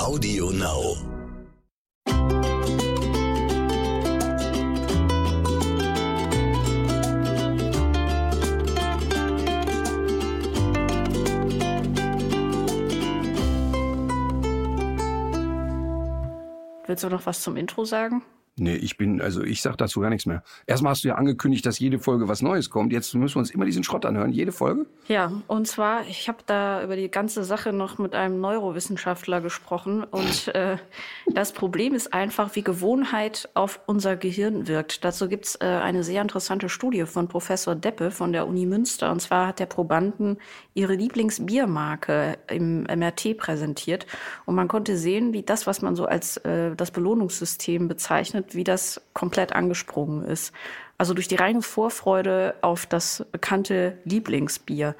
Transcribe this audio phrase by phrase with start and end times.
[0.00, 0.96] Audio Now.
[16.86, 18.22] Willst du noch was zum Intro sagen?
[18.56, 20.42] Nee, ich bin, also ich sag dazu gar nichts mehr.
[20.66, 22.92] Erstmal hast du ja angekündigt, dass jede Folge was Neues kommt.
[22.92, 24.84] Jetzt müssen wir uns immer diesen Schrott anhören, jede Folge.
[25.08, 30.04] Ja, und zwar, ich habe da über die ganze Sache noch mit einem Neurowissenschaftler gesprochen.
[30.04, 30.76] Und äh,
[31.32, 35.04] das Problem ist einfach, wie Gewohnheit auf unser Gehirn wirkt.
[35.04, 39.10] Dazu gibt's äh, eine sehr interessante Studie von Professor Deppe von der Uni Münster.
[39.10, 40.36] Und zwar hat der Probanden
[40.74, 44.06] ihre Lieblingsbiermarke im MRT präsentiert.
[44.44, 48.64] Und man konnte sehen, wie das, was man so als äh, das Belohnungssystem bezeichnet, wie
[48.64, 50.52] das komplett angesprungen ist.
[50.98, 54.94] Also durch die reine Vorfreude auf das bekannte Lieblingsbier.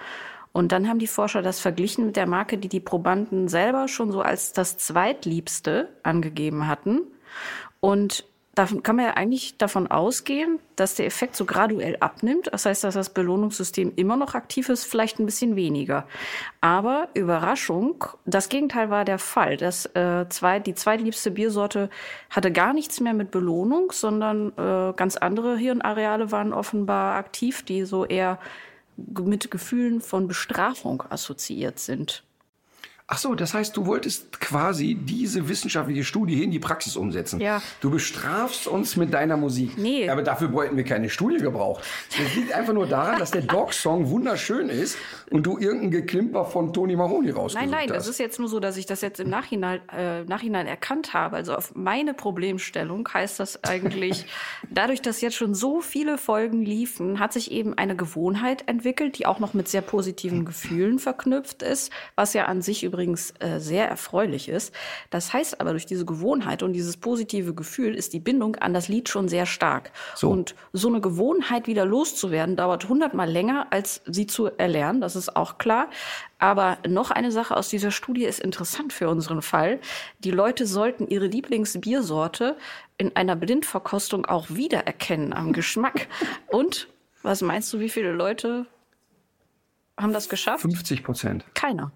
[0.52, 4.10] Und dann haben die Forscher das verglichen mit der Marke, die die Probanden selber schon
[4.10, 7.02] so als das zweitliebste angegeben hatten.
[7.80, 8.24] Und
[8.60, 12.50] davon kann man ja eigentlich davon ausgehen, dass der Effekt so graduell abnimmt.
[12.52, 16.06] Das heißt, dass das Belohnungssystem immer noch aktiv ist, vielleicht ein bisschen weniger.
[16.60, 19.56] Aber Überraschung, das Gegenteil war der Fall.
[19.56, 21.88] Das, äh, zwei, die zweitliebste Biersorte
[22.28, 27.84] hatte gar nichts mehr mit Belohnung, sondern äh, ganz andere Hirnareale waren offenbar aktiv, die
[27.84, 28.38] so eher
[28.96, 32.24] mit Gefühlen von Bestrafung assoziiert sind.
[33.12, 37.40] Ach so, das heißt, du wolltest quasi diese wissenschaftliche Studie in die Praxis umsetzen.
[37.40, 37.60] Ja.
[37.80, 39.76] Du bestrafst uns mit deiner Musik.
[39.76, 40.08] Nee.
[40.08, 41.82] Aber dafür wollten wir keine Studie gebraucht.
[42.16, 44.96] Das liegt einfach nur daran, dass der Dog-Song wunderschön ist
[45.28, 47.96] und du irgendein Geklimper von Tony Maroni rausgesucht Nein, nein, hast.
[47.96, 51.34] das ist jetzt nur so, dass ich das jetzt im Nachhinein, äh, Nachhinein erkannt habe.
[51.34, 54.24] Also auf meine Problemstellung heißt das eigentlich,
[54.70, 59.26] dadurch, dass jetzt schon so viele Folgen liefen, hat sich eben eine Gewohnheit entwickelt, die
[59.26, 63.88] auch noch mit sehr positiven Gefühlen verknüpft ist, was ja an sich übrigens äh, sehr
[63.88, 64.74] erfreulich ist.
[65.10, 68.88] Das heißt aber, durch diese Gewohnheit und dieses positive Gefühl ist die Bindung an das
[68.88, 69.92] Lied schon sehr stark.
[70.14, 70.30] So.
[70.30, 75.00] Und so eine Gewohnheit wieder loszuwerden, dauert hundertmal länger, als sie zu erlernen.
[75.00, 75.88] Das ist auch klar.
[76.38, 79.78] Aber noch eine Sache aus dieser Studie ist interessant für unseren Fall.
[80.20, 82.56] Die Leute sollten ihre Lieblingsbiersorte
[82.96, 86.08] in einer Blindverkostung auch wiedererkennen am Geschmack.
[86.46, 86.88] Und
[87.22, 88.66] was meinst du, wie viele Leute
[89.98, 90.62] haben das geschafft?
[90.62, 91.44] 50 Prozent.
[91.54, 91.92] Keiner.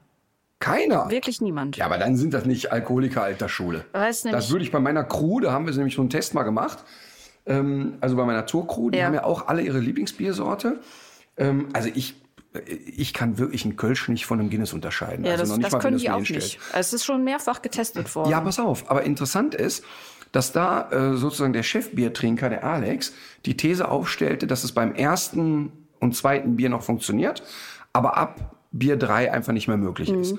[0.65, 1.11] Keiner.
[1.11, 1.77] Wirklich niemand.
[1.77, 3.85] Ja, aber dann sind das nicht Alkoholiker alter Schule.
[3.93, 6.33] Weiß nämlich- das würde ich bei meiner Crew, da haben wir nämlich so einen Test
[6.33, 6.79] mal gemacht.
[7.47, 9.05] Ähm, also bei meiner Tour-Crew, die Ja.
[9.07, 10.81] haben ja auch alle ihre Lieblingsbiersorte.
[11.37, 12.15] Ähm, also ich,
[12.97, 15.27] ich kann wirklich einen Kölsch nicht von einem Guinness unterscheiden.
[15.27, 16.55] Ja, also das, noch nicht das mal, können die auch hinstellst.
[16.55, 16.61] nicht.
[16.73, 18.31] Es ist schon mehrfach getestet worden.
[18.31, 18.91] Ja, pass auf.
[18.91, 19.85] Aber interessant ist,
[20.33, 23.13] dass da äh, sozusagen der Chefbiertrinker, der Alex,
[23.45, 27.43] die These aufstellte, dass es beim ersten und zweiten Bier noch funktioniert,
[27.93, 30.21] aber ab Bier drei einfach nicht mehr möglich Mhm.
[30.21, 30.35] ist.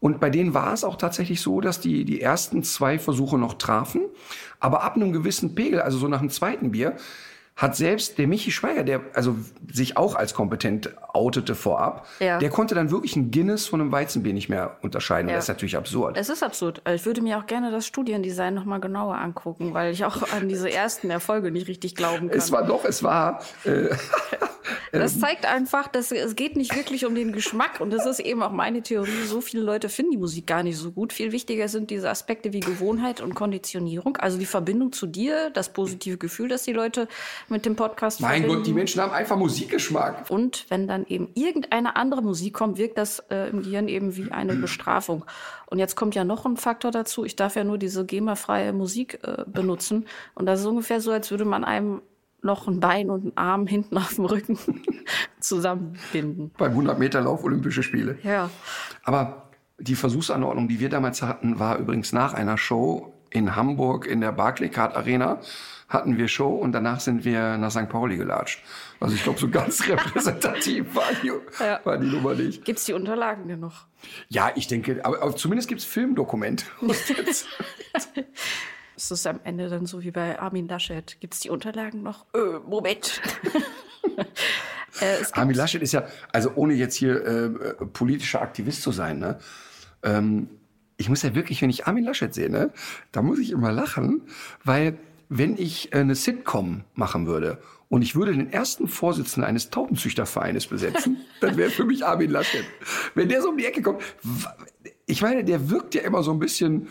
[0.00, 3.54] Und bei denen war es auch tatsächlich so, dass die die ersten zwei Versuche noch
[3.54, 4.02] trafen,
[4.58, 6.96] aber ab einem gewissen Pegel, also so nach dem zweiten Bier,
[7.54, 9.36] hat selbst der Michi Schweiger, der also
[9.70, 12.38] sich auch als kompetent outete vorab, Ja.
[12.38, 15.28] der konnte dann wirklich ein Guinness von einem Weizenbier nicht mehr unterscheiden.
[15.28, 15.36] Ja.
[15.36, 16.16] Das ist natürlich absurd.
[16.16, 16.82] Es ist absurd.
[16.92, 20.48] Ich würde mir auch gerne das Studiendesign noch mal genauer angucken, weil ich auch an
[20.48, 22.38] diese ersten Erfolge nicht richtig glauben kann.
[22.38, 23.40] Es war doch, es war.
[23.64, 23.90] Äh,
[24.92, 28.42] Das zeigt einfach, dass es geht nicht wirklich um den Geschmack und das ist eben
[28.42, 29.24] auch meine Theorie.
[29.26, 31.12] So viele Leute finden die Musik gar nicht so gut.
[31.12, 35.72] Viel wichtiger sind diese Aspekte wie Gewohnheit und Konditionierung, also die Verbindung zu dir, das
[35.72, 37.08] positive Gefühl, das die Leute
[37.48, 38.56] mit dem Podcast mein verbinden.
[38.56, 40.30] Gott, die Menschen haben einfach Musikgeschmack.
[40.30, 44.30] Und wenn dann eben irgendeine andere Musik kommt, wirkt das äh, im Gehirn eben wie
[44.30, 45.24] eine Bestrafung.
[45.66, 47.24] Und jetzt kommt ja noch ein Faktor dazu.
[47.24, 50.06] Ich darf ja nur diese GEMA-freie Musik äh, benutzen.
[50.34, 52.02] Und das ist ungefähr so, als würde man einem
[52.42, 54.58] noch ein Bein und einen Arm hinten auf dem Rücken
[55.40, 56.50] zusammenbinden.
[56.58, 58.18] Beim 100-Meter-Lauf Olympische Spiele.
[58.22, 58.50] Ja.
[59.04, 64.20] Aber die Versuchsanordnung, die wir damals hatten, war übrigens nach einer Show in Hamburg in
[64.20, 65.40] der Barclaycard Arena.
[65.92, 67.88] Hatten wir Show und danach sind wir nach St.
[67.90, 68.62] Pauli gelatscht.
[68.98, 71.30] Also ich glaube, so ganz repräsentativ war die,
[71.62, 71.80] Ja.
[71.84, 72.64] war die Nummer nicht.
[72.64, 73.86] Gibt's die Unterlagen denn noch?
[74.30, 76.64] Ja, ich denke, aber, aber zumindest gibt's Filmdokument.
[78.96, 81.18] Ist das am Ende dann so wie bei Armin Laschet?
[81.20, 82.24] Gibt's die Unterlagen noch?
[82.34, 83.20] Äh, Moment.
[85.00, 87.48] äh, es gibt Armin Laschet ist ja, also ohne jetzt hier äh,
[87.92, 89.38] politischer Aktivist zu sein, ne?
[90.02, 90.48] Ähm,
[90.96, 92.70] ich muss ja wirklich, wenn ich Armin Laschet sehe, ne,
[93.10, 94.22] da muss ich immer lachen,
[94.62, 94.98] weil
[95.38, 97.58] wenn ich äh, eine Sitcom machen würde
[97.88, 102.64] und ich würde den ersten Vorsitzenden eines Taubenzüchtervereines besetzen, dann wäre für mich Armin Laschet.
[103.14, 104.02] Wenn der so um die Ecke kommt,
[105.06, 106.88] ich meine, der wirkt ja immer so ein bisschen,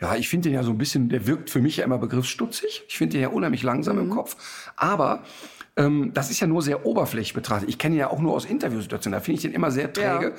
[0.00, 2.84] ja, ich finde den ja so ein bisschen, der wirkt für mich ja immer begriffsstutzig.
[2.88, 4.36] Ich finde den ja unheimlich langsam im Kopf.
[4.76, 5.22] Aber
[5.76, 7.68] ähm, das ist ja nur sehr oberflächlich betrachtet.
[7.68, 9.18] Ich kenne ihn ja auch nur aus Interviewsituationen.
[9.18, 10.26] Da finde ich den immer sehr träge.
[10.26, 10.32] Ja.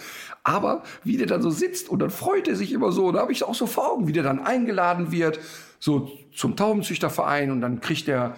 [0.43, 3.31] Aber wie der dann so sitzt und dann freut er sich immer so, da habe
[3.31, 5.39] ich auch so vor Augen, wie der dann eingeladen wird,
[5.79, 8.35] so zum Taubenzüchterverein und dann kriegt er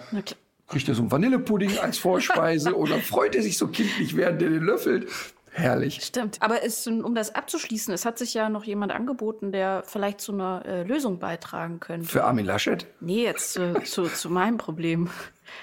[0.68, 4.48] kriegt er so einen Vanillepudding als Vorspeise dann freut er sich so kindlich, während er
[4.50, 5.08] den löffelt.
[5.54, 6.00] Herrlich.
[6.02, 6.38] Stimmt.
[6.40, 10.32] Aber es, um das abzuschließen, es hat sich ja noch jemand angeboten, der vielleicht zu
[10.32, 12.06] einer äh, Lösung beitragen könnte.
[12.08, 12.86] Für Armin Laschet?
[13.00, 15.10] Nee, jetzt äh, zu, zu meinem Problem.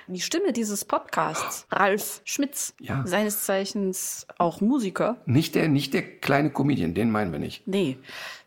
[0.06, 3.02] Die Stimme dieses Podcasts, Ralf Schmitz, Ja.
[3.08, 5.18] seines Zeichens auch Musiker.
[5.26, 7.68] Nicht der, nicht der kleine Comedian, den meinen wir nicht.
[7.68, 7.98] Nee.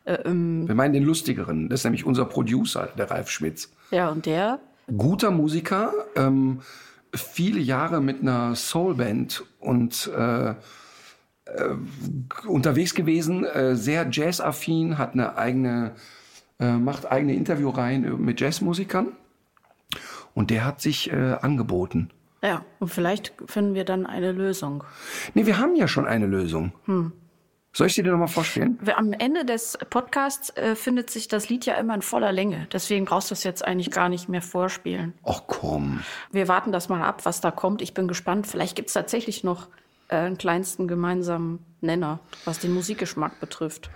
[0.05, 1.69] Äh, ähm, Wir meinen den lustigeren.
[1.69, 3.73] Das ist nämlich unser Producer, der Ralf Schmitz.
[3.91, 4.59] ja, und der,
[4.97, 6.61] Guter Musiker, ähm,
[7.15, 10.55] viele Jahre mit einer Soulband und äh, äh,
[12.47, 15.93] unterwegs gewesen, äh, sehr jazzaffin, hat eine eigene,
[16.59, 19.09] macht eigene Interviewreihen mit Jazzmusikern.
[20.33, 22.11] Und der hat sich angeboten.
[22.41, 24.85] ja, und vielleicht finden wir dann eine Lösung.
[25.35, 26.73] Nee, wir haben ja schon eine Lösung.
[27.75, 28.79] Soll ich sie dir nochmal vorstellen?
[28.83, 32.67] Wir- Am Ende des Podcasts äh, findet sich das Lied ja immer in voller Länge.
[32.73, 35.15] Deswegen brauchst du es jetzt eigentlich gar nicht mehr vorspielen.
[35.25, 36.03] Ach komm.
[36.31, 37.81] Wir warten das mal ab, was da kommt.
[37.81, 38.47] Ich bin gespannt.
[38.47, 39.69] Vielleicht gibt es tatsächlich noch
[40.09, 43.91] äh, einen kleinsten gemeinsamen Nenner, was den Musikgeschmack betrifft.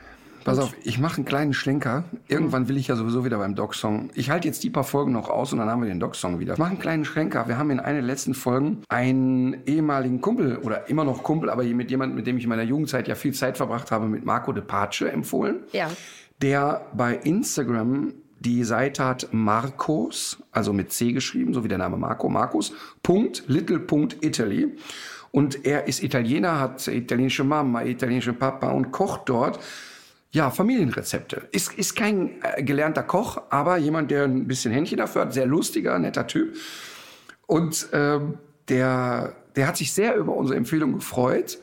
[0.46, 2.04] Pass auf, ich mache einen kleinen Schlenker.
[2.28, 4.10] Irgendwann will ich ja sowieso wieder beim Doc-Song.
[4.14, 6.52] Ich halte jetzt die paar Folgen noch aus und dann haben wir den Doc-Song wieder.
[6.52, 7.48] Ich mache einen kleinen Schlenker.
[7.48, 11.64] Wir haben in einer der letzten Folgen einen ehemaligen Kumpel oder immer noch Kumpel, aber
[11.64, 14.52] mit jemandem, mit dem ich in meiner Jugendzeit ja viel Zeit verbracht habe, mit Marco
[14.52, 15.64] de Pace empfohlen.
[15.72, 15.90] Ja.
[16.40, 21.96] Der bei Instagram die Seite hat Marcos, also mit C geschrieben, so wie der Name
[21.96, 22.72] Marco, Marcos,
[23.02, 24.76] Punkt, little, Punkt, Italy.
[25.32, 29.58] Und er ist Italiener, hat italienische Mama, italienische Papa und kocht dort.
[30.36, 31.48] Ja, Familienrezepte.
[31.50, 35.32] Ist, ist kein äh, gelernter Koch, aber jemand, der ein bisschen Händchen dafür hat.
[35.32, 36.54] Sehr lustiger, netter Typ.
[37.46, 38.34] Und ähm,
[38.68, 41.56] der, der hat sich sehr über unsere Empfehlung gefreut.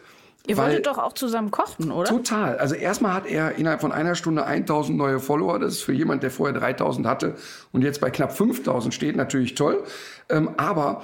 [0.48, 2.10] Ihr weil- wolltet doch auch zusammen kochen, oder?
[2.10, 2.58] Total.
[2.58, 5.60] Also erstmal hat er innerhalb von einer Stunde 1000 neue Follower.
[5.60, 7.36] Das ist für jemand, der vorher 3000 hatte
[7.74, 9.84] und jetzt bei knapp 5000 steht, natürlich toll.
[10.30, 11.04] Ähm, aber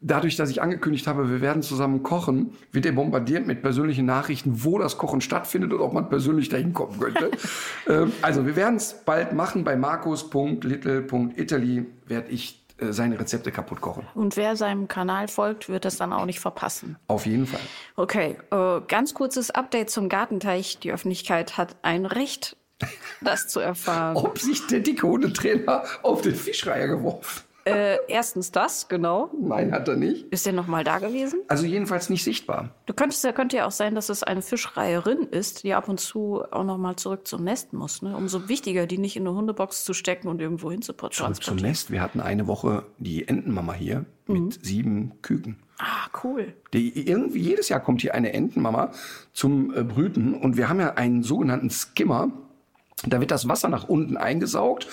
[0.00, 4.64] dadurch, dass ich angekündigt habe, wir werden zusammen kochen, wird er bombardiert mit persönlichen Nachrichten,
[4.64, 7.30] wo das Kochen stattfindet und ob man persönlich dahin kommen könnte.
[7.88, 9.64] ähm, also wir werden es bald machen.
[9.64, 14.06] Bei markus.little.italy werde ich äh, seine Rezepte kaputt kochen.
[14.14, 16.96] Und wer seinem Kanal folgt, wird das dann auch nicht verpassen.
[17.08, 17.60] Auf jeden Fall.
[17.96, 20.78] Okay, äh, ganz kurzes Update zum Gartenteich.
[20.78, 22.56] Die Öffentlichkeit hat ein Recht,
[23.22, 24.16] das zu erfahren.
[24.16, 27.45] Ob sich der dicke Hundetrainer auf den Fischreiher geworfen?
[27.66, 29.30] Äh, erstens das, genau.
[29.40, 30.26] Nein, hat er nicht.
[30.32, 31.40] Ist der noch mal da gewesen?
[31.48, 32.70] Also jedenfalls nicht sichtbar.
[32.86, 35.98] Du könntest, ja- könnte ja auch sein, dass es eine Fischreiherin ist, die ab und
[36.00, 38.02] zu auch noch mal zurück zum Nest muss.
[38.02, 38.16] Ne?
[38.16, 41.56] Umso wichtiger, die nicht in eine Hundebox zu stecken und irgendwo hin zu Zurück zum.
[41.56, 41.90] Nest.
[41.90, 45.56] Wir hatten eine Woche die Entenmama hier mit sieben Küken.
[45.78, 46.54] Ah, cool.
[46.72, 48.92] Die, irgendwie jedes Jahr kommt hier eine Entenmama
[49.32, 52.30] zum äh, Brüten und wir haben ja einen sogenannten Skimmer.
[53.04, 54.88] Da wird das Wasser nach unten eingesaugt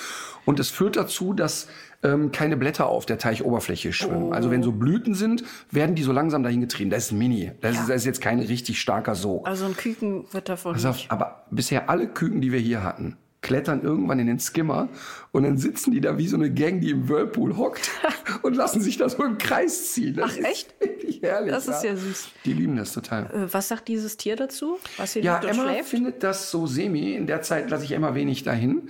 [0.45, 1.67] und es führt dazu, dass
[2.03, 4.33] ähm, keine Blätter auf der Teichoberfläche schwimmen.
[4.33, 6.89] Also wenn so Blüten sind, werden die so langsam dahin getrieben.
[6.89, 7.51] Das ist mini.
[7.61, 9.47] Das, ist, das ist jetzt kein richtig starker Sog.
[9.47, 11.11] Also ein Küken wird davon nicht.
[11.11, 14.89] aber bisher alle Küken, die wir hier hatten, klettern irgendwann in den Skimmer
[15.31, 17.91] und dann sitzen die da wie so eine Gang, die im Whirlpool hockt
[18.41, 20.15] und lassen sich da so im Kreis ziehen.
[20.15, 20.75] Das Ach, ist echt?
[20.79, 21.51] Wirklich herrlich.
[21.51, 22.29] Das ist ja süß.
[22.45, 23.25] Die lieben das total.
[23.25, 24.79] Äh, was sagt dieses Tier dazu?
[24.97, 25.89] Was hier Ja, Emma schläft?
[25.89, 27.13] findet das so semi.
[27.13, 28.89] In der Zeit lasse ich Emma wenig dahin.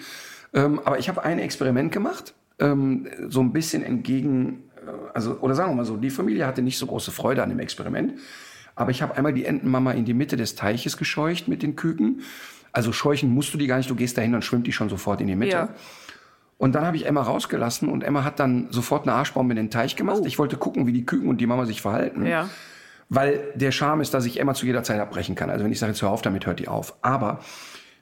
[0.54, 5.56] Ähm, aber ich habe ein Experiment gemacht, ähm, so ein bisschen entgegen, äh, also oder
[5.56, 8.14] sagen wir mal so, die Familie hatte nicht so große Freude an dem Experiment.
[8.76, 12.22] Aber ich habe einmal die Entenmama in die Mitte des Teiches gescheucht mit den Küken.
[12.74, 15.22] Also scheuchen musst du die gar nicht, du gehst dahin, dann schwimmt die schon sofort
[15.22, 15.56] in die Mitte.
[15.56, 15.70] Ja.
[16.58, 19.70] Und dann habe ich Emma rausgelassen und Emma hat dann sofort eine Arschbombe in den
[19.70, 20.24] Teich gemacht.
[20.26, 22.24] Ich wollte gucken, wie die Küken und die Mama sich verhalten.
[22.24, 22.28] Oh.
[22.28, 22.50] Ja.
[23.10, 25.50] Weil der Charme ist, dass ich Emma zu jeder Zeit abbrechen kann.
[25.50, 26.96] Also wenn ich sage, jetzt hör auf damit, hört die auf.
[27.02, 27.40] Aber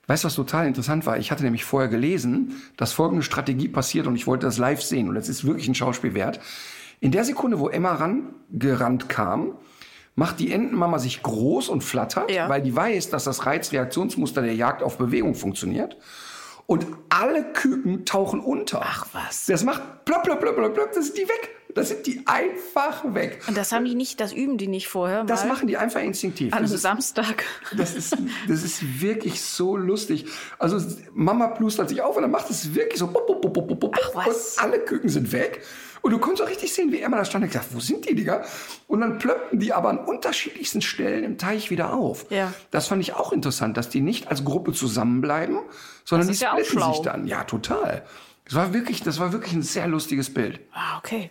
[0.07, 1.17] weißt du, was total interessant war?
[1.17, 5.09] Ich hatte nämlich vorher gelesen, dass folgende Strategie passiert und ich wollte das live sehen.
[5.09, 6.39] Und das ist wirklich ein Schauspiel wert.
[6.99, 9.53] In der Sekunde, wo Emma rangerannt kam,
[10.15, 12.49] macht die Entenmama sich groß und flattert, Ja.
[12.49, 15.97] weil die weiß, dass das Reizreaktionsmuster der Jagd auf Bewegung funktioniert.
[16.67, 18.81] Und alle Küken tauchen unter.
[18.83, 19.45] Ach, was.
[19.47, 21.49] Das macht plopp, plopp, plopp, plopp, plopp, das sind die weg.
[21.73, 23.41] Das sind die einfach weg.
[23.47, 25.23] Und das haben die nicht, das üben die nicht vorher.
[25.23, 26.53] Das machen die einfach instinktiv.
[26.53, 27.43] an einem Samstag.
[27.75, 30.25] das, ist, das ist wirklich so lustig.
[30.59, 30.77] Also
[31.13, 33.09] Mama plustert sich auf und dann macht es wirklich so.
[33.13, 34.57] Ach, was?
[34.57, 35.61] Und alle Küken sind weg.
[36.01, 38.15] Und du konntest auch richtig sehen, wie Emma da stand und gesagt, wo sind die,
[38.15, 38.43] Digga?
[38.87, 42.25] Und dann plöppten die aber an unterschiedlichsten Stellen im Teich wieder auf.
[42.31, 42.53] Ja.
[42.71, 45.59] Das fand ich auch interessant, dass die nicht als Gruppe zusammenbleiben,
[46.03, 47.27] sondern die ja splitten sich dann.
[47.27, 48.03] Ja, total.
[48.45, 50.59] Das war wirklich, das war wirklich ein sehr lustiges Bild.
[50.73, 51.29] Ah, okay.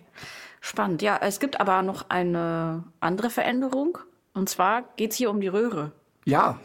[0.61, 1.03] Spannend.
[1.03, 3.99] Ja, es gibt aber noch eine andere Veränderung.
[4.35, 5.93] Und zwar geht es hier um die Röhre.
[6.25, 6.61] Ja.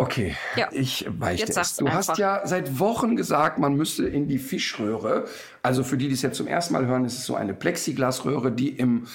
[0.00, 0.68] Okay, Ja.
[0.72, 1.76] ich sag's es.
[1.76, 1.98] Du einfach.
[1.98, 5.26] hast ja seit Wochen gesagt, man müsste in die Fischröhre.
[5.62, 8.50] Also für die, die es jetzt zum ersten Mal hören, ist es so eine Plexiglasröhre,
[8.50, 9.08] die im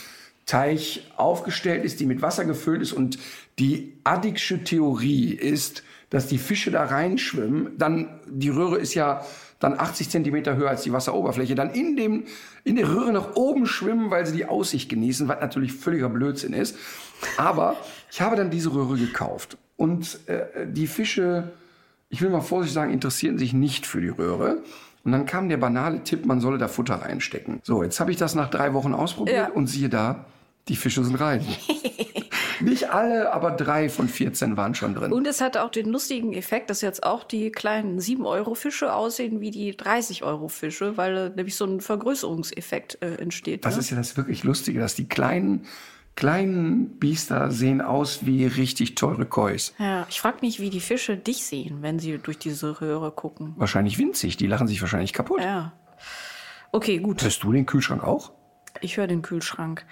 [0.46, 2.94] Teich aufgestellt ist, die mit Wasser gefüllt ist.
[2.94, 3.18] Und
[3.58, 7.80] die Addigsche Theorie ist, dass die Fische da reinschwimmen.
[7.80, 9.25] Dann, die Röhre ist ja
[9.60, 12.25] dann 80 Zentimeter höher als die Wasseroberfläche, dann in, dem,
[12.63, 16.54] in der Röhre nach oben schwimmen, weil sie die Aussicht genießen, was natürlich völliger Blödsinn
[16.54, 16.77] ist.
[17.38, 17.75] Aber
[18.12, 19.58] ich habe dann diese Röhre gekauft.
[19.77, 21.51] Und äh, die Fische,
[22.10, 24.60] ich will mal vorsichtig sagen, interessierten sich nicht für die Röhre.
[25.03, 27.60] Und dann kam der banale Tipp, man solle da Futter reinstecken.
[27.63, 29.50] So, jetzt habe ich das nach drei Wochen ausprobiert Ja.
[29.50, 30.25] und siehe da,
[30.67, 31.46] die Fische sind rein.
[32.62, 35.12] nicht alle, aber drei von 14 waren schon drin.
[35.12, 39.51] Und es hat auch den lustigen Effekt, dass jetzt auch die kleinen 7-Euro-Fische aussehen wie
[39.51, 43.65] die 30-Euro-Fische, weil äh, nämlich so ein Vergrößerungseffekt äh, entsteht.
[43.65, 43.82] Das ne?
[43.82, 45.65] ist ja das wirklich Lustige, dass die kleinen,
[46.16, 49.74] kleinen Biester sehen aus wie richtig teure Kois.
[49.80, 53.54] ja, ich frage mich, wie die Fische dich sehen, wenn sie durch diese Röhre gucken.
[53.58, 55.42] Wahrscheinlich winzig, die lachen sich wahrscheinlich kaputt.
[55.42, 55.74] Ja.
[56.72, 57.22] Okay, gut.
[57.24, 58.32] Hörst du den Kühlschrank auch?
[58.82, 59.86] Ich höre den Kühlschrank.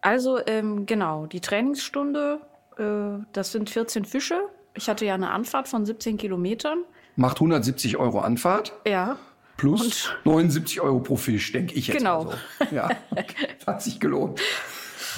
[0.00, 2.40] Also, ähm, genau, die Trainingsstunde,
[2.78, 4.40] äh, das sind 14 Fische.
[4.74, 6.78] Ich hatte ja eine Anfahrt von 17 Kilometern.
[7.16, 9.16] Macht 170 Euro Anfahrt Ja.
[9.58, 12.24] plus 79 Euro pro Fisch, denke ich jetzt Genau.
[12.24, 12.38] mal
[12.70, 12.74] so.
[12.74, 12.88] Ja,
[13.66, 14.40] hat sich gelohnt.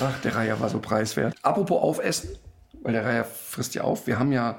[0.01, 1.35] Ach, der Reiher war so preiswert.
[1.43, 2.31] Apropos Aufessen,
[2.83, 4.07] weil der Reiher frisst ja auf.
[4.07, 4.59] Wir haben ja,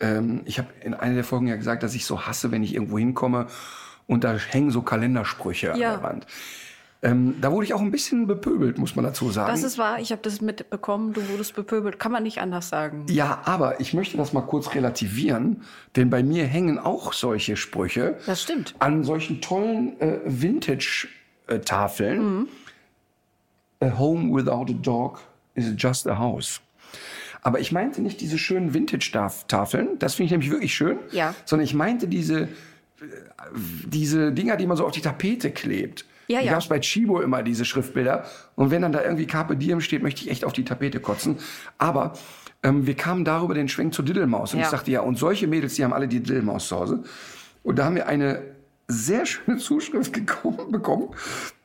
[0.00, 2.74] ähm, ich habe in einer der Folgen ja gesagt, dass ich so hasse, wenn ich
[2.74, 3.46] irgendwo hinkomme
[4.06, 5.94] und da hängen so Kalendersprüche an Ja.
[5.96, 6.26] der Wand.
[7.02, 9.50] Ähm, da wurde ich auch ein bisschen bepöbelt, muss man dazu sagen.
[9.52, 11.98] Das ist wahr, ich habe das mitbekommen, du wurdest bepöbelt.
[11.98, 13.04] Kann man nicht anders sagen.
[13.10, 15.64] ja, aber ich möchte das mal kurz relativieren,
[15.96, 18.74] denn bei mir hängen auch solche Sprüche Das stimmt.
[18.78, 22.48] an solchen tollen äh, Vintage-Tafeln.
[23.84, 25.18] A home without a dog
[25.54, 26.60] is just a house.
[27.42, 31.34] Aber ich meinte nicht diese schönen Vintage-Tafeln, das finde ich nämlich wirklich schön, Ja.
[31.44, 32.48] sondern ich meinte diese, äh,
[33.86, 36.06] diese Dinger, die man so auf die Tapete klebt.
[36.26, 36.52] Ja, ja.
[36.52, 38.24] gab es bei Chibo immer, diese Schriftbilder.
[38.56, 41.36] Und wenn dann da irgendwie Carpe Diem steht, möchte ich echt auf die Tapete kotzen.
[41.76, 42.14] Aber
[42.62, 44.54] ähm, wir kamen darüber den Schwenk zur Diddelmaus.
[44.54, 44.64] Und Ja.
[44.64, 47.02] ich sagte, ja, und solche Mädels, die haben alle die Diddelmaus zu Hause.
[47.62, 48.40] Und da haben wir eine
[48.88, 51.08] sehr schöne Zuschrift gekommen, bekommen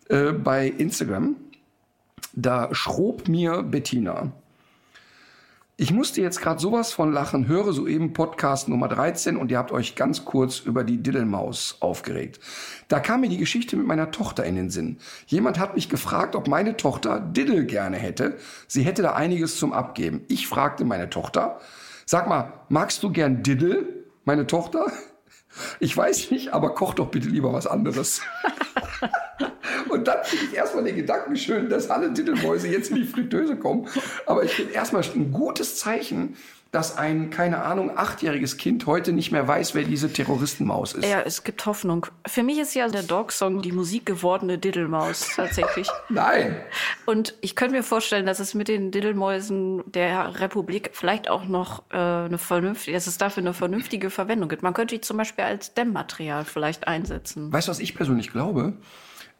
[0.09, 1.37] äh, bei Instagram.
[2.33, 4.31] Da schrob mir Bettina.
[5.81, 9.71] Ich musste jetzt gerade sowas von lachen, höre soeben Podcast Nummer 13 und ihr habt
[9.71, 12.41] euch ganz kurz über die Diddelmaus aufgeregt.
[12.89, 14.97] Da kam mir die Geschichte mit meiner Tochter in den Sinn.
[15.25, 18.37] Jemand hat mich gefragt, ob meine Tochter Diddle gerne hätte.
[18.67, 20.25] Sie hätte da einiges zum Abgeben.
[20.27, 21.59] Ich fragte meine Tochter,
[22.05, 23.87] sag mal, magst du gern Diddle,
[24.25, 24.91] meine Tochter?
[25.79, 28.21] Ich weiß nicht, aber koch doch bitte lieber was anderes.
[29.87, 33.55] Und dann finde ich erstmal den Gedanken schön, dass alle Diddelmäuse jetzt in die Fritteuse
[33.55, 33.87] kommen.
[34.25, 36.35] Aber ich finde erstmal ein gutes Zeichen,
[36.71, 41.05] dass ein, keine Ahnung, achtjähriges Kind heute nicht mehr weiß, wer diese Terroristenmaus ist.
[41.05, 42.05] Ja, es gibt Hoffnung.
[42.27, 45.87] Für mich ist ja der Dog-Song die Musik gewordene Diddelmaus tatsächlich.
[46.09, 46.57] Nein.
[47.07, 51.83] Und ich könnte mir vorstellen, dass es mit den Diddelmäusen der Republik vielleicht auch noch
[51.89, 54.61] äh, eine vernünftige, dass es dafür eine vernünftige Verwendung gibt.
[54.61, 57.51] Man könnte die zum Beispiel als Dämmmaterial vielleicht einsetzen.
[57.51, 58.73] Weißt du, was ich persönlich glaube?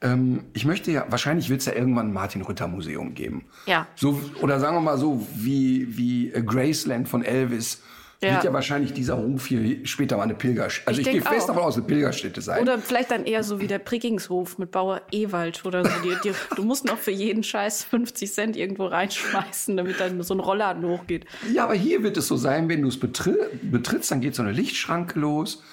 [0.02, 3.46] Ähm, ich möchte ja, wahrscheinlich wird es ja irgendwann ein Martin-Rütter-Museum geben.
[3.66, 3.88] Ja.
[3.96, 7.82] So, oder sagen wir mal so, wie, wie äh, Graceland von Elvis.
[8.22, 8.34] Ja.
[8.34, 10.88] Wird ja wahrscheinlich dieser Hof hier später mal eine Pilgerstätte.
[10.90, 11.48] Also Ich ich, gehe fest auch.
[11.48, 12.62] davon aus, eine Pilgerstätte sein.
[12.62, 15.92] Oder vielleicht dann eher so wie der Prickingshof mit Bauer Ewald oder so.
[16.04, 20.34] Die, die, du musst noch für jeden Scheiß 50 Cent irgendwo reinschmeißen, damit dann so
[20.34, 21.26] ein Rollladen hochgeht.
[21.54, 24.42] Ja, aber hier wird es so sein, wenn du es betri betrittst, dann geht so
[24.44, 25.64] eine Lichtschranke los,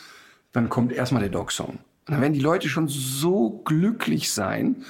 [0.52, 1.80] dann kommt erstmal der Dog-Song.
[2.06, 4.84] Und dann werden die Leute schon so glücklich sein.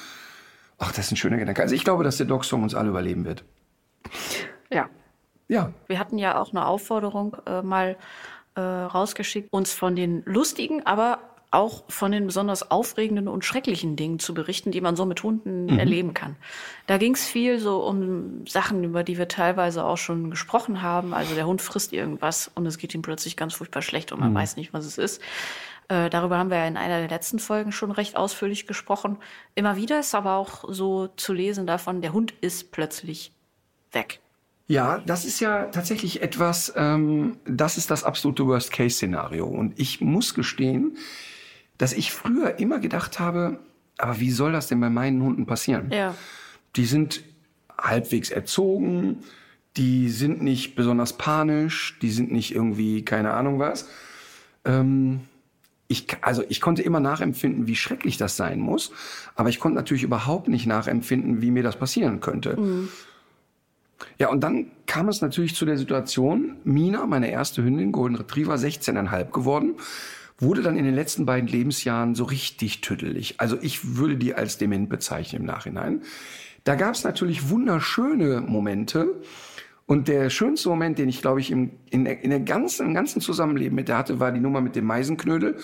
[0.78, 1.62] Ach, das ist ein schöner Gedanke.
[1.62, 3.44] Also ich glaube, dass der Dog-Song uns alle überleben wird.
[4.70, 4.88] Ja.
[5.49, 7.96] Ja, Wir hatten ja auch eine Aufforderung äh, mal
[8.56, 11.20] äh, rausgeschickt, uns von den lustigen, aber
[11.52, 15.78] auch von den besonders aufregenden und schrecklichen Dingen zu berichten, die man so mit Hunden
[15.78, 16.37] erleben kann.
[16.87, 21.14] Da ging es viel so um Sachen, über die wir teilweise auch schon gesprochen haben.
[21.14, 24.35] Also der Hund frisst irgendwas und es geht ihm plötzlich ganz furchtbar schlecht und man
[24.35, 25.23] weiß nicht, was es ist.
[25.88, 29.18] Äh, darüber haben wir ja in einer der letzten Folgen schon recht ausführlich gesprochen.
[29.54, 33.32] Immer wieder ist aber auch so zu lesen davon, der Hund ist plötzlich
[33.92, 34.20] weg.
[34.68, 39.46] Ja, das ist ja tatsächlich etwas, ähm, das ist das absolute Worst-Case-Szenario.
[39.46, 40.96] Und ich muss gestehen,
[41.78, 43.60] dass ich früher immer gedacht habe,
[43.98, 45.90] aber wie soll das denn bei meinen Hunden passieren?
[45.92, 46.14] Ja.
[46.74, 47.22] Die sind
[47.78, 49.22] halbwegs erzogen,
[49.76, 53.88] die sind nicht besonders panisch, die sind nicht irgendwie keine Ahnung was.
[54.64, 55.20] Ähm,
[55.88, 58.92] ich, also ich konnte immer nachempfinden, wie schrecklich das sein muss,
[59.34, 62.58] aber ich konnte natürlich überhaupt nicht nachempfinden, wie mir das passieren könnte.
[62.58, 62.88] Mhm.
[64.18, 68.54] Ja, und dann kam es natürlich zu der Situation, Mina, meine erste Hündin, Golden Retriever,
[68.54, 69.74] 16,5 geworden,
[70.38, 73.36] wurde dann in den letzten beiden Lebensjahren so richtig tüdelig.
[73.38, 76.02] Also ich würde die als dement bezeichnen im Nachhinein.
[76.64, 79.14] Da gab es natürlich wunderschöne Momente.
[79.86, 83.20] Und der schönste Moment, den ich, glaube ich, im, in, in der ganzen, im ganzen
[83.20, 85.56] Zusammenleben mit der hatte, war die Nummer mit dem Meisenknödel.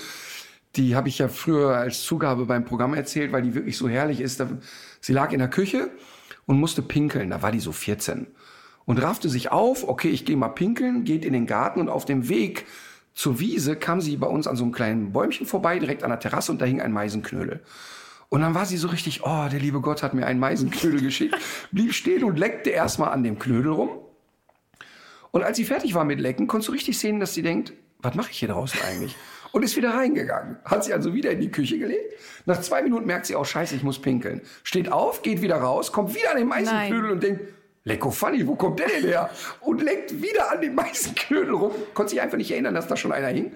[0.76, 4.20] Die habe ich ja früher als Zugabe beim Programm erzählt, weil die wirklich so herrlich
[4.20, 4.42] ist.
[5.00, 5.90] Sie lag in der Küche
[6.46, 7.30] und musste pinkeln.
[7.30, 8.28] Da war die so 14.
[8.84, 12.04] Und raffte sich auf, okay, ich gehe mal pinkeln, geht in den Garten und auf
[12.04, 12.64] dem Weg
[13.14, 16.20] zur Wiese kam sie bei uns an so einem kleinen Bäumchen vorbei, direkt an der
[16.20, 17.60] Terrasse und da hing ein Meisenknödel.
[18.28, 21.36] Und dann war sie so richtig, oh, der liebe Gott hat mir einen Meisenknödel geschickt,
[21.70, 23.90] blieb stehen und leckte erstmal an dem Knödel rum.
[25.32, 28.14] Und als sie fertig war mit Lecken, konntest du richtig sehen, dass sie denkt, was
[28.14, 29.16] mache ich hier draußen eigentlich?
[29.50, 30.58] Und ist wieder reingegangen.
[30.64, 32.14] Hat sie also wieder in die Küche gelegt.
[32.46, 34.42] Nach zwei Minuten merkt sie auch, scheiße, ich muss pinkeln.
[34.62, 37.42] Steht auf, geht wieder raus, kommt wieder an den Meisenknödel und denkt,
[37.84, 39.30] Lecko funny, wo kommt der denn her?
[39.60, 41.72] Und leckt wieder an den Meisenknödel rum.
[41.94, 43.52] Konnte sich einfach nicht erinnern, dass da schon einer hing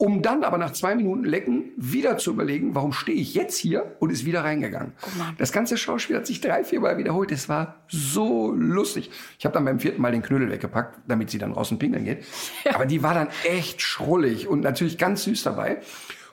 [0.00, 3.96] um dann aber nach zwei Minuten Lecken wieder zu überlegen, warum stehe ich jetzt hier
[3.98, 4.94] und ist wieder reingegangen.
[5.02, 7.30] Oh das ganze Schauspiel hat sich drei, vier Mal wiederholt.
[7.32, 9.10] Es war so lustig.
[9.38, 12.24] Ich habe dann beim vierten Mal den Knödel weggepackt, damit sie dann draußen pinkeln geht.
[12.64, 12.74] Ja.
[12.74, 15.80] Aber die war dann echt schrullig und natürlich ganz süß dabei.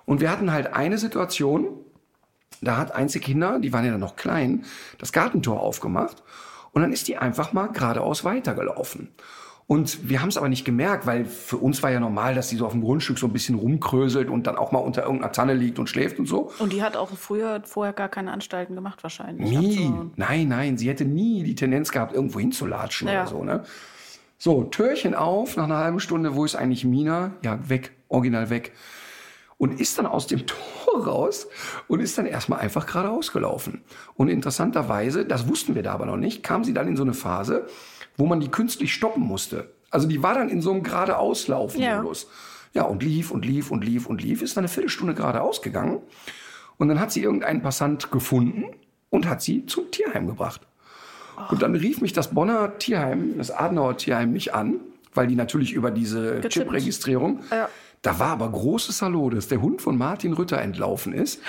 [0.05, 1.67] Und wir hatten halt eine Situation,
[2.61, 4.65] da hat Einzelkinder, die waren ja dann noch klein,
[4.97, 6.23] das Gartentor aufgemacht
[6.71, 9.09] und dann ist die einfach mal geradeaus weitergelaufen.
[9.67, 12.55] Und wir haben es aber nicht gemerkt, weil für uns war ja normal, dass die
[12.55, 15.53] so auf dem Grundstück so ein bisschen rumkröselt und dann auch mal unter irgendeiner Tanne
[15.55, 16.51] liegt und schläft und so.
[16.59, 19.49] Und die hat auch früher vorher gar keine Anstalten gemacht wahrscheinlich.
[19.49, 19.91] Nie.
[20.15, 23.23] Nein, nein, sie hätte nie die Tendenz gehabt, irgendwo hinzulatschen ja.
[23.23, 23.43] oder so.
[23.43, 23.63] Ne?
[24.37, 27.33] So, Türchen auf, nach einer halben Stunde, wo ist eigentlich Mina?
[27.43, 28.71] Ja, weg, original weg.
[29.57, 31.47] Und ist dann aus dem Tor raus
[31.89, 33.81] und ist dann erstmal einfach geradeaus gelaufen.
[34.13, 37.13] Und interessanterweise, das wussten wir da aber noch nicht, kam sie dann in so eine
[37.13, 37.67] Phase,
[38.17, 39.71] wo man die künstlich stoppen musste.
[39.89, 42.27] Also die war dann in so einem geradeauslaufen-Modus.
[42.73, 42.81] Ja.
[42.81, 46.01] ja, und lief und lief und lief und lief, ist dann eine Viertelstunde geradeaus gegangen.
[46.77, 48.65] Und dann hat sie irgendeinen Passant gefunden
[49.09, 50.61] und hat sie zum Tierheim gebracht.
[51.37, 51.51] Oh.
[51.51, 54.79] Und dann rief mich das Bonner Tierheim, das Adenauer Tierheim, mich an,
[55.13, 57.41] weil die natürlich über diese Chip-Registrierung.
[57.51, 57.69] Ja.
[58.01, 61.41] Da war aber großes Hallo, dass der Hund von Martin Rütter entlaufen ist.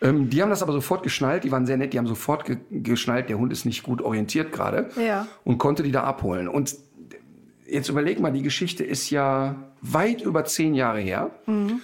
[0.00, 2.58] Ähm, die haben das aber sofort geschnallt, die waren sehr nett, die haben sofort ge
[2.70, 5.26] geschnallt, der Hund ist nicht gut orientiert gerade ja.
[5.44, 6.48] und konnte die da abholen.
[6.48, 6.76] Und
[7.66, 11.30] jetzt überleg mal, die Geschichte ist ja weit über zehn Jahre her.
[11.46, 11.80] Mhm.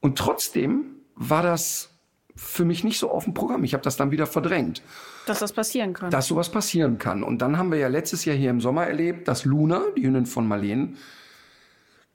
[0.00, 0.84] Und trotzdem
[1.16, 1.90] war das
[2.36, 3.64] für mich nicht so auf dem Programm.
[3.64, 4.82] Ich habe das dann wieder verdrängt.
[5.26, 6.10] Dass das passieren kann.
[6.10, 7.22] Dass sowas passieren kann.
[7.22, 10.26] Und dann haben wir ja letztes Jahr hier im Sommer erlebt, dass Luna, die Hündin
[10.26, 10.96] von Marleen,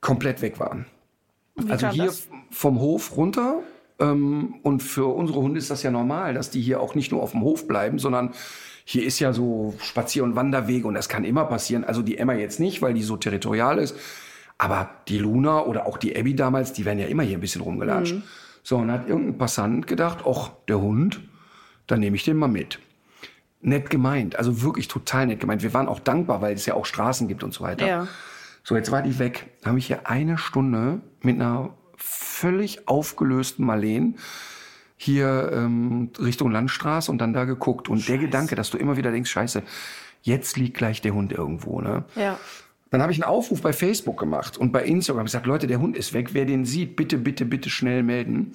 [0.02, 0.86] komplett weg waren.
[1.56, 2.28] Wie also hier das?
[2.52, 3.64] vom Hof runter
[4.00, 7.32] und für unsere Hunde ist das ja normal, dass die hier auch nicht nur auf
[7.32, 8.32] dem Hof bleiben, sondern
[8.86, 11.84] hier ist ja so Spazier- und Wanderwege und das kann immer passieren.
[11.84, 13.96] Also die Emma jetzt nicht, weil die so territorial ist.
[14.58, 17.62] Aber die Luna oder auch die Abby damals, die werden ja immer hier ein bisschen
[17.62, 18.16] rumgelatscht.
[18.16, 18.24] Mhm.
[18.64, 21.22] So, und hat irgendein Passant gedacht, ach, der Hund,
[21.88, 22.80] dann nehme ich den mal mit.
[23.62, 25.62] Nett gemeint, also wirklich total nett gemeint.
[25.62, 27.86] Wir waren auch dankbar, weil es ja auch Straßen gibt und so weiter.
[27.86, 28.08] Ja.
[28.64, 29.48] So, jetzt war die weg.
[29.62, 34.18] Da habe ich hier eine Stunde mit einer völlig aufgelösten Marleen
[34.98, 37.88] hier ähm, Richtung Landstraße und dann da geguckt.
[37.88, 38.12] Und scheiße.
[38.12, 39.64] der Gedanke, dass du immer wieder denkst, scheiße,
[40.22, 41.80] jetzt liegt gleich der Hund irgendwo.
[41.80, 42.04] Ne?
[42.16, 42.38] Ja.
[42.92, 45.96] Dann habe ich einen Aufruf bei Facebook gemacht und bei Instagram gesagt, Leute, der Hund
[45.96, 46.34] ist weg.
[46.34, 48.54] Wer den sieht, bitte, bitte, bitte schnell melden.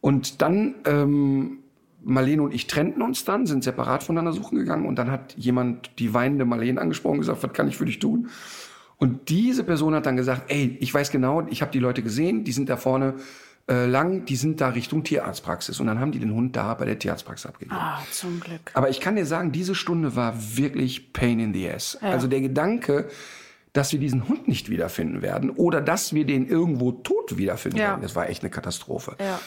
[0.00, 1.58] Und dann, ähm,
[2.02, 5.90] Marlene und ich trennten uns dann, sind separat voneinander suchen gegangen und dann hat jemand
[5.98, 8.28] die weinende Marlene angesprochen und gesagt, was kann ich für dich tun?
[8.98, 12.44] Und diese Person hat dann gesagt, ey, ich weiß genau, ich habe die Leute gesehen,
[12.44, 13.14] die sind da vorne
[13.68, 15.80] äh, lang, die sind da Richtung Tierarztpraxis.
[15.80, 17.76] Und dann haben die den Hund da bei der Tierarztpraxis abgegeben.
[17.76, 18.70] Ah, zum Glück.
[18.74, 21.98] Aber ich kann dir sagen, diese Stunde war wirklich pain in the ass.
[22.00, 22.10] Ja.
[22.10, 23.08] Also der Gedanke,
[23.72, 27.88] dass wir diesen Hund nicht wiederfinden werden oder dass wir den irgendwo tot wiederfinden ja.
[27.88, 29.16] werden, das war echt eine Katastrophe.
[29.20, 29.40] Ja.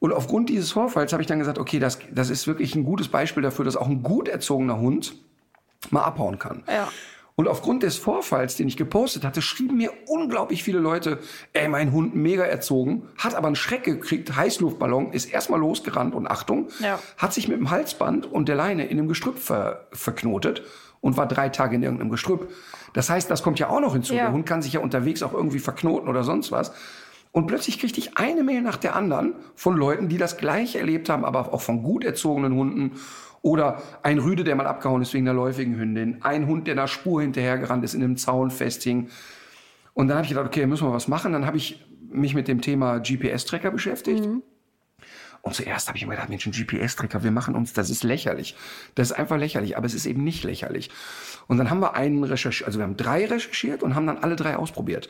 [0.00, 3.06] Und aufgrund dieses Vorfalls habe ich dann gesagt, okay, das, das ist wirklich ein gutes
[3.06, 5.14] Beispiel dafür, dass auch ein gut erzogener Hund
[5.90, 6.64] mal abhauen kann.
[6.66, 6.88] Ja.
[7.34, 11.18] Und aufgrund des Vorfalls, den ich gepostet hatte, schrieben mir unglaublich viele Leute,
[11.54, 16.26] ey, mein Hund mega erzogen, hat aber einen Schreck gekriegt, Heißluftballon, ist erstmal losgerannt und
[16.26, 16.98] Achtung, ja.
[17.16, 20.62] hat sich mit dem Halsband und der Leine in dem Gestrüpp ver verknotet
[21.00, 22.50] und war drei Tage in irgendeinem Gestrüpp.
[22.92, 24.14] Das heißt, das kommt ja auch noch hinzu.
[24.14, 24.24] Ja.
[24.24, 26.72] Der Hund kann sich ja unterwegs auch irgendwie verknoten oder sonst was.
[27.32, 31.08] Und plötzlich kriegte ich eine Mail nach der anderen von Leuten, die das gleiche erlebt
[31.08, 32.92] haben, aber auch von gut erzogenen Hunden
[33.42, 36.22] oder ein Rüde, der mal abgehauen ist wegen einer läufigen Hündin.
[36.22, 39.08] Ein Hund, der einer Spur hinterhergerannt ist, in einem Zaun festhing.
[39.94, 41.32] Und dann habe ich gedacht, okay, müssen wir was machen.
[41.32, 44.24] Dann habe ich mich mit dem Thema GPS-Tracker beschäftigt.
[44.24, 44.42] Mhm.
[45.42, 48.54] Und zuerst habe ich immer gedacht, Mensch, ein GPS-Tracker, wir machen uns, das ist lächerlich.
[48.94, 50.88] Das ist einfach lächerlich, aber es ist eben nicht lächerlich.
[51.48, 54.36] Und dann haben wir einen recherchiert, also wir haben drei recherchiert und haben dann alle
[54.36, 55.08] drei ausprobiert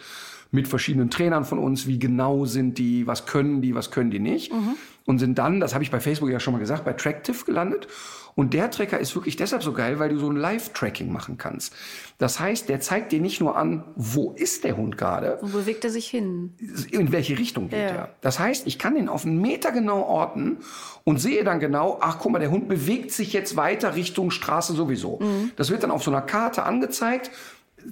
[0.53, 4.21] mit verschiedenen Trainern von uns, wie genau sind die, was können die, was können die
[4.21, 4.53] nicht.
[4.53, 4.77] Mhm.
[5.05, 7.89] Und sind dann, das habe ich bei Facebook ja schon mal gesagt, bei Tractive gelandet.
[8.35, 11.75] Und der Tracker ist wirklich deshalb so geil, weil du so ein Live-Tracking machen kannst.
[12.19, 15.39] Das heißt, der zeigt dir nicht nur an, wo ist der Hund gerade.
[15.41, 16.55] Wo bewegt er sich hin?
[16.91, 17.87] In welche Richtung geht ja.
[17.87, 18.09] er?
[18.21, 20.59] Das heißt, ich kann den auf einen Meter genau orten
[21.05, 24.75] und sehe dann genau, ach guck mal, der Hund bewegt sich jetzt weiter Richtung Straße
[24.75, 25.19] sowieso.
[25.21, 25.51] Mhm.
[25.57, 27.31] Das wird dann auf so einer Karte angezeigt,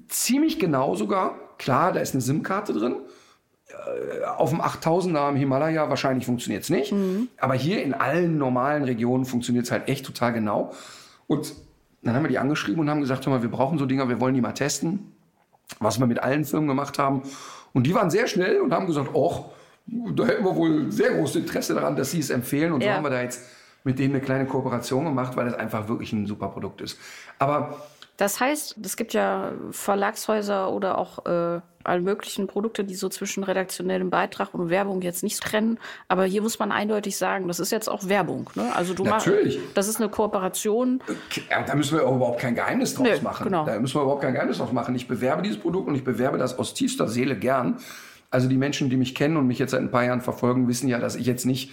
[0.09, 1.35] ziemlich genau sogar.
[1.59, 2.97] Klar, da ist eine SIM-Karte drin.
[3.69, 6.93] Äh, auf dem 8000er im Himalaya wahrscheinlich funktioniert es nicht.
[6.93, 7.29] Mhm.
[7.39, 10.73] Aber hier in allen normalen Regionen funktioniert es halt echt total genau.
[11.27, 11.55] Und
[12.03, 14.21] dann haben wir die angeschrieben und haben gesagt, hör mal, wir brauchen so Dinger, wir
[14.21, 15.13] wollen die mal testen.
[15.79, 17.23] Was wir mit allen Firmen gemacht haben.
[17.73, 19.51] Und die waren sehr schnell und haben gesagt, och,
[19.87, 22.73] da hätten wir wohl sehr großes Interesse daran, dass sie es empfehlen.
[22.73, 22.91] Und ja.
[22.91, 23.43] so haben wir da jetzt
[23.85, 26.99] mit denen eine kleine Kooperation gemacht, weil das einfach wirklich ein super Produkt ist.
[27.39, 27.83] Aber
[28.21, 33.45] das heißt, es gibt ja Verlagshäuser oder auch äh, alle möglichen Produkte, die so zwischen
[33.45, 35.79] redaktionellem Beitrag und Werbung jetzt nicht trennen.
[36.07, 38.51] Aber hier muss man eindeutig sagen, das ist jetzt auch Werbung.
[38.57, 38.77] Ne?
[38.77, 39.59] Also du Natürlich.
[39.59, 41.03] Mach, das ist eine Kooperation.
[41.49, 43.45] Ja, da müssen wir überhaupt kein Geheimnis draus nee, machen.
[43.45, 43.65] Genau.
[43.65, 44.95] Da müssen wir überhaupt kein Geheimnis draus machen.
[44.95, 47.79] Ich bewerbe dieses Produkt und ich bewerbe das aus tiefster Seele gern.
[48.31, 50.89] Also die Menschen, die mich kennen und mich jetzt seit ein paar Jahren verfolgen, wissen
[50.89, 51.71] ja, dass ich jetzt nicht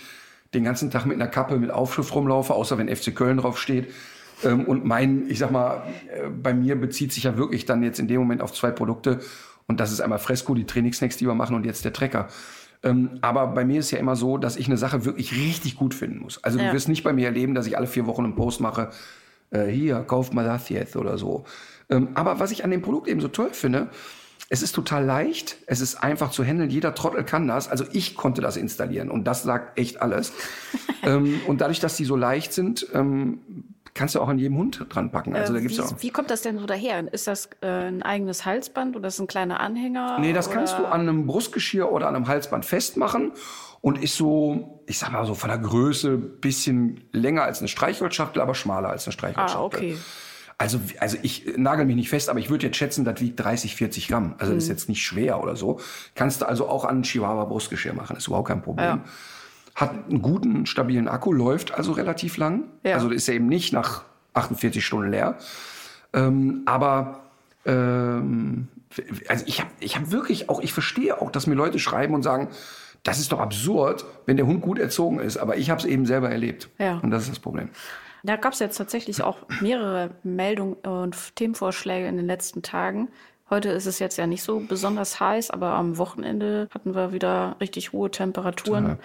[0.54, 3.92] den ganzen Tag mit einer Kappe mit Aufschrift rumlaufe, außer wenn FC Köln drauf steht.
[4.44, 8.00] Ähm, und mein, ich sag mal, äh, bei mir bezieht sich ja wirklich dann jetzt
[8.00, 9.20] in dem Moment auf zwei Produkte.
[9.68, 12.28] Und das ist einmal Fresco, die Trainingssnacks, die wir machen, und jetzt der Trecker.
[12.84, 15.94] Ähm, aber bei mir ist ja immer so, dass ich eine Sache wirklich richtig gut
[15.94, 16.44] finden muss.
[16.44, 16.68] Also ja.
[16.68, 18.92] du wirst nicht bei mir erleben, dass ich alle vier Wochen einen Post mache,
[19.50, 21.46] äh, hier, kauft mal das jetzt oder so.
[21.90, 23.90] Ähm, aber was ich an dem Produkt eben so toll finde,
[24.50, 27.68] es ist total leicht, es ist einfach zu handeln, jeder Trottel kann das.
[27.68, 30.32] Also ich konnte das installieren und das sagt echt alles.
[31.04, 33.40] ähm, und dadurch, dass die so leicht sind, ähm,
[33.98, 35.36] kannst du auch an jedem Hund dran packen.
[35.36, 35.94] Also da äh, gibt's wie, auch.
[36.00, 37.12] wie kommt das denn so daher?
[37.12, 40.20] Ist das äh, ein eigenes Halsband oder ist das ein kleiner Anhänger?
[40.20, 40.56] Nee, das oder?
[40.56, 43.34] kannst du an einem Brustgeschirr oder an einem Halsband festmachen
[43.82, 48.42] und ist so, ich sag mal so von der Größe bisschen länger als eine Streichholzschachtel,
[48.42, 49.60] aber schmaler als eine Streichholzschachtel.
[49.62, 49.98] Ah, okay.
[50.60, 53.76] Also, also ich nagel mich nicht fest, aber ich würde jetzt schätzen, das wiegt 30,
[53.76, 54.36] 40 Gramm.
[54.40, 54.74] Also das ist mhm.
[54.74, 55.80] jetzt nicht schwer oder so.
[56.16, 58.86] Kannst du also auch an ein Chihuahua Brustgeschirr machen, ist überhaupt kein Problem.
[58.86, 59.04] Ja
[59.78, 62.64] hat einen guten, stabilen Akku, läuft also relativ lang.
[62.84, 62.96] Ja.
[62.96, 65.38] Also ist er eben nicht nach 48 Stunden leer.
[66.14, 67.22] Ähm, aber
[67.64, 68.70] ähm,
[69.28, 72.24] also ich habe ich hab wirklich auch, ich verstehe auch, dass mir Leute schreiben und
[72.24, 72.50] sagen,
[73.04, 75.38] das ist doch absurd, wenn der Hund gut erzogen ist.
[75.38, 76.70] Aber ich habe es eben selber erlebt.
[76.80, 76.98] Ja.
[76.98, 77.70] Und das ist das Problem.
[78.24, 83.10] Da gab es jetzt tatsächlich auch mehrere Meldungen und Themenvorschläge in den letzten Tagen.
[83.50, 87.56] Heute ist es jetzt ja nicht so besonders heiß, aber am Wochenende hatten wir wieder
[87.62, 88.98] richtig hohe Temperaturen, ja.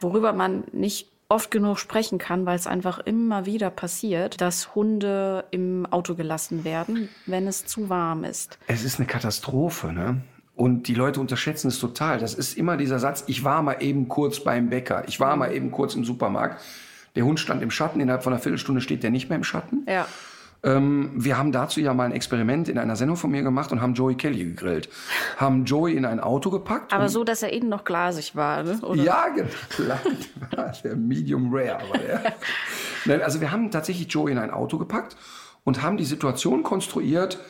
[0.00, 5.44] worüber man nicht oft genug sprechen kann, weil es einfach immer wieder passiert, dass Hunde
[5.50, 8.58] im Auto gelassen werden, wenn es zu warm ist.
[8.66, 10.20] Es ist eine Katastrophe, ne?
[10.54, 12.18] Und die Leute unterschätzen es total.
[12.18, 15.54] Das ist immer dieser Satz, ich war mal eben kurz beim Bäcker, ich war mal
[15.54, 16.60] eben kurz im Supermarkt.
[17.16, 19.86] Der Hund stand im Schatten, innerhalb von einer Viertelstunde steht der nicht mehr im Schatten.
[19.88, 20.06] Ja.
[20.64, 23.80] Ähm, wir haben dazu ja mal ein Experiment in einer Sendung von mir gemacht und
[23.80, 24.88] haben Joey Kelly gegrillt.
[25.36, 26.92] Haben Joey in ein Auto gepackt.
[26.92, 28.78] Aber so, dass er innen noch glasig war, ne?
[28.82, 29.02] Oder?
[29.02, 29.94] Ja, genau.
[30.84, 32.34] der Medium Rare war der.
[33.04, 35.16] Nein, also wir haben tatsächlich Joey in ein Auto gepackt
[35.64, 37.40] und haben die Situation konstruiert,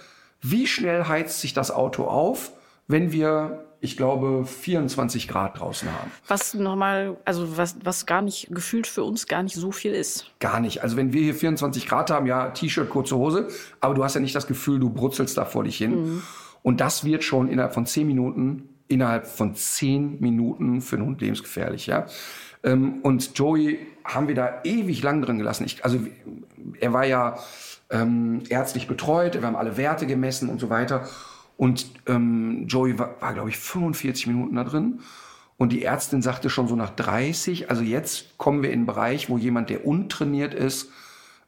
[0.40, 2.53] wie schnell heizt sich das Auto auf,
[2.88, 6.12] wenn wir ich glaube, 24 Grad draußen haben.
[6.29, 10.31] Was nochmal, also was, was gar nicht gefühlt für uns gar nicht so viel ist.
[10.38, 10.85] Gar nicht.
[10.85, 13.49] Also wenn wir hier 24 Grad haben, ja, T-Shirt, kurze Hose,
[13.81, 15.90] aber du hast ja nicht das Gefühl, du brutzelst da vor dich hin.
[15.90, 16.23] Mhm.
[16.62, 21.21] Und das wird schon innerhalb von 10 Minuten, innerhalb von 10 Minuten für einen Hund
[21.21, 22.07] lebensgefährlich, ja.
[22.62, 25.64] Ähm, und Joey haben wir da ewig lang drin gelassen.
[25.64, 25.99] Ich, also
[26.79, 27.37] er war ja
[27.90, 31.09] ähm, ärztlich betreut, wir haben alle Werte gemessen und so weiter.
[31.62, 34.98] Und ähm, Joey war, war glaube ich, 45 Minuten da drin.
[35.57, 39.31] Und die Ärztin sagte schon so nach 30, also jetzt kommen wir in einen Bereich,
[39.31, 40.90] wo jemand, der untrainiert ist,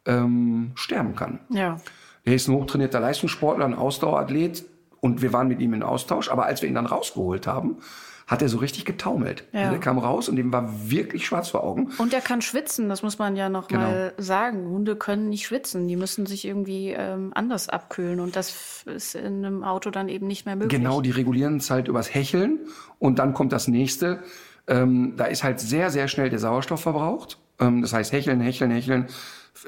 [0.07, 1.41] ähm, sterben kann.
[1.49, 1.81] Ja.
[2.23, 4.65] Er ist ein hochtrainierter Leistungssportler, ein Ausdauerathlet
[5.01, 6.31] und wir waren mit ihm in Austausch.
[6.31, 7.79] Aber als wir ihn dann rausgeholt haben,
[8.27, 9.45] hat er so richtig getaumelt.
[9.53, 9.71] Ja.
[9.71, 11.91] Der kam raus und dem war wirklich schwarz vor Augen.
[11.99, 13.83] Und er kann schwitzen, das muss man ja noch genau.
[13.83, 14.67] mal sagen.
[14.67, 19.45] Hunde können nicht schwitzen, die müssen sich irgendwie ähm, anders abkühlen und das ist in
[19.45, 20.81] einem Auto dann eben nicht mehr möglich.
[20.81, 22.61] Genau, die regulieren es halt übers Hecheln
[22.99, 24.23] und dann kommt das nächste.
[24.67, 27.39] Ähm, da ist halt sehr, sehr schnell der Sauerstoff verbraucht.
[27.61, 29.07] Ähm, das heißt hecheln, hecheln, hecheln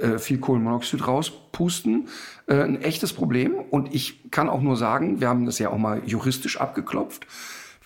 [0.01, 2.09] äh, viel Kohlenmonoxid rauspusten.
[2.47, 3.55] Äh, ein echtes Problem.
[3.55, 7.27] Und ich kann auch nur sagen, wir haben das ja auch mal juristisch abgeklopft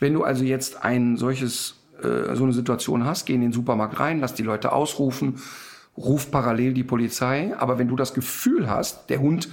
[0.00, 4.00] Wenn du also jetzt ein solches, äh, so eine Situation hast, geh in den Supermarkt
[4.00, 5.40] rein, lass die Leute ausrufen,
[5.96, 7.54] ruf parallel die Polizei.
[7.56, 9.48] Aber wenn du das Gefühl hast, der Hund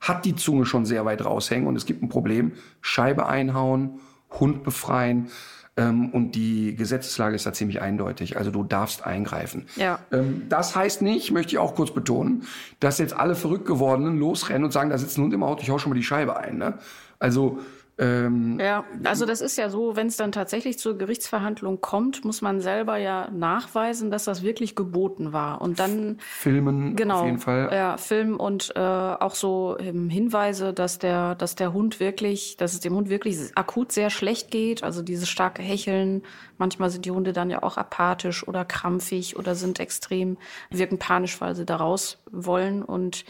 [0.00, 3.98] hat die Zunge schon sehr weit raushängen und es gibt ein Problem, Scheibe einhauen,
[4.30, 5.28] Hund befreien.
[5.76, 8.36] Ähm, und die Gesetzeslage ist da ziemlich eindeutig.
[8.36, 9.66] Also du darfst eingreifen.
[9.76, 10.00] Ja.
[10.12, 12.44] Ähm, das heißt nicht, möchte ich auch kurz betonen,
[12.80, 15.70] dass jetzt alle verrückt gewordenen losrennen und sagen, da sitzt ein Hund im Auto, ich
[15.70, 16.58] hau schon mal die Scheibe ein.
[16.58, 16.74] Ne?
[17.18, 17.58] Also
[18.00, 22.42] ähm, ja, also das ist ja so, wenn es dann tatsächlich zur Gerichtsverhandlung kommt, muss
[22.42, 25.60] man selber ja nachweisen, dass das wirklich geboten war.
[25.60, 27.70] Und dann Filmen genau, auf jeden Fall.
[27.72, 32.72] Ja, Filmen und äh, auch so ähm, Hinweise, dass der, dass der Hund wirklich, dass
[32.72, 34.84] es dem Hund wirklich akut sehr schlecht geht.
[34.84, 36.22] Also dieses starke Hecheln.
[36.56, 40.36] Manchmal sind die Hunde dann ja auch apathisch oder krampfig oder sind extrem,
[40.70, 43.24] wirken panisch, weil sie da raus wollen und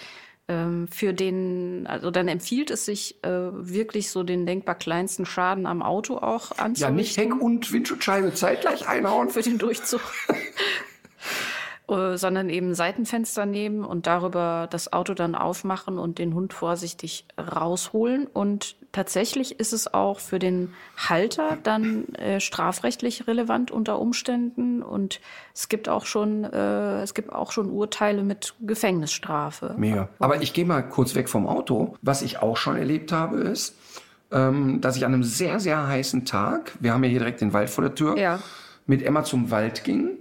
[0.91, 5.83] für den, also dann empfiehlt es sich äh, wirklich so den denkbar kleinsten Schaden am
[5.83, 6.81] Auto auch anzurichten.
[6.81, 9.29] Ja, nicht Heck und Windschutzscheibe zeitgleich einhauen.
[9.29, 10.01] Für den Durchzug.
[11.89, 17.25] Äh, sondern eben Seitenfenster nehmen und darüber das Auto dann aufmachen und den Hund vorsichtig
[17.39, 18.27] rausholen.
[18.27, 24.83] Und tatsächlich ist es auch für den Halter dann äh, strafrechtlich relevant unter Umständen.
[24.83, 25.21] Und
[25.55, 29.75] es gibt auch schon, äh, es gibt auch schon Urteile mit Gefängnisstrafe.
[29.79, 30.11] Mega.
[30.19, 31.97] Aber ich gehe mal kurz weg vom Auto.
[32.03, 33.75] Was ich auch schon erlebt habe, ist,
[34.31, 37.55] ähm, dass ich an einem sehr, sehr heißen Tag, wir haben ja hier direkt den
[37.55, 38.41] Wald vor der Tür, Ja.
[38.85, 40.18] mit Emma zum Wald ging.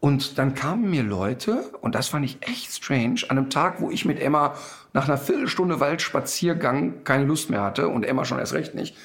[0.00, 3.90] Und dann kamen mir Leute, und das fand ich echt strange, an einem Tag, wo
[3.90, 4.54] ich mit Emma
[4.92, 8.96] nach einer Viertelstunde Waldspaziergang keine Lust mehr hatte und Emma schon erst recht nicht,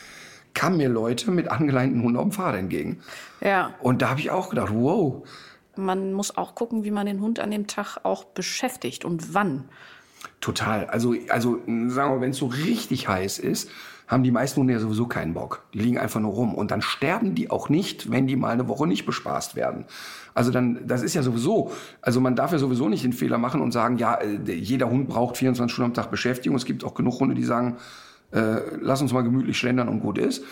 [0.54, 3.02] kamen mir Leute mit angeleinten Hunden auf dem Fahrrad entgegen.
[3.42, 5.28] Ja, Und da habe ich auch gedacht, wow,
[5.76, 9.70] man muss auch gucken, wie man den Hund an dem Tag auch beschäftigt und wann.
[10.42, 10.86] total.
[10.86, 13.70] Also, also sagen wir mal, wenn es so richtig heiß ist,
[14.14, 15.64] haben die meisten Hunde ja sowieso keinen Bock.
[15.74, 16.56] Die liegen einfach nur rum.
[16.56, 19.86] Und dann sterben die auch nicht, wenn die mal eine Woche nicht bespaßt werden.
[20.34, 21.72] Also dann, das ist ja sowieso,
[22.02, 25.08] also man darf ja sowieso nicht den Fehler machen und sagen, ja, äh, jeder Hund
[25.08, 26.56] braucht 24 Stunden am Tag Beschäftigung.
[26.56, 27.78] Es gibt auch genug Hunde, die sagen,
[28.32, 30.44] äh, lass uns mal gemütlich schlendern und gut ist.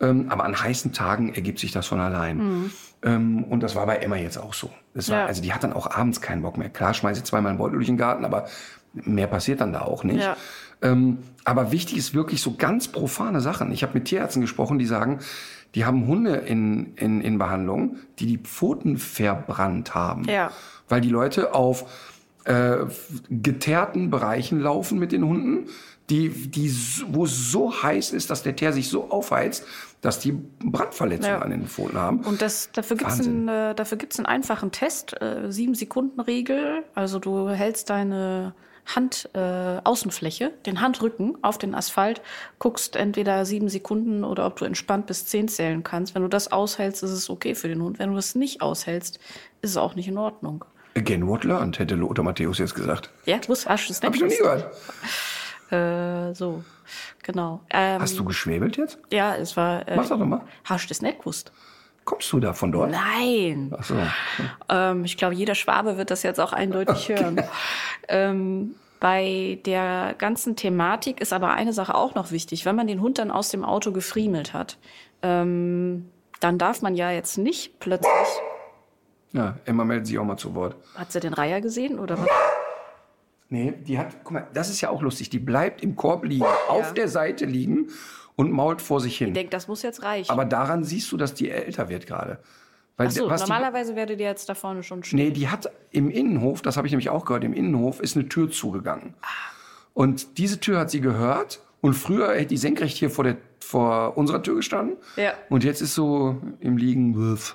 [0.00, 2.70] Ähm, aber an heißen Tagen ergibt sich das von allein.
[3.02, 4.70] Ähm, und das war bei Emma jetzt auch so.
[4.94, 5.26] Das war, Ja.
[5.26, 6.68] Also die hat dann auch abends keinen Bock mehr.
[6.68, 8.46] Klar, schmeiße ich zweimal einen Beutel durch den Garten, aber
[8.92, 10.20] mehr passiert dann da auch nicht.
[10.20, 10.36] Ja.
[10.80, 13.72] Ähm, aber wichtig ist wirklich so ganz profane Sachen.
[13.72, 15.18] Ich habe mit Tierärzten gesprochen, die sagen,
[15.74, 20.24] die haben Hunde in, in, in Behandlung, die die Pfoten verbrannt haben.
[20.24, 20.50] Ja.
[20.88, 21.84] Weil die Leute auf
[22.44, 22.86] äh,
[23.28, 25.68] geteerten Bereichen laufen mit den Hunden,
[26.10, 26.74] die, die,
[27.08, 29.66] wo es so heiß ist, dass der Teer sich so aufheizt,
[30.00, 31.42] dass die Brandverletzungen Ja.
[31.42, 32.20] an den Pfoten haben.
[32.20, 33.48] Und das, dafür gibt's Wahnsinn.
[33.48, 36.84] einen, äh, dafür gibt's einen einfachen Test, äh, sieben Sekunden Regel.
[36.94, 38.54] Also du hältst deine
[38.94, 42.20] Hand äh, Außenfläche, den Handrücken auf den Asphalt,
[42.58, 46.14] guckst entweder sieben Sekunden oder ob du entspannt bis zehn zählen kannst.
[46.14, 47.98] Wenn du das aushältst, ist es okay für den Hund.
[47.98, 49.18] Wenn du das nicht aushältst,
[49.62, 50.64] ist es auch nicht in Ordnung.
[50.96, 53.10] Again what learned, hätte Lothar Matthäus jetzt gesagt.
[53.26, 54.72] Ja, du hast es Hab ich noch nie gehört.
[55.70, 56.64] Äh, so,
[57.22, 57.60] genau.
[57.70, 58.98] Ähm, Hast du geschwäbelt jetzt?
[59.12, 59.86] ja, es war.
[59.86, 60.40] Äh, Mach doch doch mal.
[60.64, 61.52] hast du das nicht gewusst?
[62.08, 62.90] Kommst du da von dort?
[62.90, 63.70] Nein.
[63.78, 63.94] Ach so.
[64.70, 67.42] Ähm, ich glaube, jeder Schwabe wird das jetzt auch eindeutig hören.
[68.08, 72.64] Ähm, bei der ganzen Thematik ist aber eine Sache auch noch wichtig.
[72.64, 74.78] Wenn man den Hund dann aus dem Auto gefriemelt hat,
[75.20, 76.08] ähm,
[76.40, 78.10] dann darf man ja jetzt nicht plötzlich.
[79.34, 80.76] Ja, Emma meldet sich auch mal zu Wort.
[80.94, 82.28] Hat sie den Reiher gesehen oder was?
[83.50, 85.28] Nee, die hat, guck mal, das ist ja auch lustig.
[85.28, 87.88] Die bleibt im Korb liegen, auf der Seite liegen
[88.38, 89.28] und mault vor sich hin.
[89.28, 90.30] Ich denke, das muss jetzt reichen.
[90.30, 92.38] Aber daran siehst du, dass die älter wird gerade.
[92.96, 95.18] Weil so, die, normalerweise werdet ihr jetzt da vorne schon stehen.
[95.18, 98.28] Nee, die hat im Innenhof, das habe ich nämlich auch gehört, im Innenhof ist eine
[98.28, 99.14] Tür zugegangen.
[99.92, 104.16] Und diese Tür hat sie gehört und früher hätte die senkrecht hier vor, der, vor
[104.16, 104.96] unserer Tür gestanden.
[105.16, 105.32] Ja.
[105.48, 107.36] Und jetzt ist so im Liegen.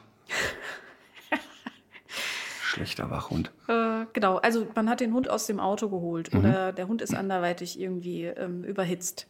[2.61, 3.51] Schlechter Wachhund.
[3.69, 6.39] Äh, genau, also man hat den Hund aus dem Auto geholt Mhm.
[6.39, 9.27] oder der Hund ist anderweitig irgendwie ähm, überhitzt.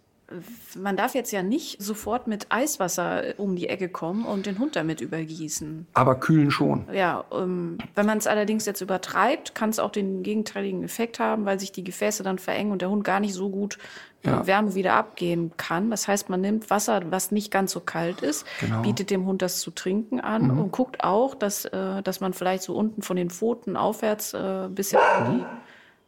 [0.78, 4.76] Man darf jetzt ja nicht sofort mit Eiswasser um die Ecke kommen und den Hund
[4.76, 5.88] damit übergießen.
[5.94, 6.88] Aber kühlen schon.
[6.94, 11.46] Ja, ähm, wenn man es allerdings jetzt übertreibt, kann es auch den gegenteiligen Effekt haben,
[11.46, 13.78] weil sich die Gefäße dann verengen und der Hund gar nicht so gut
[14.24, 14.48] äh, Ja.
[14.48, 15.90] Wärme wieder abgeben kann.
[15.92, 18.82] Das heißt, man nimmt Wasser, was nicht ganz so kalt ist, Genau.
[18.82, 22.64] bietet dem Hund das zu trinken an und guckt auch, dass, äh, dass man vielleicht
[22.64, 25.44] so unten von den Pfoten aufwärts äh, ein bisschen die,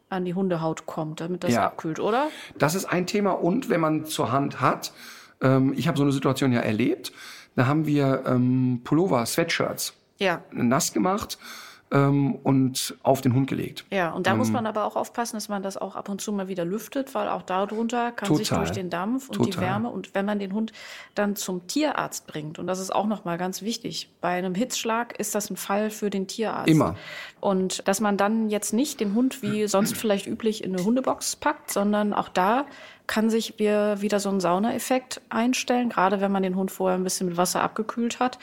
[0.08, 1.66] an die Hundehaut kommt, damit das Ja.
[1.66, 2.28] abkühlt, oder?
[2.58, 3.32] Das ist ein Thema.
[3.32, 4.92] Und wenn man zur Hand hat,
[5.40, 7.12] ähm, ich habe so eine Situation ja erlebt,
[7.56, 10.42] da haben wir ähm, Pullover, Sweatshirts Ja.
[10.52, 11.38] nass gemacht,
[11.92, 13.84] ähm, und auf den Hund gelegt.
[13.90, 14.38] Ja, und da Ähm.
[14.38, 17.14] muss man aber auch aufpassen, dass man das auch ab und zu mal wieder lüftet,
[17.14, 18.64] weil auch darunter kann sich Total.
[18.64, 19.64] durch den Dampf und die Total.
[19.68, 20.72] Wärme und wenn man den Hund
[21.14, 25.34] dann zum Tierarzt bringt, und das ist auch nochmal ganz wichtig, bei einem Hitzschlag ist
[25.34, 26.68] das ein Fall für den Tierarzt.
[26.68, 26.96] Immer.
[27.40, 31.36] Und dass man dann jetzt nicht den Hund wie sonst vielleicht üblich in eine Hundebox
[31.36, 32.66] packt, sondern auch da
[33.06, 37.28] kann sich wieder so ein Saunaeffekt einstellen, gerade wenn man den Hund vorher ein bisschen
[37.28, 38.38] mit Wasser abgekühlt hat,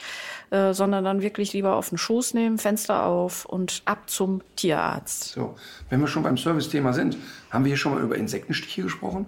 [0.50, 5.32] äh, sondern dann wirklich lieber auf den Schoß nehmen, Fenster auf und ab zum Tierarzt.
[5.32, 5.54] So,
[5.90, 7.16] wenn wir schon beim Service-Thema sind,
[7.50, 9.26] haben wir hier schon mal über Insektenstiche gesprochen?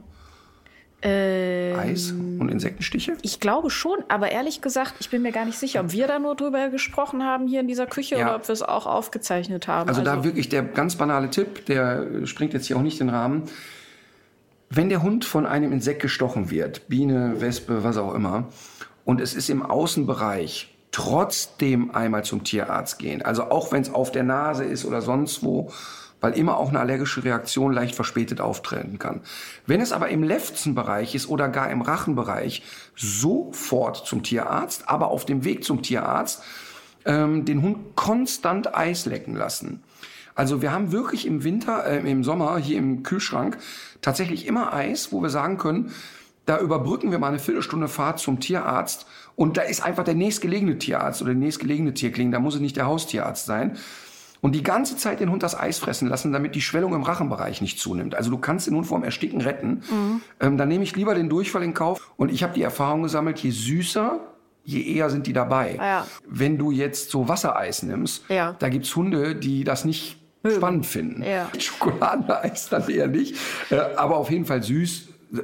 [1.03, 3.17] Ähm, Eis und Insektenstiche?
[3.23, 6.19] Ich glaube schon, aber ehrlich gesagt, ich bin mir gar nicht sicher, ob wir da
[6.19, 8.27] nur drüber gesprochen haben hier in dieser Küche Ja.
[8.27, 9.89] oder ob wir es auch aufgezeichnet haben.
[9.89, 13.43] Also, da wirklich der ganz banale Tipp, der springt jetzt hier auch nicht den Rahmen.
[14.69, 18.49] Wenn der Hund von einem Insekt gestochen wird, Biene, Wespe, was auch immer,
[19.05, 23.23] und es ist im Außenbereich, trotzdem einmal zum Tierarzt gehen.
[23.23, 25.71] Also auch wenn es auf der Nase ist oder sonst wo,
[26.21, 29.21] weil immer auch eine allergische Reaktion leicht verspätet auftreten kann.
[29.67, 32.63] Wenn es aber im Lefzenbereich ist oder gar im Rachenbereich,
[32.97, 36.43] sofort zum Tierarzt, aber auf dem Weg zum Tierarzt
[37.05, 39.83] ähm, den Hund konstant Eis lecken lassen.
[40.37, 43.59] Also wir haben wirklich im Winter, äh, im Sommer hier im Kühlschrank
[44.03, 45.91] tatsächlich immer Eis, wo wir sagen können,
[46.45, 50.79] da überbrücken wir mal eine Viertelstunde Fahrt zum Tierarzt und da ist einfach der nächstgelegene
[50.79, 53.77] Tierarzt oder der nächstgelegene Tierklinik, da muss es nicht der Haustierarzt sein.
[54.43, 57.63] Und die ganze Zeit den Hund das Eis fressen lassen, damit die Schwellung im Rachenbereich
[57.63, 58.15] nicht zunimmt.
[58.15, 59.83] Also du kannst den Hund vorm Ersticken retten.
[60.39, 62.13] Ähm, dann nehme ich lieber den Durchfall in Kauf.
[62.17, 64.21] Und ich habe die Erfahrung gesammelt, je süßer,
[64.63, 65.77] je eher sind die dabei.
[65.77, 66.07] Ja.
[66.29, 68.53] Wenn du jetzt so Wassereis nimmst, Ja.
[68.59, 70.19] da gibt's Hunde, die das nicht
[70.55, 71.23] spannend finden.
[71.23, 71.49] Ja.
[71.59, 73.37] Schokoladeneis dann eher nicht.
[73.71, 75.41] Äh, aber auf jeden Fall süß äh,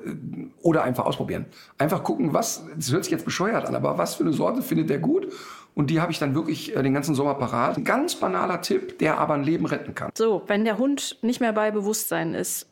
[0.63, 1.47] oder einfach ausprobieren.
[1.79, 4.91] Einfach gucken, was, das hört sich jetzt bescheuert an, aber was für eine Sorte findet
[4.91, 5.33] der gut?
[5.75, 7.77] Und die habe ich dann wirklich äh, den ganzen Sommer parat.
[7.77, 10.11] Ein ganz banaler Tipp, der aber ein Leben retten kann.
[10.15, 12.67] So, wenn der Hund nicht mehr bei Bewusstsein ist,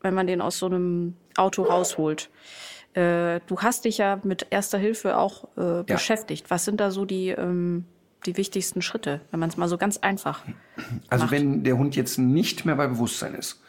[0.00, 2.30] wenn man den aus so einem Auto rausholt.
[2.94, 6.50] Äh, du hast dich ja mit Erster Hilfe auch äh, beschäftigt.
[6.50, 7.84] Was sind da so die, ähm,
[8.26, 10.42] die wichtigsten Schritte, wenn man es mal so ganz einfach
[11.08, 11.32] Also macht?
[11.32, 13.60] wenn der Hund jetzt nicht mehr bei Bewusstsein ist.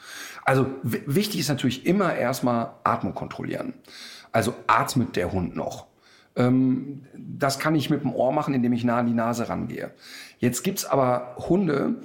[0.45, 3.73] Also wichtig ist natürlich immer erstmal Atmung kontrollieren.
[4.31, 5.87] Also atmet der Hund noch.
[6.35, 9.91] Ähm, das kann ich mit dem Ohr machen, indem ich nah an die Nase rangehe.
[10.39, 11.95] Jetzt gibt's aber Hunde,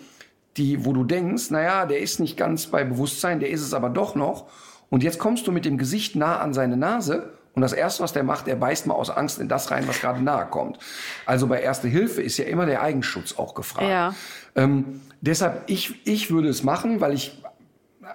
[0.56, 3.88] die, wo du denkst, naja, der ist nicht ganz bei Bewusstsein, der ist es aber
[3.90, 4.48] doch noch.
[4.90, 8.12] Und jetzt kommst du mit dem Gesicht nah an seine Nase und das Erste, was
[8.12, 10.78] der macht, er beißt mal aus Angst in das rein, was gerade nahe kommt.
[11.26, 13.88] Also bei Erste Hilfe ist ja immer der Eigenschutz auch gefragt.
[13.88, 14.14] Ja.
[14.54, 17.42] Ähm, deshalb, ich, ich würde es machen, weil ich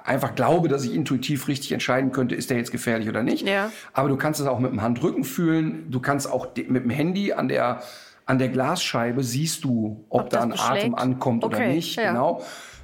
[0.06, 3.46] einfach glaube, dass ich intuitiv richtig entscheiden könnte, ist der jetzt gefährlich oder nicht.
[3.48, 3.72] Ja.
[3.94, 5.92] Aber du kannst es auch mit dem Handrücken fühlen.
[5.92, 7.82] Du kannst auch mit dem Handy an der,
[8.26, 10.98] an der Glasscheibe siehst du, ob, Ob da ein Atem beschlägt?
[11.00, 11.96] ankommt oder Okay, nicht.
[11.98, 12.12] ja.
[12.12, 12.42] Genau.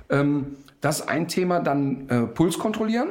[0.09, 1.59] Ähm, das ist ein Thema.
[1.59, 3.09] Dann äh, Puls kontrollieren.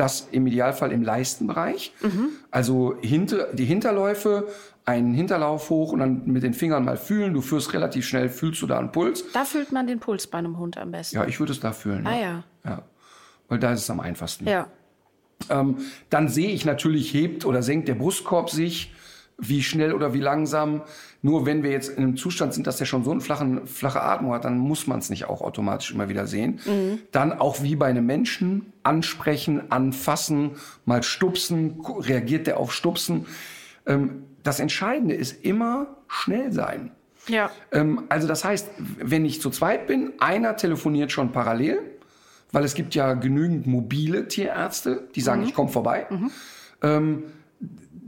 [0.00, 1.92] Das im Idealfall im Leistenbereich.
[2.00, 2.30] Mhm.
[2.50, 4.48] Also hinter, die Hinterläufe,
[4.86, 7.34] einen Hinterlauf hoch und dann mit den Fingern mal fühlen.
[7.34, 9.24] Du führst relativ schnell, fühlst du da einen Puls.
[9.32, 11.16] Da fühlt man den Puls bei einem Hund am besten.
[11.16, 12.06] Ja, ich würde es da fühlen.
[12.06, 12.44] Ah ja.
[12.64, 12.82] ja.
[13.48, 14.48] Weil da ist es am einfachsten.
[14.48, 14.68] Ja.
[15.50, 15.76] Ähm,
[16.08, 18.94] dann sehe ich natürlich, hebt oder senkt der Brustkorb sich,
[19.40, 20.82] wie schnell oder wie langsam.
[21.22, 24.02] Nur wenn wir jetzt in einem Zustand sind, dass der schon so eine flachen, flache
[24.02, 26.60] Atmung hat, dann muss man es nicht auch automatisch immer wieder sehen.
[27.12, 30.52] Dann auch wie bei einem Menschen ansprechen, anfassen,
[30.86, 33.26] mal stupsen, reagiert der auf Stupsen.
[33.86, 36.92] Ähm, das Entscheidende ist immer schnell sein.
[37.28, 37.50] Ja.
[37.72, 41.80] Ähm, also das heißt, wenn ich zu zweit bin, einer telefoniert schon parallel,
[42.52, 46.06] weil es gibt ja genügend mobile Tierärzte, die sagen, ich komme vorbei.
[46.82, 47.24] Ähm,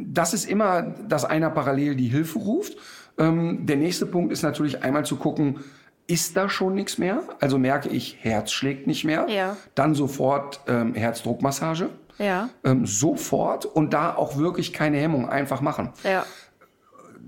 [0.09, 2.77] das ist immer, dass einer parallel die Hilfe ruft.
[3.19, 5.61] Ähm, der nächste Punkt ist natürlich einmal zu gucken,
[6.07, 7.23] ist da schon nichts mehr?
[7.41, 9.27] Also merke ich, Herz schlägt nicht mehr.
[9.29, 9.57] Ja.
[9.75, 11.91] Dann sofort ähm, Herzdruckmassage.
[12.19, 12.51] Ja.
[12.65, 16.27] Ähm, sofort und da auch wirklich keine Hemmung einfach machen Ja.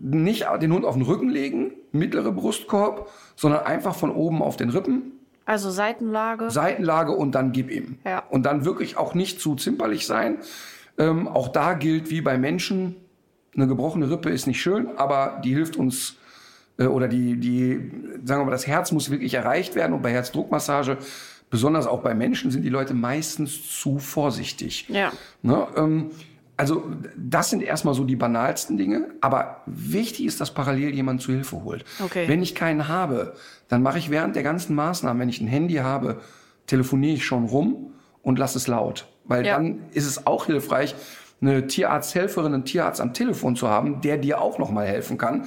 [0.01, 4.69] nicht den Hund auf den Rücken legen, mittlere Brustkorb, sondern einfach von oben auf den
[4.71, 5.13] Rippen,
[5.47, 6.51] Also Seitenlage.
[6.51, 7.99] Seitenlage und dann gib ihm.
[8.05, 8.23] Ja.
[8.31, 10.39] Und dann wirklich auch nicht zu zimperlich sein.
[10.99, 12.97] Ähm, auch da gilt wie bei Menschen,
[13.55, 16.17] eine gebrochene Rippe ist nicht schön, aber die hilft uns
[16.79, 17.91] äh, oder die, die,
[18.25, 20.99] sagen wir mal, das Herz muss wirklich erreicht werden und bei Herzdruckmassage,
[21.51, 24.87] besonders auch bei Menschen, sind die Leute meistens zu vorsichtig.
[24.89, 25.13] Ja.
[25.43, 26.11] Ne, ähm,
[26.57, 26.85] also
[27.17, 31.65] das sind erstmal so die banalsten Dinge, aber wichtig ist, dass parallel jemand zu Hilfe
[31.65, 31.85] holt.
[32.05, 32.29] Okay.
[32.29, 33.35] Wenn ich keinen habe,
[33.69, 36.21] dann mache ich während der ganzen Maßnahmen, wenn ich ein Handy habe,
[36.67, 37.93] telefoniere ich schon rum
[38.23, 39.09] und lasse es laut.
[39.25, 39.57] Weil Ja.
[39.57, 40.95] dann ist es auch hilfreich,
[41.41, 45.47] eine Tierarzthelferin, einen Tierarzt am Telefon zu haben, der dir auch noch mal helfen kann.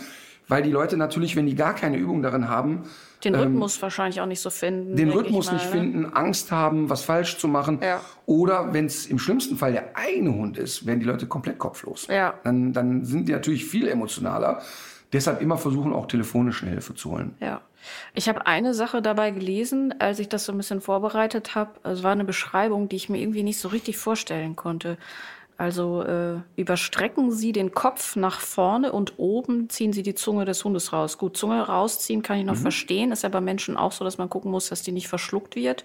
[0.50, 2.84] weil die Leute natürlich, wenn die gar keine Übung darin haben,
[3.22, 4.92] Den Rhythmus wahrscheinlich auch nicht so finden.
[4.92, 5.72] Ähm, den Rhythmus mal, nicht ne?
[5.72, 7.80] finden, Angst haben, was falsch zu machen.
[7.82, 8.00] Ja.
[8.26, 12.08] Oder wenn es im schlimmsten Fall der eigene Hund ist, werden die Leute komplett kopflos.
[12.10, 12.36] Ja.
[12.46, 14.62] Dann, dann sind die natürlich viel emotionaler.
[15.14, 17.36] Deshalb immer versuchen, auch telefonische Hilfe zu holen.
[17.40, 17.62] Ja.
[18.14, 21.80] Ich habe eine Sache dabei gelesen, als ich das so ein bisschen vorbereitet habe.
[21.84, 24.98] Es war eine Beschreibung, die ich mir irgendwie nicht so richtig vorstellen konnte.
[25.58, 30.64] Also äh, überstrecken Sie den Kopf nach vorne und oben ziehen Sie die Zunge des
[30.64, 31.18] Hundes raus.
[31.18, 33.12] Gut, Zunge rausziehen kann ich noch verstehen.
[33.12, 35.84] Ist ja bei Menschen auch so, dass man gucken muss, dass die nicht verschluckt wird.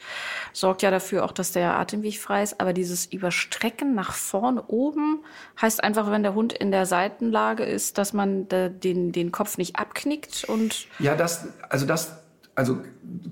[0.53, 2.61] Sorgt ja dafür auch, dass der Atemweg frei ist.
[2.61, 5.25] Aber dieses Überstrecken nach vorne oben
[5.61, 9.57] heißt einfach, wenn der Hund in der Seitenlage ist, dass man da den, den Kopf
[9.57, 12.19] nicht abknickt und Ja, das, also das,
[12.55, 12.79] also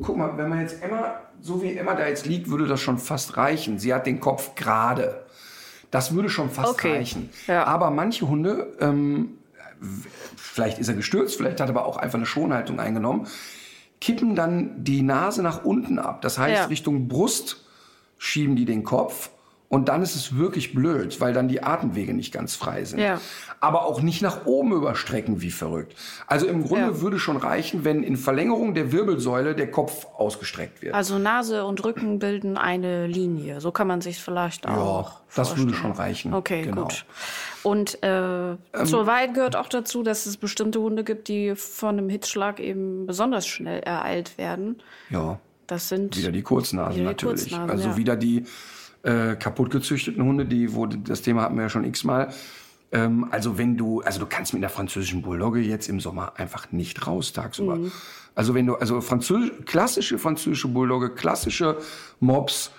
[0.02, 2.96] guck mal, wenn man jetzt Emma, so wie Emma da jetzt liegt, würde das schon
[2.96, 3.78] fast reichen.
[3.78, 5.26] Sie hat den Kopf gerade.
[5.90, 7.30] Das würde schon fast Okay, reichen.
[7.46, 7.64] ja.
[7.64, 9.38] Aber manche Hunde, ähm,
[10.36, 13.26] vielleicht ist er gestürzt, vielleicht hat er aber auch einfach eine Schonhaltung eingenommen,
[14.00, 16.22] kippen dann die Nase nach unten ab.
[16.22, 16.64] Das heißt, Ja.
[16.66, 17.64] Richtung Brust
[18.18, 19.30] schieben die den Kopf.
[19.72, 22.98] Und dann ist es wirklich blöd, weil dann die Atemwege nicht ganz frei sind.
[22.98, 23.20] Ja.
[23.60, 25.94] Aber auch nicht nach oben überstrecken wie verrückt.
[26.26, 27.00] Also im Grunde Ja.
[27.00, 30.92] würde schon reichen, wenn in Verlängerung der Wirbelsäule der Kopf ausgestreckt wird.
[30.92, 33.60] Also Nase und Rücken bilden eine Linie.
[33.60, 35.20] So kann man sich vielleicht auch.
[35.36, 35.74] das würde vorstellen.
[35.74, 36.34] schon reichen.
[36.34, 36.82] Okay, Genau.
[36.82, 37.04] gut.
[37.62, 42.08] Und äh, zur Wahrheit gehört auch dazu, dass es bestimmte Hunde gibt, die von einem
[42.08, 44.82] Hitzschlag eben besonders schnell ereilt werden.
[45.10, 47.50] Ja, Das sind wieder die Kurznasen Wieder die natürlich.
[47.50, 47.96] Kurznasen, also ja.
[47.96, 48.44] wieder die
[49.02, 52.32] äh, kaputt gezüchteten Hunde, die, wo das Thema hatten wir ja schon x-mal.
[52.92, 56.72] Ähm, also wenn du, also du kannst mit einer französischen Bulldogge jetzt im Sommer einfach
[56.72, 57.76] nicht raus tagsüber.
[57.76, 57.92] Mhm.
[58.34, 61.78] Also wenn du, also französisch, klassische französische Bulldogge, klassische
[62.20, 62.72] Mobs,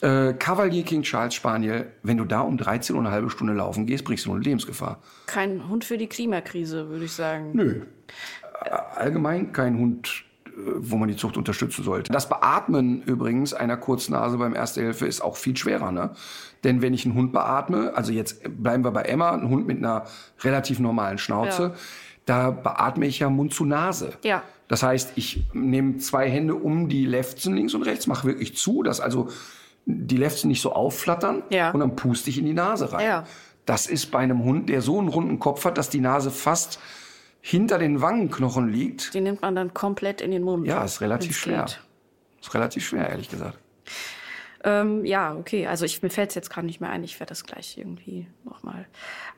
[0.00, 3.86] äh, Cavalier King Charles Spaniel, wenn du da um 13 Uhr eine halbe Stunde laufen
[3.86, 5.00] gehst, bringst du nur eine Lebensgefahr.
[5.26, 7.50] kein Hund für die Klimakrise, würde ich sagen.
[7.52, 7.82] Nö.
[8.64, 10.24] Äh, Allgemein kein Hund,
[10.78, 12.12] wo man die Zucht unterstützen sollte.
[12.12, 15.92] Das Beatmen übrigens einer Kurznase beim Erste Hilfe ist auch viel schwerer.
[15.92, 16.10] Ne?
[16.64, 19.78] Denn wenn ich einen Hund beatme, also jetzt bleiben wir bei Emma, ein Hund mit
[19.78, 20.04] einer
[20.42, 21.72] relativ normalen Schnauze, Ja.
[22.26, 24.12] da beatme ich ja Mund zu Nase.
[24.24, 24.42] Ja.
[24.68, 28.82] Das heißt, ich nehme zwei Hände um die Lefzen links und rechts, mache wirklich zu,
[28.82, 29.28] dass also
[29.86, 31.70] die Lefzen nicht so aufflattern Ja.
[31.72, 33.04] und dann puste ich in die Nase rein.
[33.06, 33.24] Ja.
[33.66, 36.78] Das ist bei einem Hund, der so einen runden Kopf hat, dass die Nase fast
[37.40, 39.14] hinter den Wangenknochen liegt.
[39.14, 40.66] Die nimmt man dann komplett in den Mund.
[40.66, 41.64] Ja, ist relativ schwer.
[41.64, 41.80] geht.
[42.40, 43.58] Ist relativ schwer, ehrlich gesagt.
[44.62, 45.66] Ähm, ja, okay.
[45.66, 47.02] Also ich, mir fällt es jetzt gerade nicht mehr ein.
[47.02, 48.86] Ich werde das gleich irgendwie nochmal.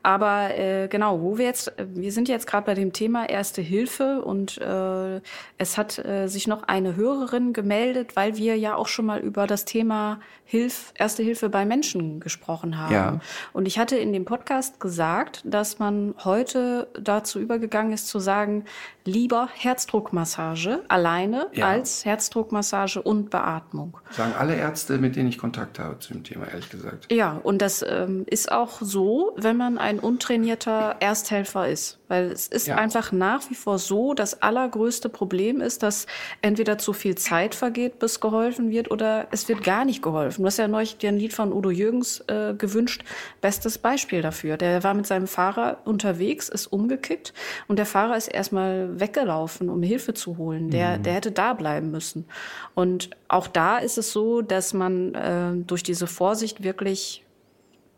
[0.03, 3.63] Aber äh, genau, wo wir jetzt, äh, wir sind jetzt gerade bei dem Thema Erste
[3.63, 5.21] Hilfe und äh,
[5.59, 9.47] es hat äh, sich noch eine Hörerin gemeldet, weil wir ja auch schon mal über
[9.47, 12.93] das Thema Hilf, Erste Hilfe bei Menschen gesprochen haben.
[12.93, 13.21] Ja.
[13.53, 18.65] Und ich hatte in dem Podcast gesagt, dass man heute dazu übergegangen ist zu sagen,
[19.05, 21.69] lieber Herzdruckmassage alleine Ja.
[21.69, 23.97] als Herzdruckmassage und Beatmung.
[24.11, 27.13] Sagen alle Ärzte, mit denen ich Kontakt habe zu dem Thema, ehrlich gesagt.
[27.13, 31.99] Ja, und das ähm, ist auch so, wenn man ein untrainierter Ersthelfer ist.
[32.09, 32.77] Weil es ist Ja.
[32.77, 36.07] einfach nach wie vor so, das allergrößte Problem ist, dass
[36.43, 40.43] entweder zu viel Zeit vergeht, bis geholfen wird, oder es wird gar nicht geholfen.
[40.43, 43.03] Du hast ja neulich dir ein Lied von Udo Jürgens äh, gewünscht.
[43.41, 44.57] Bestes Beispiel dafür.
[44.59, 47.33] Der war mit seinem Fahrer unterwegs, ist umgekippt
[47.69, 50.71] und der Fahrer ist erstmal weggelaufen, um Hilfe zu holen.
[50.71, 52.27] Der, der hätte da bleiben müssen.
[52.75, 57.25] Und auch da ist es so, dass man äh, durch diese Vorsicht wirklich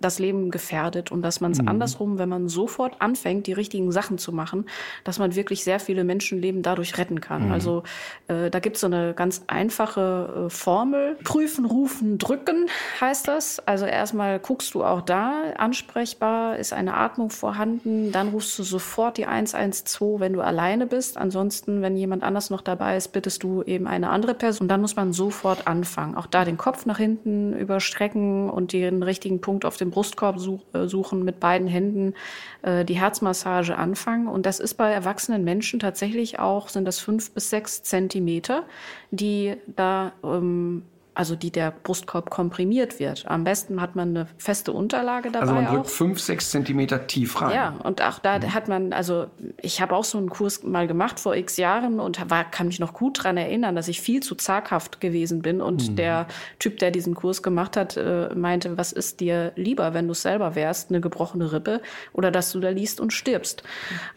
[0.01, 4.19] das Leben gefährdet und dass man es andersrum, wenn man sofort anfängt, die richtigen Sachen
[4.19, 4.67] zu machen,
[5.03, 7.51] dass man wirklich sehr viele Menschenleben dadurch retten kann.
[7.53, 7.83] Also
[8.29, 11.17] äh, da gibt es so eine ganz einfache äh, Formel.
[11.25, 12.67] Prüfen, rufen, drücken
[13.01, 13.61] heißt das.
[13.61, 19.17] Also erstmal guckst du auch da, ansprechbar, ist eine Atmung vorhanden, dann rufst du sofort
[19.17, 21.17] die 112, wenn du alleine bist.
[21.17, 24.69] Ansonsten, wenn jemand anders noch dabei ist, bittest du eben eine andere Person.
[24.69, 26.15] Dann muss man sofort anfangen.
[26.15, 30.63] Auch da den Kopf nach hinten überstrecken und den richtigen Punkt auf dem Brustkorb such,
[30.73, 32.15] äh, suchen, mit beiden Händen
[32.63, 34.27] äh, die Herzmassage anfangen.
[34.27, 38.65] Und das ist bei erwachsenen Menschen tatsächlich auch, sind das fünf bis sechs Zentimeter,
[39.11, 40.83] die da ähm,
[41.15, 43.25] also die der Brustkorb komprimiert wird.
[43.27, 45.75] Am besten hat man eine feste Unterlage dabei Also man auch.
[45.75, 47.55] drückt fünf, sechs Zentimeter tief rein.
[47.55, 49.27] Ja, und auch da hat man, also
[49.61, 52.81] ich habe auch so einen Kurs mal gemacht vor x Jahren und war, kann mich
[52.81, 55.61] noch gut dran erinnern, dass ich viel zu zaghaft gewesen bin.
[55.61, 56.27] Und der
[56.59, 60.23] Typ, der diesen Kurs gemacht hat, äh, meinte, was ist dir lieber, wenn du es
[60.23, 61.81] selber wärst, eine gebrochene Rippe
[62.13, 63.63] oder dass du da liest und stirbst.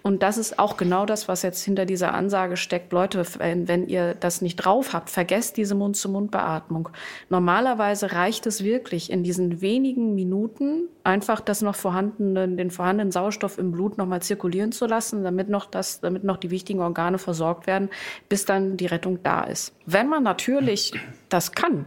[0.02, 2.92] Und das ist auch genau das, was jetzt hinter dieser Ansage steckt.
[2.92, 6.87] Leute, wenn, wenn ihr das nicht drauf habt, vergesst diese Mund-zu-Mund-Beatmung.
[6.88, 6.98] Atmung.
[7.30, 13.58] Normalerweise reicht es wirklich in diesen wenigen Minuten einfach das noch vorhandene, den vorhandenen Sauerstoff
[13.58, 17.68] im Blut nochmal zirkulieren zu lassen, damit noch das, damit noch die wichtigen Organe versorgt
[17.68, 17.90] werden,
[18.30, 19.74] bis dann die Rettung da ist.
[19.86, 20.94] Wenn man natürlich
[21.30, 21.86] das kann,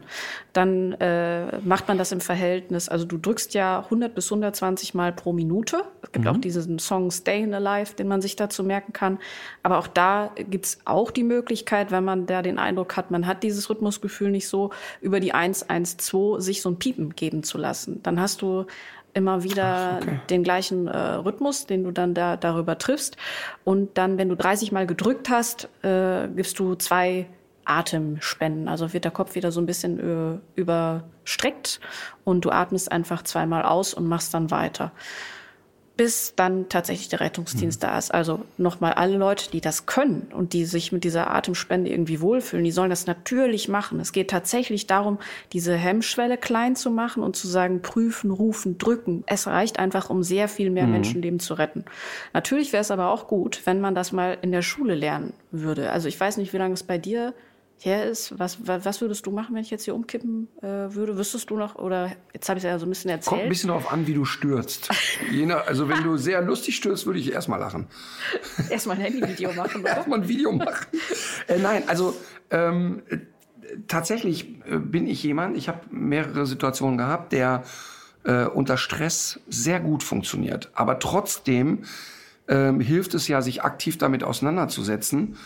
[0.52, 2.88] dann äh, macht man das im Verhältnis.
[2.88, 5.84] Also du drückst ja 100 bis 120 Mal pro Minute.
[6.02, 6.30] Es gibt mhm.
[6.30, 9.18] auch diesen Song Stayin' Alive, den man sich dazu merken kann.
[9.62, 13.42] Aber auch da gibt's auch die Möglichkeit, wenn man da den Eindruck hat, man hat
[13.42, 14.70] dieses Rhythmusgefühl nicht so,
[15.00, 18.02] über die 112 sich so ein Piepen geben zu lassen.
[18.02, 18.66] Dann hast du
[19.14, 20.20] immer wieder Ach, okay.
[20.30, 23.16] den gleichen äh, Rhythmus, den du dann da, darüber triffst.
[23.64, 27.26] Und dann, wenn du 30 Mal gedrückt hast, äh, gibst du zwei
[27.64, 28.68] Atemspenden.
[28.68, 31.80] Also wird der Kopf wieder so ein bisschen äh, überstreckt
[32.24, 34.92] und du atmest einfach zweimal aus und machst dann weiter
[36.00, 37.86] bis dann tatsächlich der Rettungsdienst mhm.
[37.86, 38.14] da ist.
[38.14, 42.64] Also nochmal alle Leute, die das können und die sich mit dieser Atemspende irgendwie wohlfühlen,
[42.64, 44.00] die sollen das natürlich machen.
[44.00, 45.18] Es geht tatsächlich darum,
[45.52, 49.24] diese Hemmschwelle klein zu machen und zu sagen, prüfen, rufen, drücken.
[49.26, 50.92] Es reicht einfach, um sehr viel mehr mhm.
[50.92, 51.84] Menschenleben zu retten.
[52.32, 55.90] Natürlich wäre es aber auch gut, wenn man das mal in der Schule lernen würde.
[55.90, 57.34] Also ich weiß nicht, wie lange es bei dir
[57.84, 58.38] her ist.
[58.38, 61.16] Was, was würdest du machen, wenn ich jetzt hier umkippen äh, würde?
[61.16, 63.28] Wüsstest du noch, oder jetzt habe ich es ja so ein bisschen erzählt.
[63.28, 64.88] Kommt ein bisschen darauf an, wie du stürzt.
[65.32, 67.86] Nach, also wenn du sehr lustig stürzt, würde ich erstmal lachen.
[68.68, 69.84] Erstmal ein Handyvideo machen.
[69.84, 70.86] erstmal ein Video machen.
[71.48, 72.14] äh, nein, also
[72.50, 73.02] ähm,
[73.88, 77.64] tatsächlich äh, bin ich jemand, ich habe mehrere Situationen gehabt, der
[78.24, 80.70] äh, unter Stress sehr gut funktioniert.
[80.74, 81.84] Aber trotzdem
[82.48, 85.36] ähm, hilft es ja, sich aktiv damit auseinanderzusetzen.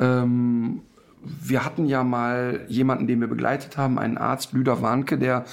[0.00, 0.82] Ähm,
[1.24, 5.44] wir hatten ja mal jemanden, den wir begleitet haben, einen Arzt, Lüder Warnke, der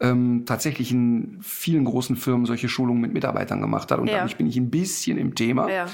[0.00, 4.00] ähm, tatsächlich in vielen großen Firmen solche Schulungen mit Mitarbeitern gemacht hat.
[4.00, 4.16] Und ja.
[4.16, 5.70] dadurch bin ich ein bisschen im Thema.
[5.70, 5.86] Ja.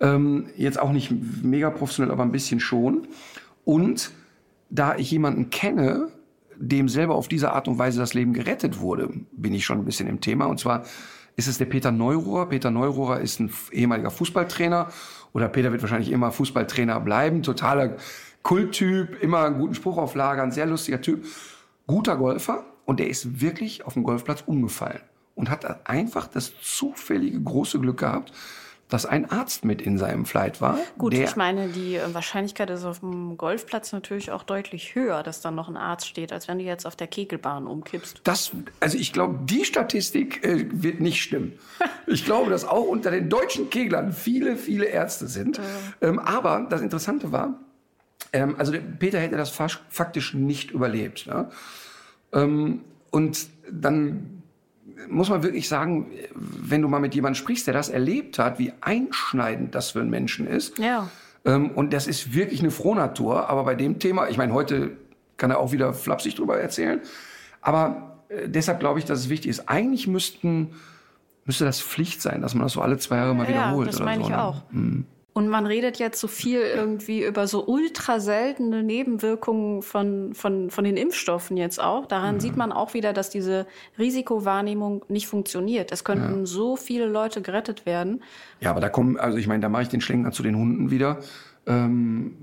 [0.00, 3.08] Ähm, jetzt auch nicht mega professionell, aber ein bisschen schon.
[3.64, 4.12] Und
[4.70, 6.08] da ich jemanden kenne,
[6.56, 9.84] dem selber auf diese Art und Weise das Leben gerettet wurde, bin ich schon ein
[9.84, 10.46] bisschen im Thema.
[10.46, 10.84] Und zwar
[11.36, 12.46] ist es der Peter Neurohrer.
[12.46, 14.88] Peter Neurohrer ist ein ehemaliger Fußballtrainer
[15.32, 17.42] oder Peter wird wahrscheinlich immer Fußballtrainer bleiben.
[17.42, 17.96] Totaler
[18.42, 21.24] Kulttyp, immer einen guten Spruch auf Lager, ein sehr lustiger Typ,
[21.86, 25.00] guter Golfer und der ist wirklich auf dem Golfplatz umgefallen
[25.34, 28.32] und hat einfach das zufällige große Glück gehabt,
[28.92, 30.78] dass ein Arzt mit in seinem Flight war.
[30.98, 35.40] Gut, ich meine, die äh, Wahrscheinlichkeit ist auf dem Golfplatz natürlich auch deutlich höher, dass
[35.40, 38.20] dann noch ein Arzt steht, als wenn du jetzt auf der Kegelbahn umkippst.
[38.24, 41.58] Das, also ich glaube, die Statistik äh, wird nicht stimmen.
[42.06, 45.58] ich glaube, dass auch unter den deutschen Keglern viele, viele Ärzte sind.
[46.02, 47.58] Ähm, aber das Interessante war,
[48.32, 51.26] ähm, also Peter hätte das faktisch nicht überlebt.
[51.26, 51.48] Ne?
[52.32, 52.80] Ähm,
[53.10, 54.42] und dann
[55.08, 58.72] muss man wirklich sagen, wenn du mal mit jemandem sprichst, der das erlebt hat, wie
[58.80, 60.78] einschneidend das für einen Menschen ist.
[60.78, 61.10] Ja.
[61.44, 63.48] Ähm, und das ist wirklich eine Frohnatur.
[63.48, 64.92] Aber bei dem Thema, ich meine, heute
[65.36, 67.00] kann er auch wieder flapsig drüber erzählen.
[67.60, 69.68] Aber äh, deshalb glaube ich, dass es wichtig ist.
[69.68, 70.74] Eigentlich müssten,
[71.44, 73.86] müsste das Pflicht sein, dass man das so alle zwei Jahre mal wiederholt.
[73.86, 74.42] Ja, das meine so, ich ne?
[74.42, 74.62] auch.
[74.70, 75.04] Hm.
[75.34, 80.84] Und man redet jetzt so viel irgendwie über so ultra seltene Nebenwirkungen von, von, von
[80.84, 82.04] den Impfstoffen jetzt auch.
[82.04, 82.40] Daran ja.
[82.40, 83.66] sieht man auch wieder, dass diese
[83.98, 85.90] Risikowahrnehmung nicht funktioniert.
[85.90, 86.46] Es könnten ja.
[86.46, 88.22] so viele Leute gerettet werden.
[88.60, 90.90] Ja, aber da kommen, also ich meine, da mache ich den Schlenker zu den Hunden
[90.90, 91.20] wieder.
[91.66, 92.36] Ähm,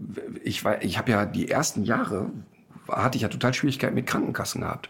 [0.43, 2.31] ich ich habe ja die ersten Jahre,
[2.87, 4.89] hatte ich ja total Schwierigkeiten mit Krankenkassen gehabt.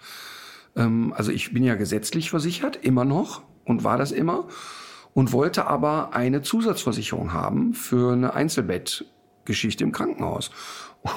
[0.78, 4.48] Ähm, also ich bin ja gesetzlich versichert, immer noch und war das immer
[5.20, 10.50] und wollte aber eine Zusatzversicherung haben für eine Einzelbettgeschichte im Krankenhaus.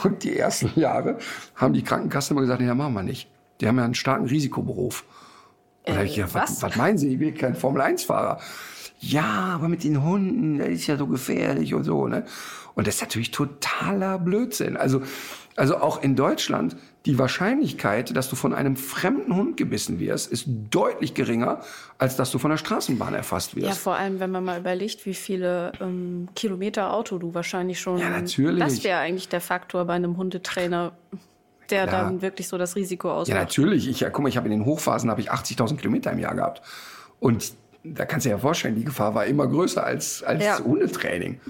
[0.03, 1.19] Und die ersten Jahre
[1.55, 3.31] haben die Krankenkassen immer gesagt, nee, das machen wir nicht.
[3.61, 5.05] Die haben ja einen starken Risikoberuf.
[5.87, 6.63] Und äh, ich gedacht, was?
[6.63, 8.41] was meinen Sie, ich bin kein Formel-1-Fahrer.
[8.99, 12.25] Ja, aber mit den Hunden, das ist ja so gefährlich und so, ne?
[12.75, 14.77] Und das ist natürlich totaler Blödsinn.
[14.77, 15.03] Also,
[15.55, 16.75] also auch in Deutschland
[17.07, 21.61] die Wahrscheinlichkeit, dass du von einem fremden Hund gebissen wirst, ist deutlich geringer,
[21.99, 23.67] als dass du von der Straßenbahn erfasst wirst.
[23.67, 27.99] Ja, vor allem, wenn man mal überlegt, wie viele ähm, Kilometer Auto du wahrscheinlich schon.
[27.99, 28.61] Ja, natürlich.
[28.61, 30.93] Das wäre eigentlich der Faktor bei einem Hundetrainer,
[31.71, 32.05] der Klar.
[32.05, 33.37] dann wirklich so das Risiko ausmacht.
[33.37, 33.89] Ja, natürlich.
[33.89, 36.37] Ich, ja, guck mal, ich habe in den Hochphasen habe ich 80.000 Kilometer im Jahr
[36.37, 36.63] gehabt.
[37.19, 40.59] Und da kannst du dir ja vorstellen, die Gefahr war immer größer als, als ja.
[40.61, 41.41] Hundetraining.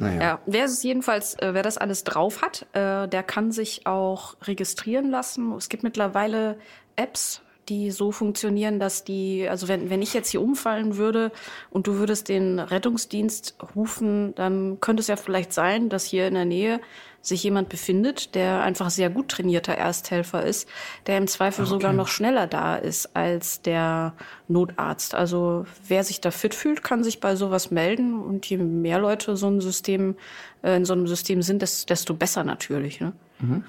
[0.00, 0.20] Naja.
[0.20, 4.36] Ja, wer es jedenfalls, äh, wer das alles drauf hat, äh, der kann sich auch
[4.42, 5.52] registrieren lassen.
[5.52, 6.58] Es gibt mittlerweile
[6.96, 11.30] Apps, die so funktionieren, dass die, also wenn, wenn ich jetzt hier umfallen würde
[11.70, 16.34] und du würdest den Rettungsdienst rufen, dann könnte es ja vielleicht sein, dass hier in
[16.34, 16.80] der Nähe
[17.22, 20.68] sich jemand befindet, der einfach sehr gut trainierter Ersthelfer ist,
[21.06, 21.70] der im Zweifel okay.
[21.70, 24.14] sogar noch schneller da ist als der
[24.48, 25.14] Notarzt.
[25.14, 29.36] Also wer sich da fit fühlt, kann sich bei sowas melden und je mehr Leute
[29.36, 30.16] so ein System
[30.62, 33.00] äh, in so einem System sind, desto besser natürlich.
[33.00, 33.12] Ne?
[33.40, 33.64] Mhm.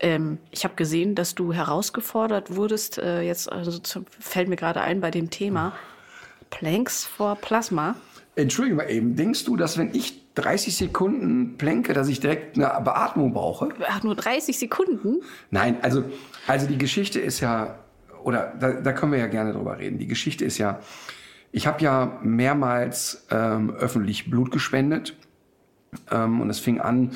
[0.00, 4.82] Ähm, ich habe gesehen, dass du herausgefordert wurdest, äh, jetzt also zu, fällt mir gerade
[4.82, 5.72] ein bei dem Thema
[6.50, 7.96] Planks for Plasma.
[8.36, 12.80] Entschuldige mal eben, denkst du, dass wenn ich 30 Sekunden plänke, dass ich direkt eine
[12.82, 13.68] Beatmung brauche?
[13.88, 15.22] Ach, nur 30 Sekunden?
[15.50, 16.04] Nein, also,
[16.46, 17.78] also die Geschichte ist ja,
[18.22, 19.98] oder da, da können wir ja gerne drüber reden.
[19.98, 20.80] Die Geschichte ist ja,
[21.50, 25.16] ich habe ja mehrmals ähm, öffentlich Blut gespendet.
[26.10, 27.12] Ähm, und es fing an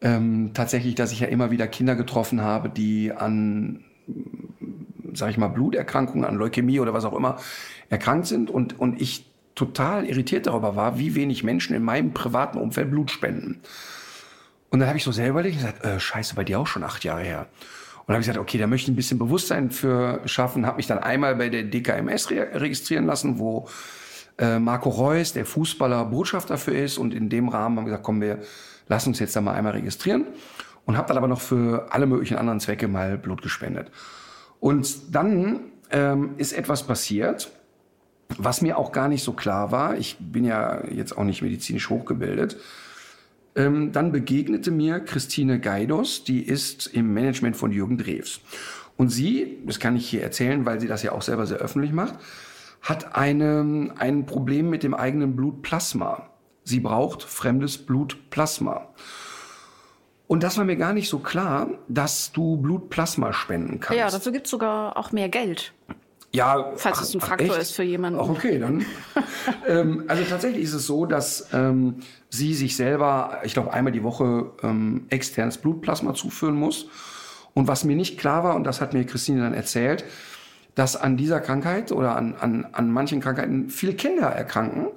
[0.00, 3.84] ähm, tatsächlich, dass ich ja immer wieder Kinder getroffen habe, die an,
[5.12, 7.38] sag ich mal, Bluterkrankungen, an Leukämie oder was auch immer
[7.88, 8.50] erkrankt sind.
[8.50, 13.10] Und, und ich total irritiert darüber war, wie wenig Menschen in meinem privaten Umfeld Blut
[13.10, 13.60] spenden.
[14.70, 16.82] Und dann habe ich so selber überlegt und gesagt, äh, scheiße, bei dir auch schon
[16.82, 17.46] acht Jahre her.
[18.06, 20.66] Und habe ich gesagt, okay, da möchte ich ein bisschen Bewusstsein für schaffen.
[20.66, 23.68] Habe mich dann einmal bei der DKMS re registrieren lassen, wo
[24.36, 26.98] äh, Marco Reus, der Fußballer, Botschafter für ist.
[26.98, 28.40] Und in dem Rahmen haben wir gesagt, komm, wir
[28.88, 30.26] lassen uns jetzt da mal einmal registrieren.
[30.84, 33.90] Und habe dann aber noch für alle möglichen anderen Zwecke mal Blut gespendet.
[34.60, 37.50] Und dann ähm, ist etwas passiert,
[38.28, 41.90] was mir auch gar nicht so klar war, ich bin ja jetzt auch nicht medizinisch
[41.90, 42.56] hochgebildet,
[43.56, 48.40] ähm, dann begegnete mir Christine Geidos, die ist im Management von Jürgen Drews.
[48.96, 51.92] Und sie, das kann ich hier erzählen, weil sie das ja auch selber sehr öffentlich
[51.92, 52.14] macht,
[52.82, 56.28] hat eine, ein Problem mit dem eigenen Blutplasma.
[56.64, 58.88] Sie braucht fremdes Blutplasma.
[60.26, 63.98] Und das war mir gar nicht so klar, dass du Blutplasma spenden kannst.
[63.98, 65.72] Ja, dafür gibt es sogar auch mehr Geld.
[66.34, 68.18] Ja, falls es ein Faktor ach, ist für jemanden.
[68.18, 68.84] Ach, okay, dann.
[69.68, 74.02] ähm, also tatsächlich ist es so, dass ähm, sie sich selber, ich glaube, einmal die
[74.02, 76.88] Woche ähm, externes Blutplasma zuführen muss.
[77.54, 80.04] Und was mir nicht klar war, und das hat mir Christine dann erzählt,
[80.74, 84.88] dass an dieser Krankheit oder an, an, an manchen Krankheiten viele Kinder erkranken,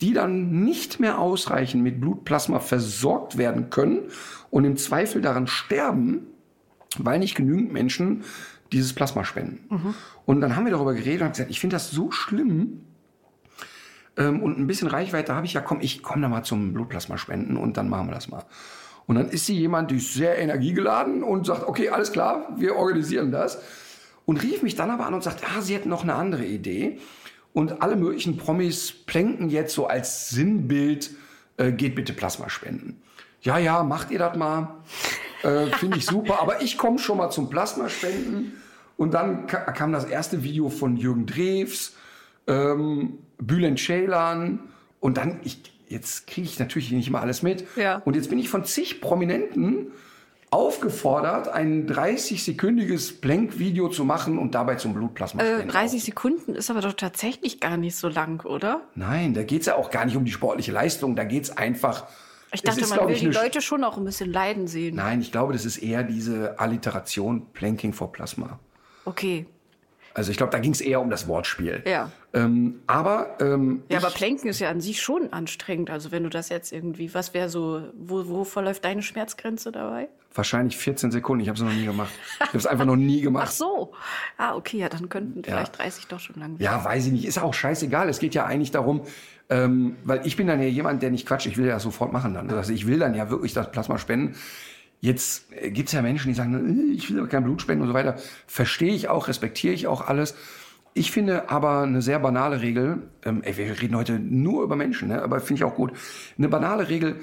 [0.00, 4.02] die dann nicht mehr ausreichend mit Blutplasma versorgt werden können
[4.50, 6.28] und im Zweifel daran sterben,
[6.96, 8.22] weil nicht genügend Menschen
[8.72, 9.66] dieses Plasma spenden.
[9.68, 9.94] Mhm.
[10.24, 12.82] Und dann haben wir darüber geredet und haben gesagt, ich finde das so schlimm.
[14.16, 17.18] Ähm, und ein bisschen Reichweite habe ich ja, komm, ich komme da mal zum Blutplasma
[17.18, 18.44] spenden und dann machen wir das mal.
[19.06, 22.76] Und dann ist sie jemand, die ist sehr energiegeladen und sagt, okay, alles klar, wir
[22.76, 23.62] organisieren das.
[24.24, 26.98] Und rief mich dann aber an und sagt, ah, sie hätten noch eine andere Idee.
[27.52, 31.10] Und alle möglichen Promis plänken jetzt so als Sinnbild,
[31.56, 33.00] äh, geht bitte Plasma spenden.
[33.42, 34.74] Ja, ja, macht ihr das mal.
[35.42, 36.40] Äh, Finde ich super.
[36.40, 38.54] Aber ich komme schon mal zum Plasmaspenden.
[38.96, 41.94] Und dann kam das erste Video von Jürgen Drews,
[42.46, 44.60] ähm, Bülent Ceylan.
[45.00, 47.66] Und dann, ich, jetzt kriege ich natürlich nicht immer alles mit.
[47.76, 48.00] Ja.
[48.04, 49.92] Und jetzt bin ich von zig Prominenten
[50.50, 56.80] aufgefordert, ein 30-sekündiges Blink-Video zu machen und dabei zum Blutplasma äh, 30 Sekunden ist aber
[56.80, 58.82] doch tatsächlich gar nicht so lang, oder?
[58.94, 61.16] Nein, da geht es ja auch gar nicht um die sportliche Leistung.
[61.16, 62.06] Da geht es einfach
[62.52, 64.96] ich dachte, ist, man will die Leute schon auch ein bisschen leiden sehen.
[64.96, 68.58] Nein, ich glaube, das ist eher diese Alliteration Planking for Plasma.
[69.04, 69.46] Okay.
[70.16, 71.82] Also ich glaube, da ging es eher um das Wortspiel.
[71.84, 72.10] Ja.
[72.32, 75.90] Ähm, aber ähm, ja, aber Planken ist ja an sich schon anstrengend.
[75.90, 80.08] Also wenn du das jetzt irgendwie, was wäre so, wo, wo verläuft deine Schmerzgrenze dabei?
[80.34, 81.42] Wahrscheinlich 14 Sekunden.
[81.42, 82.12] Ich habe es noch nie gemacht.
[82.40, 83.44] Ich habe es einfach noch nie gemacht.
[83.48, 83.92] Ach so.
[84.38, 85.84] Ah, okay, ja, dann könnten vielleicht ja.
[85.84, 86.58] 30 doch schon lang.
[86.58, 86.62] werden.
[86.62, 87.26] Ja, weiß ich nicht.
[87.26, 88.08] Ist auch scheißegal.
[88.08, 89.02] Es geht ja eigentlich darum,
[89.48, 91.46] ähm, weil ich bin dann ja jemand, der nicht quatscht.
[91.46, 92.50] Ich will ja sofort machen dann.
[92.50, 94.34] Also ich will dann ja wirklich das Plasma spenden.
[95.00, 97.88] Jetzt äh, gibt's ja Menschen, die sagen, äh, ich will aber kein Blut spenden und
[97.88, 98.16] so weiter.
[98.46, 100.34] Verstehe ich auch, respektiere ich auch alles.
[100.94, 105.08] Ich finde aber eine sehr banale Regel, ähm, ey, wir reden heute nur über Menschen,
[105.08, 105.22] ne?
[105.22, 105.92] aber finde ich auch gut.
[106.38, 107.16] Eine banale Regel,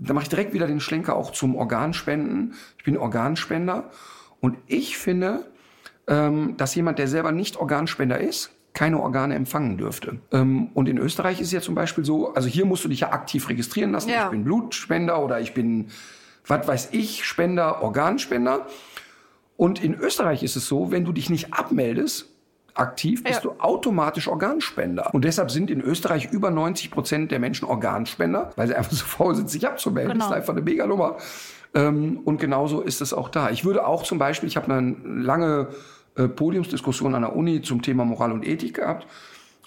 [0.00, 2.54] da mache ich direkt wieder den Schlenker auch zum Organspenden.
[2.78, 3.90] Ich bin Organspender
[4.40, 5.46] und ich finde,
[6.08, 10.18] ähm, dass jemand, der selber nicht Organspender ist, keine Organe empfangen dürfte.
[10.30, 13.00] Ähm, und in Österreich ist es ja zum Beispiel so, also hier musst du dich
[13.00, 14.10] ja aktiv registrieren lassen.
[14.10, 14.24] Ja.
[14.24, 15.88] Ich bin Blutspender oder ich bin,
[16.46, 18.66] was weiß ich, Spender, Organspender.
[19.56, 22.28] Und in Österreich ist es so, wenn du dich nicht abmeldest,
[22.74, 23.50] aktiv, bist ja.
[23.50, 25.14] du automatisch Organspender.
[25.14, 29.04] Und deshalb sind in Österreich über 90 Prozent der Menschen Organspender, weil sie einfach so
[29.04, 30.14] faul sind, sich abzumelden.
[30.14, 30.24] Genau.
[30.24, 31.18] Das ist einfach eine mega Nummer.
[31.74, 33.50] Ähm, und genauso ist es auch da.
[33.50, 35.68] Ich würde auch zum Beispiel, ich habe eine lange
[36.16, 39.06] äh, Podiumsdiskussion an der Uni zum Thema Moral und Ethik gehabt.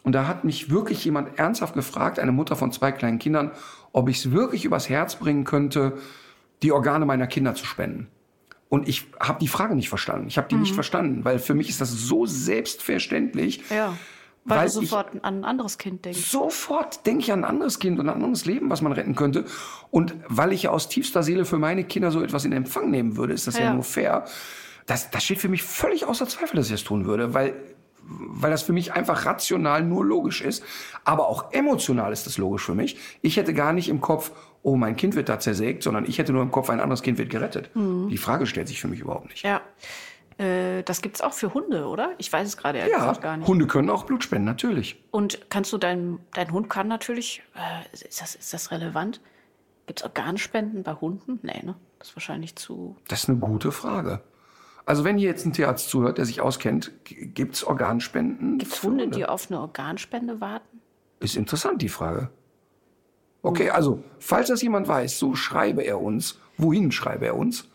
[0.03, 3.51] Und da hat mich wirklich jemand ernsthaft gefragt, eine Mutter von zwei kleinen Kindern,
[3.91, 5.97] ob ich es wirklich übers Herz bringen könnte,
[6.61, 8.07] die Organe meiner Kinder zu spenden.
[8.69, 10.27] Und ich habe die Frage nicht verstanden.
[10.27, 10.61] Ich habe die mhm.
[10.61, 13.63] nicht verstanden, weil für mich ist das so selbstverständlich.
[13.69, 13.97] Ja.
[14.43, 16.19] Weil, weil du sofort an ein anderes Kind denkst.
[16.19, 19.45] Sofort denke ich an ein anderes Kind und ein anderes Leben, was man retten könnte.
[19.89, 23.17] Und weil ich ja aus tiefster Seele für meine Kinder so etwas in Empfang nehmen
[23.17, 24.25] würde, ist das ja, ja nur fair.
[24.85, 27.55] Das, das steht für mich völlig außer Zweifel, dass ich das tun würde, weil
[28.07, 30.63] weil das für mich einfach rational nur logisch ist.
[31.03, 32.97] Aber auch emotional ist das logisch für mich.
[33.21, 34.31] Ich hätte gar nicht im Kopf,
[34.61, 37.17] oh, mein Kind wird da zersägt, sondern ich hätte nur im Kopf, ein anderes Kind
[37.17, 37.71] wird gerettet.
[37.73, 39.43] Die Frage stellt sich für mich überhaupt nicht.
[39.43, 39.61] Ja.
[40.37, 42.11] Äh, das gibt's auch für Hunde, oder?
[42.17, 43.47] Ich weiß es gerade Ja, gar nicht.
[43.47, 45.01] Hunde können auch Blut spenden, natürlich.
[45.11, 49.21] Und kannst du dein, dein Hund kann natürlich, äh, ist, das, ist das relevant?
[49.87, 51.39] Gibt es Organspenden bei Hunden?
[51.43, 51.75] Nee, ne?
[51.99, 52.97] Das ist wahrscheinlich zu.
[53.07, 54.21] Das ist eine gute Frage.
[54.85, 58.59] Also wenn hier jetzt ein Tierarzt zuhört, der sich auskennt, gibt es Organspenden?
[58.59, 60.81] Gibt es Hunde, die auf eine Organspende warten?
[61.19, 62.29] Ist interessant, die Frage.
[63.41, 66.39] Okay, also, falls das jemand weiß, so schreibe er uns.
[66.57, 67.67] Wohin schreibe er uns?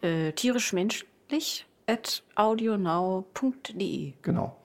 [0.00, 4.12] Äh, tierisch-menschlich at audionow.de.
[4.22, 4.56] Genau.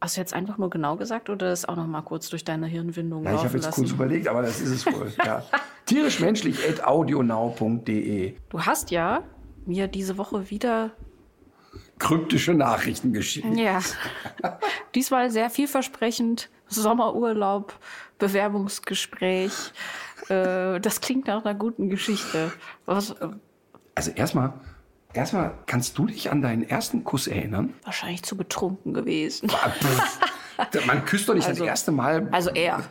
[0.00, 2.66] Hast du jetzt einfach nur genau gesagt oder das auch noch mal kurz durch deine
[2.66, 3.80] Hirnwindung Ja, ich habe jetzt lassen?
[3.80, 5.12] kurz überlegt, aber das ist es wohl.
[5.24, 5.42] ja.
[5.86, 9.22] Tierischmenschlich.audionow.de Du hast ja
[9.66, 10.90] mir diese Woche wieder,
[11.98, 13.46] Kryptische Nachrichten geschickt.
[13.56, 13.80] ja,
[14.94, 17.74] diesmal sehr vielversprechend, Sommerurlaub,
[18.18, 19.52] Bewerbungsgespräch.
[20.28, 22.52] Äh, das klingt nach einer guten Geschichte.
[22.84, 23.28] Was, äh,
[23.94, 24.52] Also erstmal,
[25.14, 27.72] erstmal, kannst du dich an deinen ersten Kuss erinnern?
[27.84, 29.50] wahrscheinlich zu betrunken gewesen.
[30.86, 32.28] Man küsst doch nicht Also- das erste Mal.
[32.30, 32.82] Also er.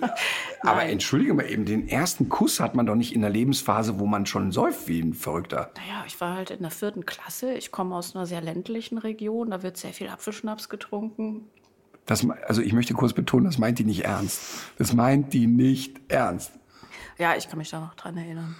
[0.64, 0.90] aber nein.
[0.90, 4.26] entschuldige mal eben, den ersten Kuss hat man doch nicht in der Lebensphase, wo man
[4.26, 5.70] schon säuft wie ein Verrückter.
[5.76, 7.54] Naja, ich war halt in der vierten Klasse.
[7.54, 9.50] Ich komme aus einer sehr ländlichen Region.
[9.50, 11.48] Da wird sehr viel Apfelschnaps getrunken.
[12.06, 14.40] Das, also ich möchte kurz betonen, das meint die nicht ernst.
[14.76, 16.52] Das meint die nicht ernst.
[17.18, 18.56] Ja, ich kann mich da noch dran erinnern.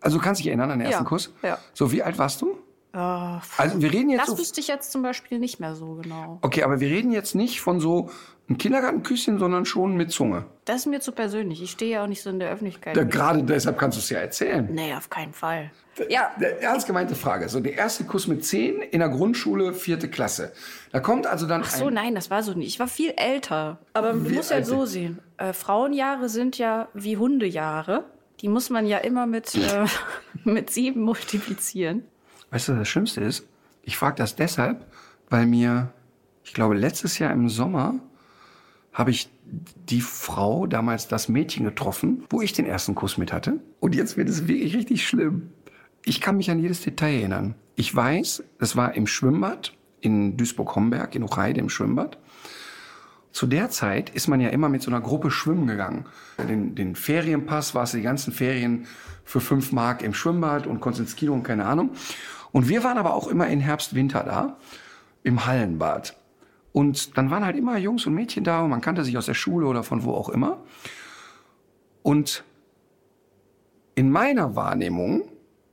[0.00, 1.32] Also du kannst dich erinnern an den ersten Ja, Kuss?
[1.42, 1.58] ja.
[1.74, 2.56] So, wie alt warst du?
[2.92, 5.96] Äh, Also wir reden jetzt das so, wüsste ich jetzt zum Beispiel nicht mehr so
[5.96, 6.38] genau.
[6.40, 8.10] Okay, aber wir reden jetzt nicht von so
[8.50, 10.44] einem Kindergartenküsschen, sondern schon mit Zunge.
[10.64, 11.62] Das ist mir zu persönlich.
[11.62, 12.96] Ich stehe ja auch nicht so in der Öffentlichkeit.
[12.96, 14.68] Da, gerade deshalb kannst du es ja erzählen.
[14.70, 15.70] nee, auf keinen Fall.
[16.08, 17.48] Ja, Der ernst gemeinte Frage.
[17.48, 20.52] So, der erste Kuss mit zehn in der Grundschule, vierte Klasse.
[20.90, 21.94] Da kommt also dann ach so, ein...
[21.94, 22.68] nein, das war so nicht.
[22.68, 23.78] Ich war viel älter.
[23.92, 25.20] Aber du musst ja so sehen.
[25.36, 28.04] Äh, Frauenjahre sind ja wie Hundejahre.
[28.40, 29.86] Die muss man ja immer mit, äh,
[30.44, 32.04] mit sieben multiplizieren.
[32.50, 33.46] Weißt du, das Schlimmste ist,
[33.82, 34.84] ich frage das deshalb,
[35.28, 35.92] weil mir,
[36.42, 37.94] ich glaube, letztes Jahr im Sommer
[38.92, 39.30] habe ich
[39.88, 43.60] die Frau, damals das Mädchen getroffen, wo ich den ersten Kuss mit hatte.
[43.80, 45.50] Und jetzt wird es wirklich richtig schlimm.
[46.04, 47.54] Ich kann mich an jedes Detail erinnern.
[47.74, 52.18] Ich weiß, es war im Schwimmbad in Duisburg-Homberg, in Hochheide im Schwimmbad.
[53.32, 56.06] Zu der Zeit ist man ja immer mit so einer Gruppe schwimmen gegangen.
[56.48, 58.86] Den, den Ferienpass war es die ganzen Ferien
[59.24, 61.90] für fünf Mark im Schwimmbad und konntest ins Kino und keine Ahnung.
[62.50, 64.56] Und wir waren aber auch immer in Herbst, Winter da,
[65.22, 66.16] im Hallenbad.
[66.72, 69.34] Und dann waren halt immer Jungs und Mädchen da und man kannte sich aus der
[69.34, 70.62] Schule oder von wo auch immer.
[72.02, 72.44] Und
[73.96, 75.24] in meiner Wahrnehmung,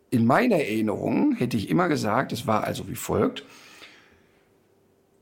[0.09, 3.45] in meiner Erinnerung hätte ich immer gesagt, es war also wie folgt.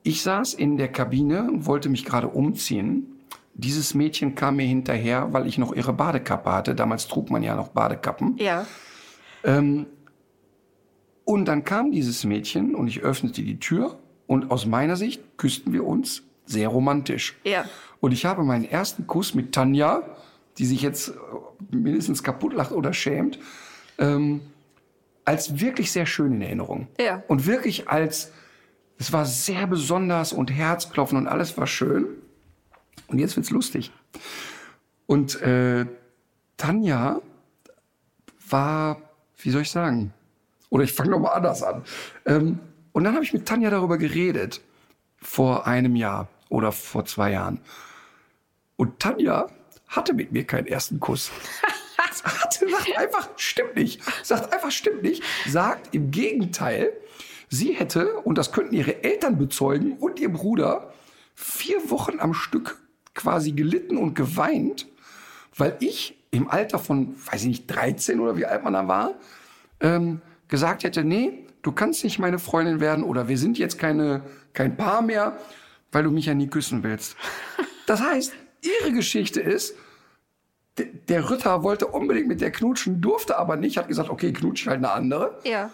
[0.04, 3.08] Ich saß in der Kabine und wollte mich gerade umziehen.
[3.54, 6.76] Dieses Mädchen kam mir hinterher, weil ich noch ihre Badekappe hatte.
[6.76, 8.38] Damals trug man ja noch Badekappen.
[8.38, 8.66] Ja.
[9.44, 15.74] Und dann kam dieses Mädchen und ich öffnete die Tür und aus meiner Sicht küssten
[15.74, 17.36] wir uns sehr romantisch.
[17.44, 17.66] Ja.
[18.00, 20.04] Und ich habe meinen ersten Kuss mit Tanja,
[20.58, 21.14] die sich jetzt äh,
[21.76, 23.40] mindestens kaputt lacht oder schämt,
[23.98, 24.42] ähm,
[25.26, 26.88] als wirklich sehr schön in Erinnerung.
[27.00, 27.24] Ja.
[27.28, 28.32] Und wirklich als,
[28.98, 32.06] es war sehr besonders und Herzklopfen und alles war schön.
[33.08, 33.92] Und jetzt wird's lustig.
[35.08, 35.86] Und äh,
[36.58, 37.22] Tanja
[38.50, 39.02] war,
[39.38, 40.14] wie soll ich sagen?
[40.70, 41.84] Oder ich fange noch mal anders an.
[42.26, 42.60] Ähm,
[42.96, 44.62] und dann habe ich mit Tanja darüber geredet
[45.22, 47.60] vor einem Jahr oder vor zwei Jahren.
[48.78, 49.48] Und Tanja
[49.90, 51.30] hatte mit mir keinen ersten Kuss.
[52.24, 54.02] hatte, sagt einfach, stimmt nicht.
[54.24, 55.22] Sagt einfach, stimmt nicht.
[55.46, 56.94] Sagt im Gegenteil,
[57.50, 60.94] sie hätte, und das könnten ihre Eltern bezeugen und ihr Bruder,
[61.34, 62.78] vier Wochen am Stück
[63.14, 64.88] quasi gelitten und geweint,
[65.58, 69.16] weil ich im Alter von, weiß ich nicht, 13 oder wie alt man da war,
[69.82, 74.22] ähm, gesagt hätte, nee, du kannst nicht meine Freundin werden oder wir sind jetzt keine,
[74.54, 75.38] kein Paar mehr,
[75.92, 77.18] weil du mich ja nie küssen willst.
[77.88, 79.76] Das heißt, ihre Geschichte ist,
[80.78, 84.78] der Ritter wollte unbedingt mit der knutschen, durfte aber nicht, hat gesagt, okay, knutsch halt
[84.78, 85.40] eine andere.
[85.44, 85.72] Ja.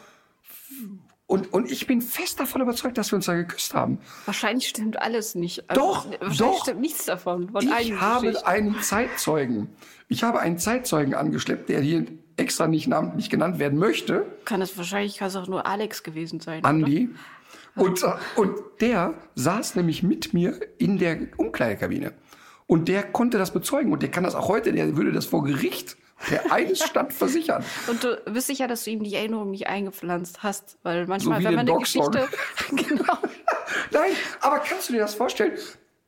[1.31, 3.99] Und, und ich bin fest davon überzeugt, dass wir uns da geküsst haben.
[4.25, 5.63] Wahrscheinlich stimmt alles nicht.
[5.73, 6.61] Doch, wahrscheinlich doch.
[6.63, 7.47] stimmt nichts davon.
[7.47, 8.45] Von Ich habe Geschichten.
[8.49, 9.69] einen Zeitzeugen.
[10.09, 12.05] Ich habe einen Zeitzeugen angeschleppt, der hier
[12.35, 14.25] extra nicht namentlich genannt werden möchte.
[14.43, 16.65] Kann das wahrscheinlich kann es auch nur Alex gewesen sein.
[16.65, 17.07] Andi.
[17.77, 18.03] Und,
[18.35, 22.11] und der saß nämlich mit mir in der Umkleidekabine.
[22.67, 23.93] Und der konnte das bezeugen.
[23.93, 25.95] Und der kann das auch heute, der würde das vor Gericht
[26.29, 27.63] der Eidesstadt versichern.
[27.87, 31.39] Und du bist sicher, dass du ihm die Erinnerung nicht eingepflanzt hast, weil So manchmal,
[31.39, 31.79] wie wenn man eine.
[31.79, 32.27] Geschichte,
[32.71, 33.17] genau,
[33.91, 34.11] Nein,
[34.41, 35.57] aber kannst du dir das vorstellen?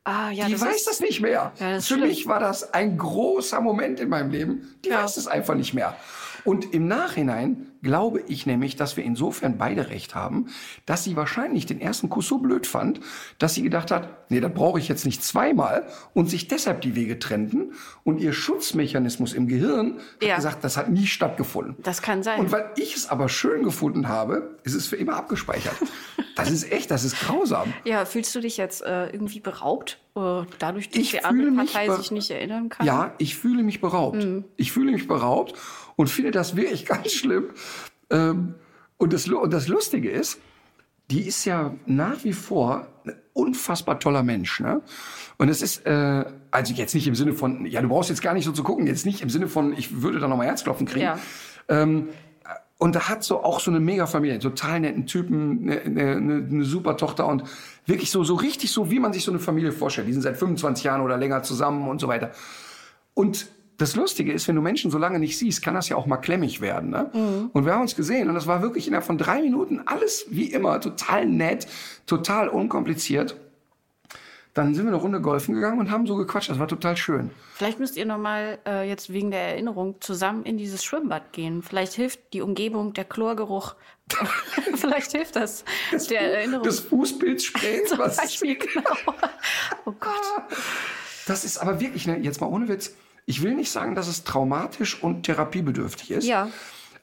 [0.04, 1.52] Ah, ja, die weiß das nicht mehr.
[1.58, 2.08] Ja, das Für schlimm.
[2.08, 4.74] mich war das ein großer Moment in meinem Leben.
[4.84, 5.02] Die Ja.
[5.02, 5.96] weiß es einfach nicht mehr.
[6.44, 10.46] Und im Nachhinein glaube ich nämlich, dass wir insofern beide recht haben,
[10.86, 13.00] dass sie wahrscheinlich den ersten Kuss so blöd fand,
[13.38, 16.94] dass sie gedacht hat, nee, das brauche ich jetzt nicht zweimal und sich deshalb die
[16.94, 17.72] Wege trennten
[18.02, 20.30] und ihr Schutzmechanismus im Gehirn Ja.
[20.30, 21.76] hat gesagt, das hat nie stattgefunden.
[21.82, 22.40] Das kann sein.
[22.40, 25.74] Und weil ich es aber schön gefunden habe, ist es für immer abgespeichert.
[26.36, 27.72] Das ist echt, das ist grausam.
[27.84, 31.88] ja, fühlst du dich jetzt äh, irgendwie beraubt, äh, dadurch, dass Ich die andere Partei
[31.94, 32.84] sich nicht erinnern kann?
[32.84, 34.26] Ja, ich fühle mich beraubt.
[34.56, 35.54] Ich fühle mich beraubt
[35.96, 37.50] und finde das wirklich ganz schlimm.
[38.10, 38.54] Ähm,
[38.96, 40.38] und, das, und das Lustige ist,
[41.10, 44.60] die ist ja nach wie vor ein unfassbar toller Mensch.
[44.60, 44.80] Ne?
[45.36, 48.34] Und es ist, äh, also jetzt nicht im Sinne von, ja, du brauchst jetzt gar
[48.34, 51.04] nicht so zu gucken, jetzt nicht im Sinne von, ich würde da nochmal Herzklopfen kriegen.
[51.04, 51.18] Ja.
[51.68, 52.08] Ähm,
[52.78, 56.64] und da hat so auch so eine Mega-Familie, total netten Typen, eine, eine, eine, eine
[56.64, 57.44] super Tochter und
[57.86, 60.08] wirklich so, so richtig so, wie man sich so eine Familie vorstellt.
[60.08, 62.32] Die sind seit 25 Jahren oder länger zusammen und so weiter.
[63.14, 63.46] Und
[63.76, 66.18] das Lustige ist, wenn du Menschen so lange nicht siehst, kann das ja auch mal
[66.18, 66.90] klemmig werden.
[66.90, 67.48] Ne?
[67.52, 70.52] Und wir haben uns gesehen und das war wirklich innerhalb von drei Minuten alles wie
[70.52, 71.66] immer, total nett,
[72.06, 73.36] total unkompliziert.
[74.54, 76.48] Dann sind wir eine Runde golfen gegangen und haben so gequatscht.
[76.48, 77.30] Das war total schön.
[77.56, 81.60] Vielleicht müsst ihr nochmal äh, jetzt wegen der Erinnerung zusammen in dieses Schwimmbad gehen.
[81.60, 83.74] Vielleicht hilft die Umgebung, der Chlorgeruch.
[84.76, 85.64] Vielleicht hilft das,
[86.08, 86.64] der Erinnerung.
[86.64, 88.94] Das Fußbildspray, Zum was Beispiel, genau.
[89.86, 90.22] Oh Gott.
[91.26, 92.94] Das ist aber wirklich, ne, jetzt mal ohne Witz.
[93.26, 96.26] Ich will nicht sagen, dass es traumatisch und therapiebedürftig ist.
[96.26, 96.48] Ja.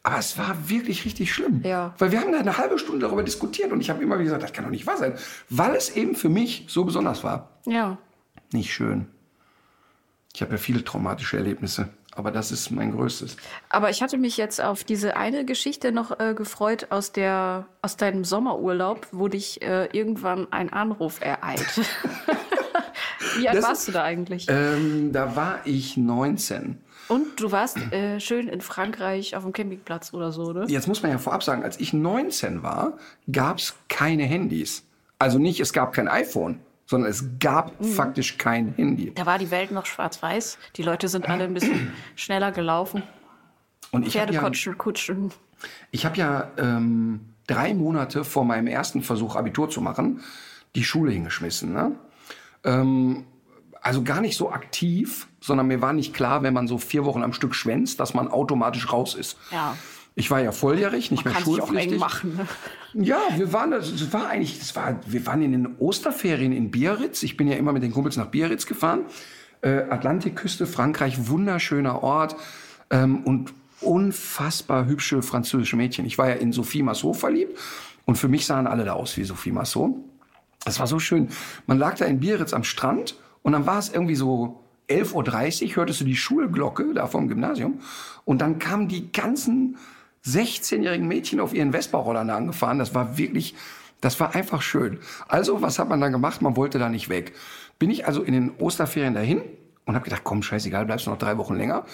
[0.04, 1.62] Aber es war wirklich richtig schlimm.
[1.64, 1.94] Ja.
[2.00, 4.44] Weil wir haben da eine halbe Stunde darüber diskutiert und ich habe immer wieder gesagt,
[4.44, 5.14] das kann doch nicht wahr sein.
[5.50, 7.50] Weil es eben für mich so besonders war.
[7.66, 7.98] Ja.
[8.52, 9.08] Nicht schön.
[10.34, 13.38] Ich habe ja viele traumatische Erlebnisse, aber das ist mein größtes.
[13.70, 17.98] Aber ich hatte mich jetzt auf diese eine Geschichte noch äh, gefreut aus, der, aus
[17.98, 21.82] deinem Sommerurlaub, wo dich äh, irgendwann ein Anruf ereilt.
[23.38, 24.48] Wie alt Das- warst du da eigentlich?
[24.50, 26.78] Ähm, da war ich 19.
[27.08, 30.66] Und du warst äh, schön in Frankreich auf dem Campingplatz oder so, ne?
[30.68, 32.94] Jetzt muss man ja vorab sagen, als ich 19 war,
[33.32, 34.84] gab es keine Handys.
[35.20, 37.86] Also nicht, es gab kein iPhone, sondern es gab Mhm.
[37.86, 39.12] faktisch kein Handy.
[39.14, 40.58] Da war die Welt noch schwarz-weiß.
[40.78, 43.04] Die Leute sind alle ein bisschen schneller gelaufen.
[43.92, 45.32] Und ich habe ja, Pferdekutschen, Kutschen.
[45.92, 50.22] ich hab ja ähm, drei Monate vor meinem ersten Versuch, Abitur zu machen,
[50.76, 51.74] die Schule hingeschmissen.
[51.74, 51.92] Ne?
[52.64, 53.26] Ähm,
[53.82, 57.24] also gar nicht so aktiv, sondern mir war nicht klar, wenn man so vier Wochen
[57.24, 59.38] am Stück schwänzt, dass man automatisch raus ist.
[59.52, 59.76] Ja.
[60.14, 61.94] Ich war ja volljährig, nicht mehr sich auch schulpflichtig.
[61.94, 62.38] eng machen.
[62.94, 63.06] Ne?
[63.06, 67.24] Ja, wir waren, das war eigentlich, das war, wir waren in den Osterferien in Biarritz.
[67.24, 69.06] Ich bin ja immer mit den Kumpels nach Biarritz gefahren.
[69.62, 72.36] Äh, Atlantikküste, Frankreich, wunderschöner Ort
[72.90, 76.06] ähm, und unfassbar hübsche französische Mädchen.
[76.06, 77.58] Ich war ja in Sophie Massot verliebt
[78.06, 79.96] und für mich sahen alle da aus wie Sophie Massot.
[80.66, 81.30] Das war so schön.
[81.66, 84.60] Man lag da in Biarritz am Strand und dann war es irgendwie so
[84.90, 87.80] 11.30 Uhr, hörtest du die Schulglocke da vom Gymnasium
[88.26, 89.78] und dann kamen die ganzen
[90.26, 92.78] 16-jährigen Mädchen auf ihren Vespa-Rollern angefahren.
[92.78, 93.56] Das war wirklich,
[94.02, 95.00] das war einfach schön.
[95.28, 96.42] Also, was hat man dann gemacht?
[96.42, 97.34] Man wollte da nicht weg.
[97.80, 99.42] Bin ich also in den Osterferien dahin
[99.86, 101.86] und habe gedacht, komm, scheißegal, bleibst du noch drei Wochen länger.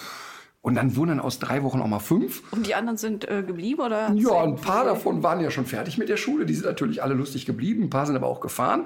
[0.67, 2.43] Und dann wurden dann aus drei Wochen auch mal fünf.
[2.51, 4.11] Und die anderen sind äh, geblieben, oder?
[4.15, 6.45] Ja, ein paar davon waren ja schon fertig mit der Schule.
[6.45, 7.83] Die sind natürlich alle lustig geblieben.
[7.83, 8.83] Ein paar sind aber auch gefahren.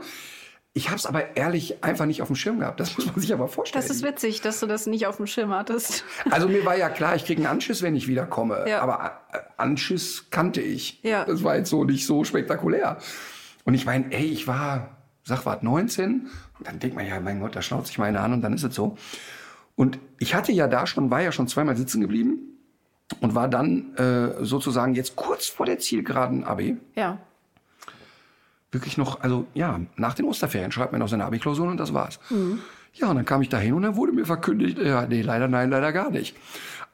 [0.74, 2.80] Ich habe es aber ehrlich einfach nicht auf dem Schirm gehabt.
[2.80, 3.84] Das muss man sich aber vorstellen.
[3.84, 6.04] Das ist witzig, dass du das nicht auf dem Schirm hattest.
[6.30, 8.64] Also mir war ja klar, ich kriege einen Anschiss, wenn ich wiederkomme.
[8.68, 8.82] Ja.
[8.82, 11.00] Aber äh, Anschiss kannte ich.
[11.02, 11.26] Ja.
[11.26, 13.00] Das war jetzt so nicht so spektakulär.
[13.64, 16.30] Und ich meine, ey, ich war, sag was, 19.
[16.60, 18.54] Und dann denkt man ja, mein Gott, da schnauzt sich mal einer an und dann
[18.54, 19.00] ist es so.
[19.82, 22.38] Und ich hatte ja da schon, war ja schon zweimal sitzen geblieben
[23.20, 27.18] und war dann äh, sozusagen jetzt kurz vor der Zielgeraden AB Ja.
[28.72, 32.20] wirklich noch, also ja, nach den Osterferien schreibt man noch seine Abi-Klausuren und das war's.
[32.94, 35.48] Ja, und dann kam ich da hin und dann wurde mir verkündigt, ja, nee, leider
[35.48, 36.36] nein, leider gar nicht.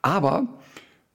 [0.02, 0.48] Aber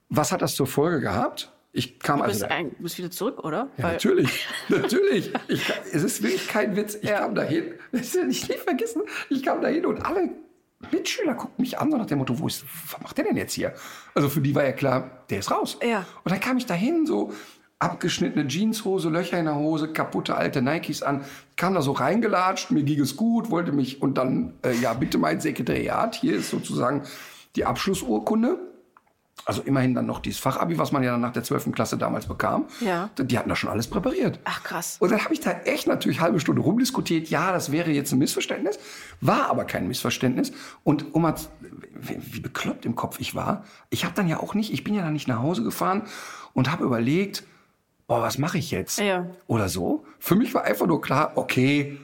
[0.09, 1.51] was hat das zur Folge gehabt?
[1.71, 3.69] Ich kam Du also bist, da, ein, du bist wieder zurück, oder?
[3.77, 5.33] ja, natürlich, natürlich.
[5.47, 6.93] Ich, es ist wirklich kein Witz.
[7.01, 7.21] Ich Ja.
[7.21, 9.01] kam dahin, das werde ich nie vergessen.
[9.31, 10.29] Ich kam dahin und alle
[10.91, 13.53] Mitschüler guckten mich an so nach dem Motto, wo ist, was macht der denn jetzt
[13.53, 13.73] hier?
[14.15, 15.77] Also für die war ja klar, der ist raus.
[15.81, 16.05] Ja.
[16.23, 17.31] Und dann kam ich dahin, so
[17.79, 21.25] abgeschnittene Jeanshose, Löcher in der Hose, kaputte alte Nikes an,
[21.57, 25.17] kam da so reingelatscht, mir ging es gut, wollte mich und dann, äh, ja, bitte
[25.17, 27.03] mein Sekretariat, hier ist sozusagen
[27.55, 28.57] die Abschlussurkunde.
[29.45, 31.73] Also immerhin dann noch dieses Fachabi, was man ja dann nach der 12.
[31.73, 32.65] Klasse damals bekam.
[32.79, 33.09] Ja.
[33.17, 34.39] Die hatten da schon alles präpariert.
[34.45, 34.95] Ach, krass.
[34.99, 37.29] Und dann habe ich da echt natürlich halbe Stunde rumdiskutiert.
[37.29, 38.79] Ja, das wäre jetzt ein Missverständnis.
[39.19, 40.53] War aber kein Missverständnis.
[40.85, 41.35] Und um mal,
[41.93, 45.01] wie, bekloppt im Kopf ich war, ich habe dann ja auch nicht, ich bin ja
[45.01, 46.03] dann nicht nach Hause gefahren
[46.53, 47.43] und habe überlegt,
[48.07, 48.99] boah, was mache ich jetzt?
[48.99, 49.27] Ja.
[49.47, 50.05] Oder so.
[50.19, 51.97] Für mich war einfach nur klar, okay,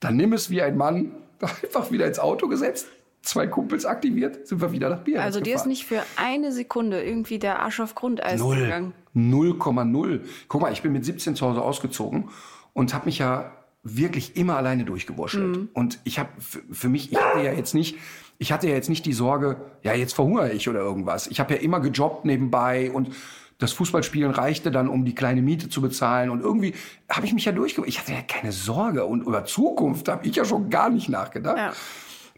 [0.00, 2.86] dann nimm es wie ein Mann, einfach wieder ins Auto gesetzt,
[3.26, 7.02] zwei Kumpels aktiviert, sind wir wieder nach Biarritz Also dir ist nicht für eine Sekunde
[7.02, 8.56] irgendwie der Arsch auf Grundeis Null.
[8.56, 8.92] gegangen.
[9.14, 10.20] 0,0.
[10.48, 12.28] Guck mal, ich bin mit 17 zu Hause ausgezogen
[12.72, 13.52] und habe mich ja
[13.82, 15.56] wirklich immer alleine durchgewurschtelt.
[15.56, 15.68] Mhm.
[15.72, 17.96] Und ich habe für mich, ich hatte ja jetzt nicht,
[18.38, 21.26] ich hatte ja jetzt nicht die Sorge, ja, jetzt verhungere ich oder irgendwas.
[21.28, 23.10] Ich habe ja immer gejobbt nebenbei und
[23.58, 26.28] das Fußballspielen reichte dann, um die kleine Miete zu bezahlen.
[26.28, 26.74] Und irgendwie
[27.10, 27.88] habe ich mich ja durchgewurschtelt.
[27.88, 29.06] Ich hatte ja keine Sorge.
[29.06, 31.56] Und über Zukunft habe ich ja schon gar nicht nachgedacht.
[31.56, 31.72] Ja.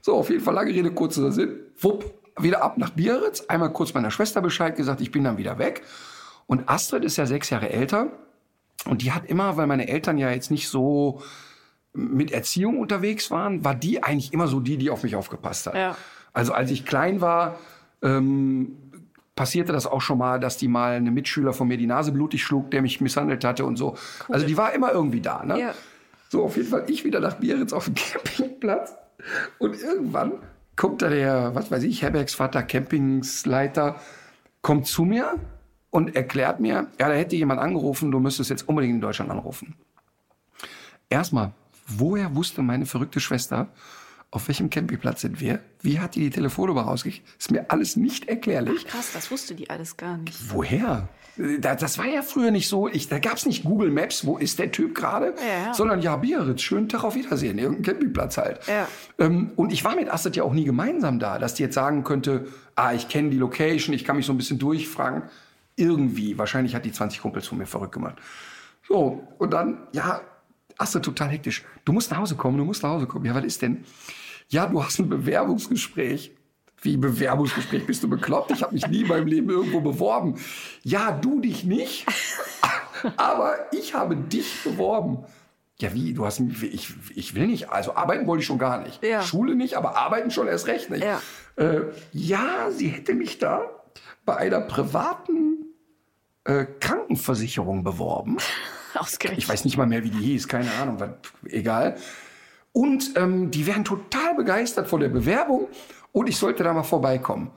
[0.09, 1.61] So, auf jeden Fall lange Rede, kurzer Sinn.
[1.83, 2.03] Wupp,
[2.39, 3.43] wieder ab nach Biarritz.
[3.43, 5.83] Einmal kurz meiner Schwester Bescheid gesagt, ich bin dann wieder weg.
[6.47, 8.07] Und Astrid ist ja sechs Jahre älter.
[8.87, 11.21] Und die hat immer, weil meine Eltern ja jetzt nicht so
[11.93, 15.75] mit Erziehung unterwegs waren, war die eigentlich immer so die, die auf mich aufgepasst hat.
[15.75, 15.95] Ja.
[16.33, 17.59] Also als ich klein war,
[18.01, 18.79] ähm,
[19.37, 22.43] passierte das auch schon mal, dass die mal eine Mitschüler von mir die Nase blutig
[22.43, 23.95] schlug, der mich misshandelt hatte und so.
[24.31, 25.45] Also die war immer irgendwie da.
[25.45, 25.61] Ne?
[25.61, 25.75] Ja.
[26.31, 27.95] So, auf jeden Fall ich wieder nach Biarritz auf dem
[28.37, 28.95] Campingplatz.
[29.59, 30.35] Und irgendwann
[30.77, 34.01] kommt da der, was weiß ich, Herbergsvater, Campingsleiter,
[34.63, 35.39] kommt zu mir
[35.91, 39.75] und erklärt mir, ja, da hätte jemand angerufen, du müsstest jetzt unbedingt in Deutschland anrufen.
[41.09, 41.53] Erstmal,
[41.87, 43.69] woher wusste meine verrückte Schwester,
[44.31, 45.61] auf welchem Campingplatz sind wir?
[45.81, 47.27] Wie hat die die Telefonnummer rausgekriegt?
[47.39, 48.87] Ist mir alles nicht erklärlich.
[48.87, 50.53] Krass, das wusste die alles gar nicht.
[50.53, 51.09] Woher?
[51.61, 52.89] Da- Das war ja früher nicht so.
[52.89, 55.35] Ich, da gab's nicht Google Maps, wo ist der Typ gerade?
[55.65, 55.73] Ja.
[55.73, 58.61] Sondern ja, Biarritz, schönen Tag auf Wiedersehen, irgendein Campingplatz halt.
[58.67, 58.89] Ja.
[59.19, 62.03] Ähm, und ich war mit Astrid ja auch nie gemeinsam da, dass die jetzt sagen
[62.05, 65.23] könnte, ah, ich kenne die Location, ich kann mich so ein bisschen durchfragen.
[65.77, 68.17] Irgendwie, wahrscheinlich hat die 20 Kumpels von mir verrückt gemacht.
[68.89, 70.21] So, und dann, ja,
[70.77, 71.65] Astrid total hektisch.
[71.85, 73.25] Du musst nach Hause kommen, du musst nach Hause kommen.
[73.25, 73.85] Ja, was ist denn?
[74.49, 76.33] Ja, du hast ein Bewerbungsgespräch.
[76.81, 77.87] Wie Bewerbungsgespräch?
[77.87, 78.53] Bist du bekloppt?
[78.53, 80.37] Ich habe mich nie in meinem Leben irgendwo beworben.
[80.83, 82.07] Ja, du dich nicht,
[83.17, 85.25] aber ich habe dich beworben.
[85.81, 86.13] Ja, wie?
[86.13, 87.71] Du hast mich, ich, ich will nicht.
[87.71, 89.03] Also arbeiten wollte ich schon gar nicht.
[89.03, 89.23] Ja.
[89.23, 91.05] Schule nicht, aber arbeiten schon erst recht nicht.
[91.05, 91.21] Ja.
[91.57, 93.63] Äh, ja, sie hätte mich da
[94.25, 95.67] bei einer privaten
[96.45, 98.39] äh, Krankenversicherung beworben.
[98.95, 99.43] Ausgerechnet.
[99.43, 101.15] Ich weiß nicht mal mehr, wie die hieß, keine Ahnung,
[101.47, 101.97] egal.
[102.73, 105.69] Und ähm, die wären total begeistert von der Bewerbung
[106.13, 107.51] und ich sollte da mal vorbeikommen.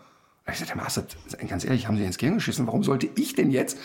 [0.46, 1.04] Hab ich gesagt, Herr Master,
[1.48, 2.68] ganz ehrlich, haben Sie ins Gehirn geschissen?
[2.68, 3.78] Warum sollte ich denn jetzt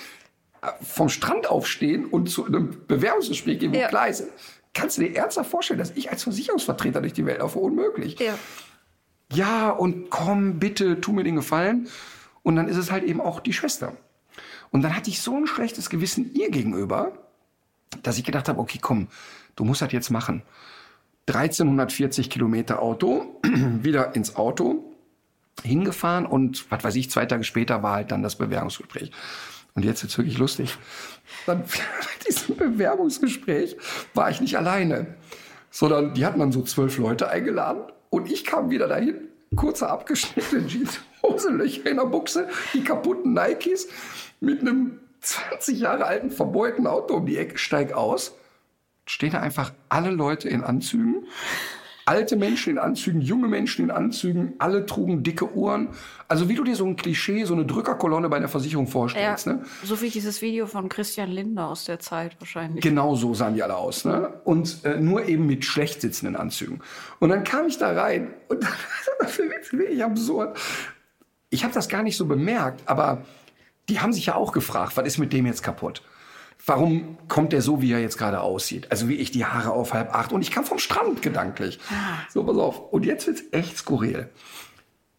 [0.63, 3.89] äh, vom Strand aufstehen und zu einem Bewerbungsgespräch gehen, wo Ja.
[3.89, 4.25] klar ist,
[4.75, 7.59] kannst du dir ernsthaft vorstellen, dass ich als Versicherungsvertreter durch die Welt laufe?
[7.59, 8.19] Unmöglich.
[8.19, 8.35] ja.
[9.33, 11.89] Ja, und komm, bitte, tu mir den Gefallen.
[12.45, 13.93] Und dann ist es halt eben auch die Schwester.
[14.71, 17.11] Und dann hatte ich so ein schlechtes Gewissen ihr gegenüber,
[18.05, 19.09] dass ich gedacht habe, okay, komm,
[19.57, 20.43] du musst das jetzt machen.
[21.27, 24.85] 1340 Kilometer Auto, wieder ins Auto,
[25.63, 29.11] hingefahren und was weiß ich, zwei Tage später war halt dann das Bewerbungsgespräch.
[29.75, 30.77] Und jetzt wird's wirklich lustig.
[31.45, 33.77] Dann bei diesem Bewerbungsgespräch
[34.15, 35.15] war ich nicht alleine,
[35.71, 40.67] sondern die hatten dann so zwölf Leute eingeladen und ich kam wieder dahin, kurze abgeschnittene
[40.67, 43.89] Jeans, Hosenlöcher in der Buchse, die kaputten Nikes
[44.41, 48.37] mit einem 20 Jahre alten verbeulten Auto um die Ecke, steig aus.
[49.07, 51.27] Stehen da einfach alle Leute in Anzügen,
[52.07, 55.89] alte Menschen in Anzügen, junge Menschen in Anzügen, alle trugen dicke Uhren.
[56.29, 59.47] Also wie du dir so ein Klischee, so eine Drückerkolonne bei einer Versicherung Ja, vorstellst.
[59.49, 59.65] Ne?
[59.83, 62.83] so wie dieses Video von Christian Lindner aus der Zeit wahrscheinlich.
[62.83, 64.05] Genau so sahen die alle aus.
[64.05, 64.41] Ne?
[64.45, 66.81] Und äh, nur eben mit schlecht sitzenden Anzügen.
[67.19, 68.63] Und dann kam ich da rein und
[69.21, 70.57] das ist wirklich absurd.
[71.51, 73.23] Ich habe das gar nicht so bemerkt, aber
[73.89, 76.03] die haben sich ja auch gefragt, was ist mit dem jetzt kaputt?
[76.67, 78.91] Warum kommt der so, wie er jetzt gerade aussieht?
[78.91, 81.79] Also wie ich die Haare auf halb acht und ich kam vom Strand gedanklich.
[82.29, 82.93] So, pass auf.
[82.93, 84.29] Und jetzt wird's echt skurril.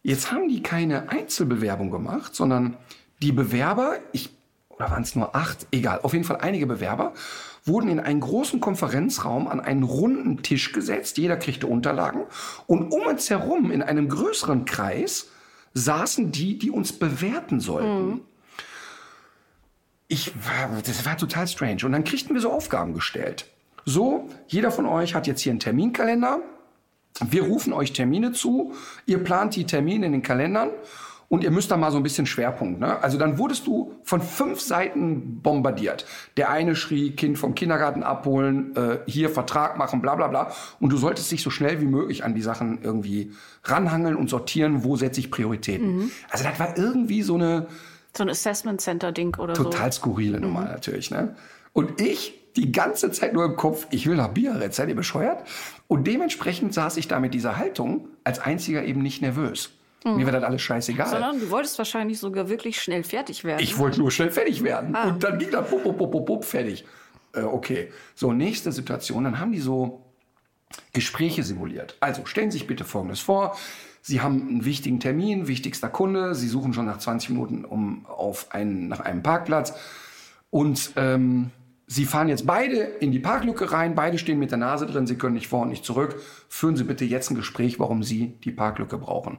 [0.02, 2.76] Jetzt haben die keine Einzelbewerbung gemacht, sondern
[3.22, 4.30] die Bewerber, ich,
[4.68, 7.14] oder waren es nur acht, egal, auf jeden Fall einige Bewerber,
[7.64, 11.16] wurden in einen großen Konferenzraum an einen runden Tisch gesetzt.
[11.18, 12.24] Jeder kriegte Unterlagen.
[12.66, 15.28] Und um uns herum, in einem größeren Kreis,
[15.74, 18.20] saßen die, die uns bewerten sollten.
[20.08, 21.84] Ich war, das war total strange.
[21.84, 23.46] Und dann kriegten wir so Aufgaben gestellt.
[23.84, 26.40] So, jeder von euch hat jetzt hier einen Terminkalender.
[27.20, 28.72] Wir rufen euch Termine zu.
[29.06, 30.70] Ihr plant die Termine in den Kalendern.
[31.30, 32.80] Und ihr müsst da mal so ein bisschen Schwerpunkt.
[32.80, 33.02] Ne?
[33.02, 36.06] Also dann wurdest du von fünf Seiten bombardiert.
[36.38, 40.52] Der eine schrie, Kind vom Kindergarten abholen, äh, hier Vertrag machen, bla bla bla.
[40.80, 43.32] Und du solltest dich so schnell wie möglich an die Sachen irgendwie
[43.64, 46.10] ranhangeln und sortieren, wo setze ich Prioritäten.
[46.30, 47.66] Also das war irgendwie so eine,
[48.16, 50.00] So ein Assessment Center Ding oder Total so.
[50.00, 51.36] skurrile Nummer natürlich, ne?
[51.72, 55.44] Und ich die ganze Zeit nur im Kopf, ich will nach Biarritz, seid ihr bescheuert?
[55.86, 59.70] Und dementsprechend saß ich da mit dieser Haltung als einziger eben nicht nervös.
[60.04, 61.08] Mir war das alles scheißegal.
[61.08, 63.60] Sondern du wolltest wahrscheinlich sogar wirklich schnell fertig werden.
[63.62, 64.96] Ich wollte nur schnell fertig werden.
[64.96, 66.84] Und dann ging das pup, pup, pup, pup, fertig.
[67.34, 67.92] Äh, okay.
[68.14, 69.24] So, nächste Situation.
[69.24, 70.04] Dann haben die so
[70.92, 71.96] Gespräche simuliert.
[72.00, 73.56] Also stellen Sie sich bitte Folgendes vor.
[74.08, 76.34] Sie haben einen wichtigen Termin, wichtigster Kunde.
[76.34, 79.74] Sie suchen schon nach 20 Minuten um, auf einen, nach einem Parkplatz.
[80.48, 81.50] Und ähm,
[81.86, 83.94] Sie fahren jetzt beide in die Parklücke rein.
[83.94, 85.06] Beide stehen mit der Nase drin.
[85.06, 86.16] Sie können nicht vor und nicht zurück.
[86.48, 89.36] Führen Sie bitte jetzt ein Gespräch, warum Sie die Parklücke brauchen.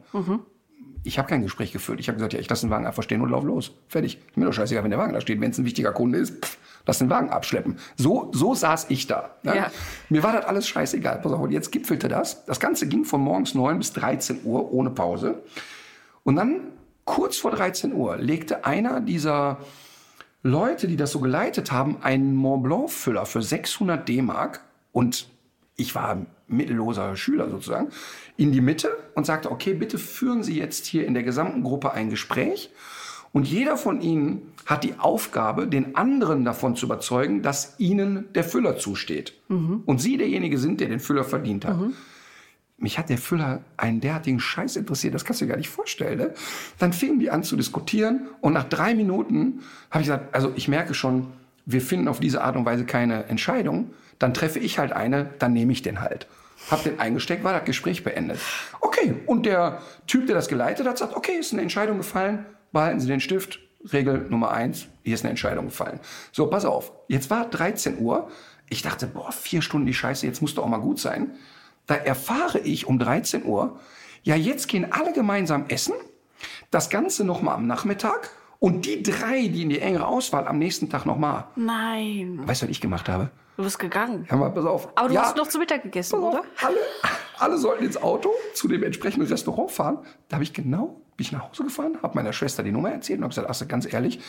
[1.03, 1.99] Ich habe kein Gespräch geführt.
[1.99, 3.71] Ich habe gesagt, ja, ich lasse den Wagen einfach stehen und lauf los.
[3.87, 4.17] Fertig.
[4.27, 5.39] Ist mir doch scheißegal, wenn der Wagen da steht.
[5.39, 7.77] Wenn es ein wichtiger Kunde ist, pff, lass den Wagen abschleppen.
[7.95, 9.31] So, so saß ich da.
[9.43, 9.55] Ne?
[9.55, 9.71] Ja.
[10.09, 11.19] Mir war das alles scheißegal.
[11.21, 12.45] Pass auf, und jetzt gipfelte das.
[12.45, 15.41] Das Ganze ging von morgens 9 bis 13 Uhr ohne Pause.
[16.23, 16.59] Und dann,
[17.05, 19.57] kurz vor 13 Uhr, legte einer dieser
[20.43, 25.27] Leute, die das so geleitet haben, einen Mont Blanc-Füller für 600 D-Mark und
[25.79, 27.89] ich war mittelloser Schüler sozusagen,
[28.37, 31.93] in die Mitte und sagte, okay, bitte führen Sie jetzt hier in der gesamten Gruppe
[31.93, 32.71] ein Gespräch
[33.31, 38.43] und jeder von Ihnen hat die Aufgabe, den anderen davon zu überzeugen, dass Ihnen der
[38.43, 39.33] Füller zusteht.
[39.85, 41.77] Und Sie derjenige sind, der den Füller verdient hat.
[42.77, 46.17] Mich hat der Füller einen derartigen Scheiß interessiert, das kannst du dir gar nicht vorstellen.
[46.17, 46.33] Ne?
[46.79, 49.59] Dann fingen die an zu diskutieren und nach drei Minuten
[49.91, 51.27] habe ich gesagt, also ich merke schon,
[51.65, 53.91] wir finden auf diese Art und Weise keine Entscheidung.
[54.19, 56.27] Dann treffe ich halt eine, dann nehme ich den halt.
[56.69, 58.39] Hab den eingesteckt, war das Gespräch beendet.
[58.81, 62.99] Okay, und der Typ, der das geleitet hat, sagt, okay, ist eine Entscheidung gefallen, behalten
[62.99, 63.59] Sie den Stift.
[63.93, 66.01] Regel Nummer eins, hier ist eine Entscheidung gefallen.
[66.33, 68.29] So, pass auf, jetzt war 13 Uhr.
[68.69, 71.31] Ich dachte, boah, vier Stunden die Scheiße, jetzt muss doch auch mal gut sein.
[71.87, 73.79] Da erfahre ich um 13 Uhr,
[74.23, 75.93] ja, jetzt gehen alle gemeinsam essen,
[76.71, 80.89] das Ganze nochmal am Nachmittag und die drei, die in die engere Auswahl am nächsten
[80.89, 81.45] Tag nochmal.
[81.55, 82.41] Nein.
[82.43, 83.31] Weißt du, was ich gemacht habe?
[83.59, 84.23] Du bist gegangen.
[84.29, 84.87] Hör mal, pass auf.
[84.95, 86.43] Aber du Ja, hast noch zu Mittag gegessen, auf, oder?
[86.63, 86.77] Alle,
[87.39, 89.97] alle sollten ins Auto zu dem entsprechenden Restaurant fahren.
[90.29, 93.19] Da habe ich genau, bin ich nach Hause gefahren, habe meiner Schwester die Nummer erzählt
[93.19, 94.21] und habe gesagt, ach, ganz ehrlich,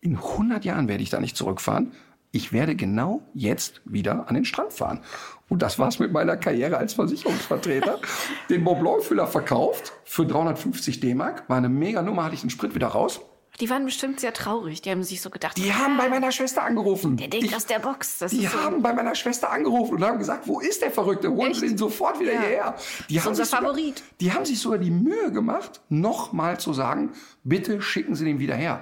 [0.00, 1.92] in 100 Jahren werde ich da nicht zurückfahren.
[2.32, 5.00] Ich werde genau jetzt wieder an den Strand fahren.
[5.50, 7.98] Und das war's mit meiner Karriere als Versicherungsvertreter.
[8.48, 11.46] den Mont Blanc-Füller verkauft für 350 D-Mark.
[11.50, 13.20] War eine mega Nummer, hatte ich den Sprit wieder raus.
[13.60, 14.80] Die waren bestimmt sehr traurig.
[14.82, 17.16] Die haben sich so gedacht, Die haben bei meiner Schwester angerufen.
[17.16, 18.18] der denkt Die- aus der Box.
[18.18, 21.30] Das Die so, haben bei meiner Schwester angerufen und haben gesagt, wo ist der Verrückte?
[21.30, 22.40] Holen Sie den sofort wieder Ja.
[22.40, 22.74] hierher.
[23.08, 24.02] Die ist unser sich sogar, Favorit.
[24.20, 27.10] Die haben sich sogar die Mühe gemacht, nochmal zu sagen,
[27.44, 28.80] bitte schicken Sie den wieder her.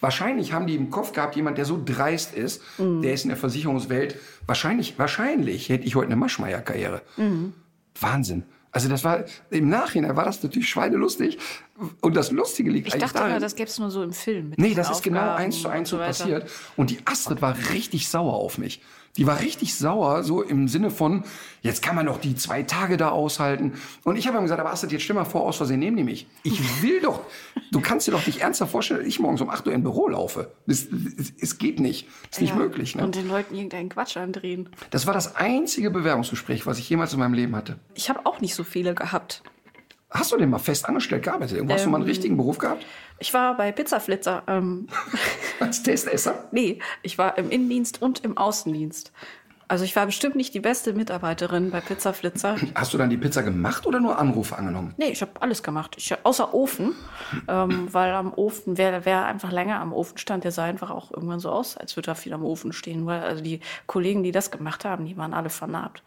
[0.00, 3.02] Wahrscheinlich haben die im Kopf gehabt, jemand, der so dreist ist, Mhm.
[3.02, 4.18] der ist in der Versicherungswelt.
[4.46, 7.00] Wahrscheinlich, wahrscheinlich hätte ich heute eine Maschmeyer-Karriere.
[7.16, 7.54] Mhm.
[8.00, 8.42] Wahnsinn.
[8.72, 11.38] Also das war, im Nachhinein war das natürlich schweinelustig.
[12.00, 13.30] Und das Lustige liegt ich eigentlich dachte darin.
[13.32, 14.50] immer, das gäbe es nur so im Film.
[14.50, 16.50] mit Nee, das ist genau eins zu eins so passiert.
[16.76, 18.82] Und die Astrid war richtig sauer auf mich.
[19.16, 21.24] Die war richtig sauer, so im Sinne von,
[21.62, 23.72] jetzt kann man doch die zwei Tage da aushalten.
[24.04, 26.04] Und ich habe ihm gesagt, aber Astrid, jetzt stell mal vor, aus Versehen nehmen die
[26.04, 26.26] mich.
[26.42, 27.20] Ich will doch,
[27.72, 30.08] du kannst dir doch nicht ernsthaft vorstellen, dass ich morgens um 8 Uhr im Büro
[30.08, 30.52] laufe.
[30.66, 30.86] Es,
[31.40, 32.06] es geht nicht.
[32.30, 32.56] ist nicht Ja.
[32.56, 32.94] möglich.
[32.94, 33.04] Ne?
[33.04, 34.68] Und den Leuten irgendeinen Quatsch andrehen.
[34.90, 37.78] Das war das einzige Bewerbungsgespräch, was ich jemals in meinem Leben hatte.
[37.94, 39.42] Ich habe auch nicht so viele gehabt.
[40.10, 41.56] Hast du denn mal fest angestellt gearbeitet?
[41.56, 42.08] Irgendwo hast du mal einen Ähm.
[42.10, 42.84] richtigen Beruf gehabt?
[43.18, 44.44] Ich war bei Pizzaflitzer.
[44.46, 44.86] Ähm,
[45.60, 46.44] Als Testesser?
[46.52, 49.12] nee, ich war im Innendienst und im Außendienst.
[49.68, 52.54] Also ich war bestimmt nicht die beste Mitarbeiterin bei Pizzaflitzer.
[52.76, 54.94] Hast du dann die Pizza gemacht oder nur Anrufe angenommen?
[54.96, 55.96] Nee, ich habe alles gemacht.
[55.98, 56.94] Ich, außer Ofen.
[57.48, 61.10] Ähm, weil am Ofen, wer, wer einfach länger am Ofen stand, der sah einfach auch
[61.10, 63.06] irgendwann so aus, als würde er viel am Ofen stehen.
[63.06, 66.04] Weil also die Kollegen, die das gemacht haben, die waren alle vernarbt.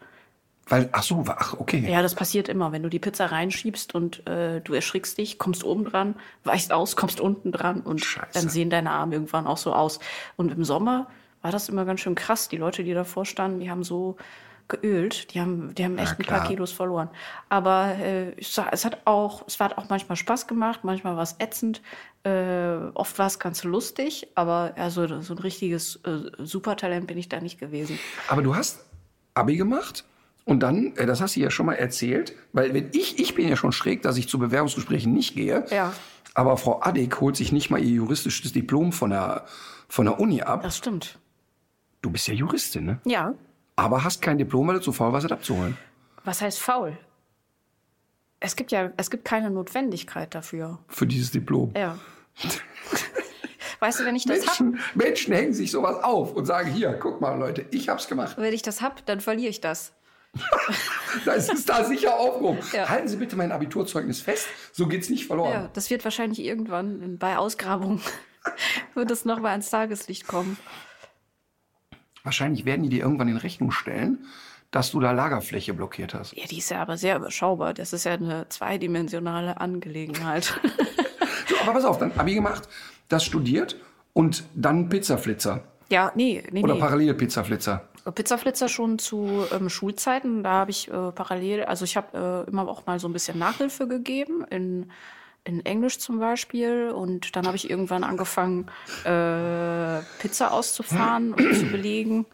[0.70, 1.84] Weil, ach so, ach, okay.
[1.90, 2.70] Ja, das passiert immer.
[2.70, 6.14] Wenn du die Pizza reinschiebst und äh, du erschrickst dich, kommst oben dran,
[6.44, 8.28] weichst aus, kommst unten dran und Scheiße.
[8.34, 9.98] dann sehen deine Arme irgendwann auch so aus.
[10.36, 11.08] Und im Sommer
[11.42, 12.48] war das immer ganz schön krass.
[12.48, 14.16] Die Leute, die davor standen, die haben so
[14.68, 15.34] geölt.
[15.34, 16.46] Die haben, die haben echt ein paar.
[16.46, 17.10] Kilos verloren.
[17.48, 21.24] Aber äh, ich sag, es hat auch, es hat auch manchmal Spaß gemacht, manchmal war
[21.24, 21.82] es ätzend.
[22.22, 27.18] Äh, oft war es ganz lustig, aber ja, so, so ein richtiges äh, Supertalent bin
[27.18, 27.98] ich da nicht gewesen.
[28.28, 28.84] Aber du hast
[29.34, 30.04] Abi gemacht
[30.50, 33.48] und dann, äh, das hast du ja schon mal erzählt, weil wenn ich, ich bin
[33.48, 35.64] ja schon schräg, dass ich zu Bewerbungsgesprächen nicht gehe.
[35.70, 35.92] Ja.
[36.34, 39.46] Aber Frau Adek holt sich nicht mal ihr juristisches Diplom von der,
[39.88, 40.62] von der Uni ab.
[40.64, 41.20] Das stimmt.
[42.02, 43.00] Du bist ja Juristin, ne?
[43.04, 43.34] Ja.
[43.76, 45.76] Aber hast kein Diplom, weil du zu faul warst, es abzuholen.
[46.24, 46.98] Was heißt faul?
[48.40, 50.80] Es gibt ja, es gibt keine Notwendigkeit dafür.
[50.88, 51.72] Für dieses Diplom.
[51.76, 51.96] Ja.
[53.78, 56.92] weißt du, wenn ich das hab, Menschen, Menschen hängen sich sowas auf und sagen, hier,
[56.94, 58.36] guck mal, Leute, ich hab's gemacht.
[58.36, 59.92] wenn ich das hab, dann verliere ich das.
[61.24, 62.60] Das ist da sicher aufgehoben.
[62.72, 62.88] Ja.
[62.88, 65.52] Halten Sie bitte mein Abiturzeugnis fest, so geht's nicht verloren.
[65.52, 68.00] Ja, das wird wahrscheinlich irgendwann bei Ausgrabung
[68.94, 70.56] wird es noch mal ans Tageslicht kommen.
[72.22, 74.26] Wahrscheinlich werden die dir irgendwann in Rechnung stellen,
[74.70, 76.36] dass du da Lagerfläche blockiert hast.
[76.36, 77.74] Ja, die ist ja aber sehr überschaubar.
[77.74, 80.44] Das ist ja eine zweidimensionale Angelegenheit.
[81.48, 82.68] so, aber pass auf, dann Abi gemacht,
[83.08, 83.76] das studiert
[84.12, 85.64] und dann Pizzaflitzer.
[85.90, 86.62] Ja, nee, nee.
[86.62, 86.80] Oder nee.
[86.80, 87.14] parallel
[88.12, 88.50] Pizzaflitzer.
[88.50, 90.42] Pizzaflitzer schon zu ähm, Schulzeiten.
[90.42, 93.38] Da habe ich äh, parallel, also ich habe äh, immer auch mal so ein bisschen
[93.38, 94.90] Nachhilfe gegeben in,
[95.44, 96.90] in Englisch zum Beispiel.
[96.90, 98.66] Und dann habe ich irgendwann angefangen,
[99.04, 102.26] äh, Pizza auszufahren und zu belegen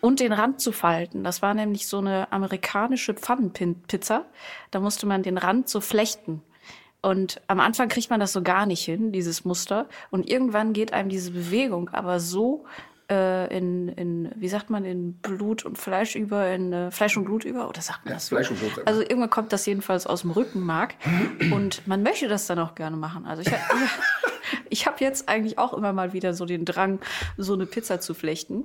[0.00, 1.24] und den Rand zu falten.
[1.24, 4.24] Das war nämlich so eine amerikanische Pfannenpizza.
[4.70, 6.42] Da musste man den Rand so flechten.
[7.00, 9.88] Und am Anfang kriegt man das so gar nicht hin, dieses Muster.
[10.10, 12.64] Und irgendwann geht einem diese Bewegung aber so
[13.10, 17.24] äh, in, in, wie sagt man, in Blut und Fleisch über, in äh, Fleisch und
[17.24, 18.36] Blut über, oder sagt man Ja, das so?
[18.36, 18.86] Fleisch und Blut.
[18.86, 20.94] Also irgendwann kommt das jedenfalls aus dem Rückenmark.
[21.52, 23.26] und man möchte das dann auch gerne machen.
[23.26, 23.48] Also ich,
[24.70, 27.00] ich habe jetzt eigentlich auch immer mal wieder so den Drang,
[27.36, 28.64] so eine Pizza zu flechten.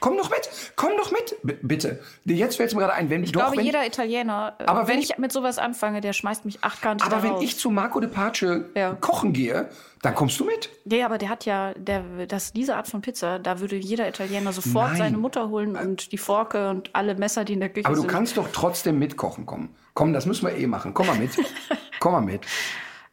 [0.00, 2.00] Komm doch mit, komm doch mit, B bitte.
[2.24, 4.80] Jetzt fällt es mir gerade ein, wenn Ich doch, glaube, wenn, jeder Italiener, äh, Aber
[4.82, 7.42] wenn wenn ich- ich mit sowas anfange, der schmeißt mich achtkant aber wenn raus.
[7.42, 8.94] ich zu Marco de Pace Ja.
[8.94, 9.68] kochen gehe,
[10.02, 10.68] dann kommst du mit.
[10.84, 14.52] Nee, aber der hat ja, der, das, diese Art von Pizza, da würde jeder Italiener
[14.52, 14.96] sofort Nein.
[14.98, 18.02] seine Mutter holen und die Forke und alle Messer, die in der Küche Aber du
[18.02, 18.10] sind.
[18.10, 19.74] kannst doch trotzdem mitkochen kommen.
[19.94, 20.92] Komm, das müssen wir eh machen.
[20.94, 21.30] Komm mal mit.
[22.00, 22.42] Komm mal mit.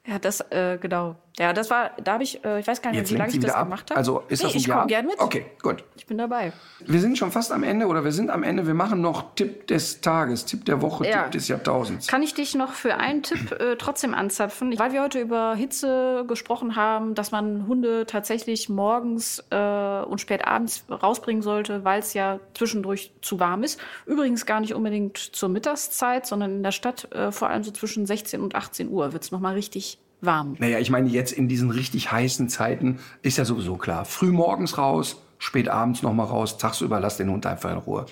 [0.06, 1.16] Ja, das, äh, genau.
[1.40, 3.40] Ja, das war, da habe ich, äh, ich weiß gar nicht, Jetzt wie lange ich
[3.40, 3.66] das ab.
[3.66, 3.98] gemacht habe.
[3.98, 4.76] Also ist das nee, ein ich Ja?
[4.76, 5.20] komme gern mit.
[5.20, 5.84] Okay, gut.
[5.96, 6.54] Ich bin dabei.
[6.86, 8.68] Wir sind schon fast am Ende oder wir sind am Ende.
[8.68, 11.24] Wir machen noch Tipp des Tages, Tipp der Woche, Ja.
[11.24, 12.06] Tipp des Jahrtausends.
[12.08, 14.78] Kann ich dich noch für einen Tipp äh, trotzdem anzapfen?
[14.78, 20.46] Weil wir heute über Hitze gesprochen haben, dass man Hunde tatsächlich morgens äh, und spät
[20.46, 23.80] abends rausbringen sollte, weil es ja zwischendurch zu warm ist.
[24.06, 28.06] Übrigens gar nicht unbedingt zur Mittagszeit, sondern in der Stadt äh, vor allem so zwischen
[28.06, 30.56] 16 und 18 Uhr wird es nochmal richtig warm.
[30.60, 34.06] Naja, ich meine, jetzt in diesen richtig heißen Zeiten ist ja sowieso klar.
[34.06, 38.06] Früh morgens raus, spät abends noch mal raus, tagsüber lass den Hund einfach in Ruhe.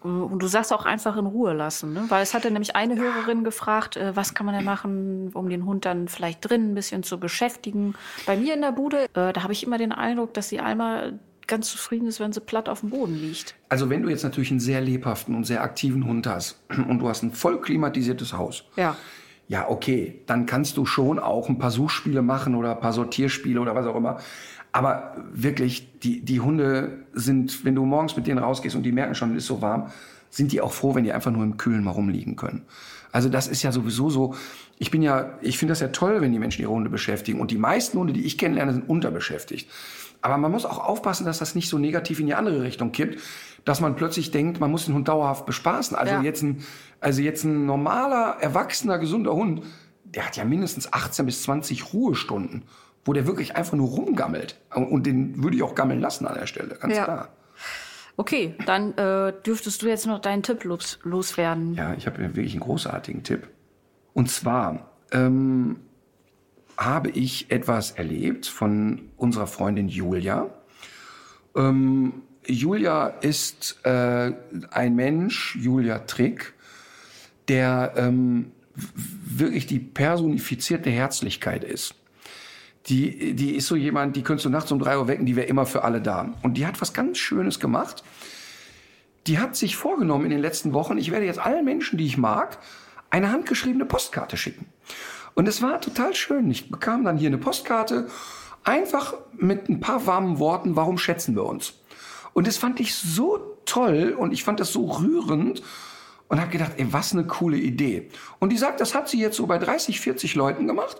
[0.00, 2.04] Und du sagst auch einfach in Ruhe lassen, ne?
[2.08, 5.64] weil es hatte nämlich eine Hörerin gefragt, äh, was kann man denn machen, um den
[5.64, 7.94] Hund dann vielleicht drin ein bisschen zu beschäftigen.
[8.24, 11.10] Bei mir in der Bude, äh, da habe ich immer den Eindruck, dass die Alma
[11.48, 13.56] ganz zufrieden ist, wenn sie platt auf dem Boden liegt.
[13.70, 17.08] Also wenn du jetzt natürlich einen sehr lebhaften und sehr aktiven Hund hast und du
[17.08, 18.96] hast ein voll klimatisiertes Haus, Ja.
[19.48, 23.60] Ja okay, dann kannst du schon auch ein paar Suchspiele machen oder ein paar Sortierspiele
[23.60, 24.18] oder was auch immer.
[24.72, 29.14] Aber wirklich, die, die Hunde sind, wenn du morgens mit denen rausgehst und die merken
[29.14, 29.90] schon, es ist so warm,
[30.30, 32.62] sind die auch froh, wenn die einfach nur im Kühlen mal rumliegen können.
[33.10, 34.34] Also das ist ja sowieso so.
[34.78, 37.40] Ich bin ja, ich finde das ja toll, wenn die Menschen ihre Hunde beschäftigen.
[37.40, 39.70] Und die meisten Hunde, die ich kennenlerne, sind unterbeschäftigt.
[40.20, 43.20] Aber man muss auch aufpassen, dass das nicht so negativ in die andere Richtung kippt,
[43.64, 45.96] dass man plötzlich denkt, man muss den Hund dauerhaft bespaßen.
[45.96, 46.22] Also Ja.
[46.22, 46.64] jetzt ein,
[47.00, 49.62] also jetzt ein normaler, erwachsener, gesunder Hund,
[50.04, 52.62] der hat ja mindestens 18 bis 20 Ruhestunden,
[53.04, 54.58] wo der wirklich einfach nur rumgammelt.
[54.74, 57.04] Und den würde ich auch gammeln lassen an der Stelle, ganz Ja.
[57.04, 57.28] klar.
[58.16, 61.74] Okay, dann äh, dürftest du jetzt noch deinen Tipp los, loswerden.
[61.74, 63.46] Ja, ich habe wirklich einen großartigen Tipp.
[64.12, 65.76] Und zwar ähm,
[66.76, 70.50] habe ich etwas erlebt von unserer Freundin Julia.
[71.54, 74.32] Ähm, Julia ist äh,
[74.70, 76.54] ein Mensch, Julia Trick,
[77.48, 81.94] der ähm, wirklich die personifizierte Herzlichkeit ist.
[82.86, 85.46] Die, die ist so jemand, die könntest du nachts um drei Uhr wecken, die wäre
[85.46, 86.32] immer für alle da.
[86.42, 88.02] Und die hat was ganz Schönes gemacht.
[89.26, 92.16] Die hat sich vorgenommen in den letzten Wochen, ich werde jetzt allen Menschen, die ich
[92.16, 92.58] mag,
[93.10, 94.66] eine handgeschriebene Postkarte schicken.
[95.34, 96.50] Und es war total schön.
[96.50, 98.08] Ich bekam dann hier eine Postkarte,
[98.64, 101.74] einfach mit ein paar warmen Worten, warum schätzen wir uns?
[102.38, 105.60] Und das fand ich so toll und ich fand das so rührend
[106.28, 108.10] und habe gedacht, ey, was eine coole Idee.
[108.38, 110.98] Und die sagt, das hat sie jetzt so bei 30, 40 Leuten gemacht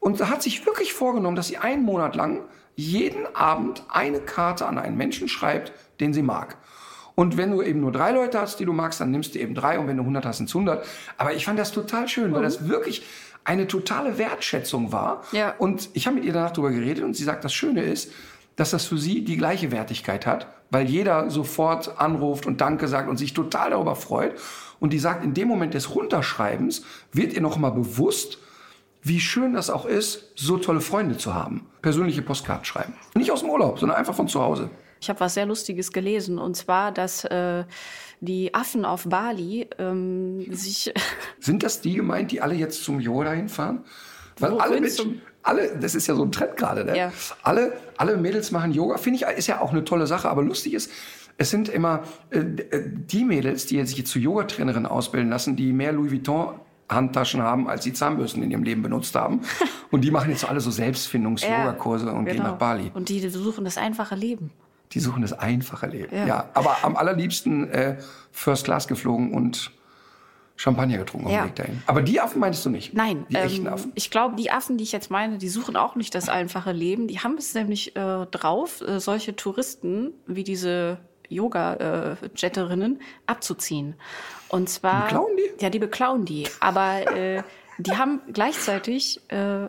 [0.00, 2.42] und hat sich wirklich vorgenommen, dass sie einen Monat lang
[2.74, 6.58] jeden Abend eine Karte an einen Menschen schreibt, den sie mag.
[7.14, 9.54] Und wenn du eben nur drei Leute hast, die du magst, dann nimmst du eben
[9.54, 10.86] drei und wenn du 100 hast, sind es 100.
[11.16, 13.02] Aber ich fand das total schön, weil das wirklich
[13.44, 15.24] eine totale Wertschätzung war.
[15.32, 15.54] Ja.
[15.56, 18.12] Und ich habe mit ihr danach darüber geredet und sie sagt, das Schöne ist,
[18.56, 23.08] dass das für sie die gleiche Wertigkeit hat, weil jeder sofort anruft und Danke sagt
[23.08, 24.34] und sich total darüber freut.
[24.80, 28.38] Und die sagt, in dem Moment des Runterschreibens wird ihr noch mal bewusst,
[29.02, 31.66] wie schön das auch ist, so tolle Freunde zu haben.
[31.80, 32.94] Persönliche Postkarten schreiben.
[33.14, 34.68] Nicht aus dem Urlaub, sondern einfach von zu Hause.
[35.00, 37.64] Ich habe was sehr Lustiges gelesen und zwar, dass äh,
[38.20, 40.92] die Affen auf Bali ähm, sich
[41.38, 43.84] Sind das die gemeint, die alle jetzt zum Yoga hinfahren?
[44.38, 46.96] Weil Wohin alle Menschen, alle, das ist ja so ein Trend gerade, ne?
[46.96, 47.12] Ja.
[47.42, 50.74] Alle, alle Mädels machen Yoga, finde ich, ist ja auch eine tolle Sache, aber lustig
[50.74, 50.90] ist,
[51.38, 55.92] es sind immer äh, die Mädels, die sich jetzt zu Yogatrainerinnen ausbilden lassen, die mehr
[55.92, 56.54] Louis Vuitton
[56.88, 59.40] Handtaschen haben, als sie Zahnbürsten in ihrem Leben benutzt haben.
[59.90, 62.50] Und die machen jetzt alle so Selbstfindungs-Yoga-Kurse und gehen genau.
[62.50, 62.90] nach Bali.
[62.92, 64.50] Und die suchen das einfache Leben.
[64.92, 66.14] Die suchen das einfache Leben.
[66.14, 66.48] Ja, Ja.
[66.54, 67.96] aber am allerliebsten äh,
[68.30, 69.72] First Class geflogen und
[70.56, 71.42] Champagner getrunken auf Ja.
[71.42, 71.82] dem Weg dahin.
[71.86, 72.94] Aber die Affen meinst du nicht?
[72.94, 73.92] Nein, Die echten ähm, Affen.
[73.94, 77.08] ich glaube, die Affen, die ich jetzt meine, die suchen auch nicht das einfache Leben.
[77.08, 83.94] Die haben es nämlich äh, drauf, äh, solche Touristen wie diese Yoga-Jetterinnen abzuziehen.
[84.48, 85.00] Und zwar.
[85.08, 85.62] Die beklauen die?
[85.64, 86.46] Ja, die beklauen die.
[86.60, 87.42] Aber äh,
[87.78, 89.20] die haben gleichzeitig.
[89.28, 89.68] Äh,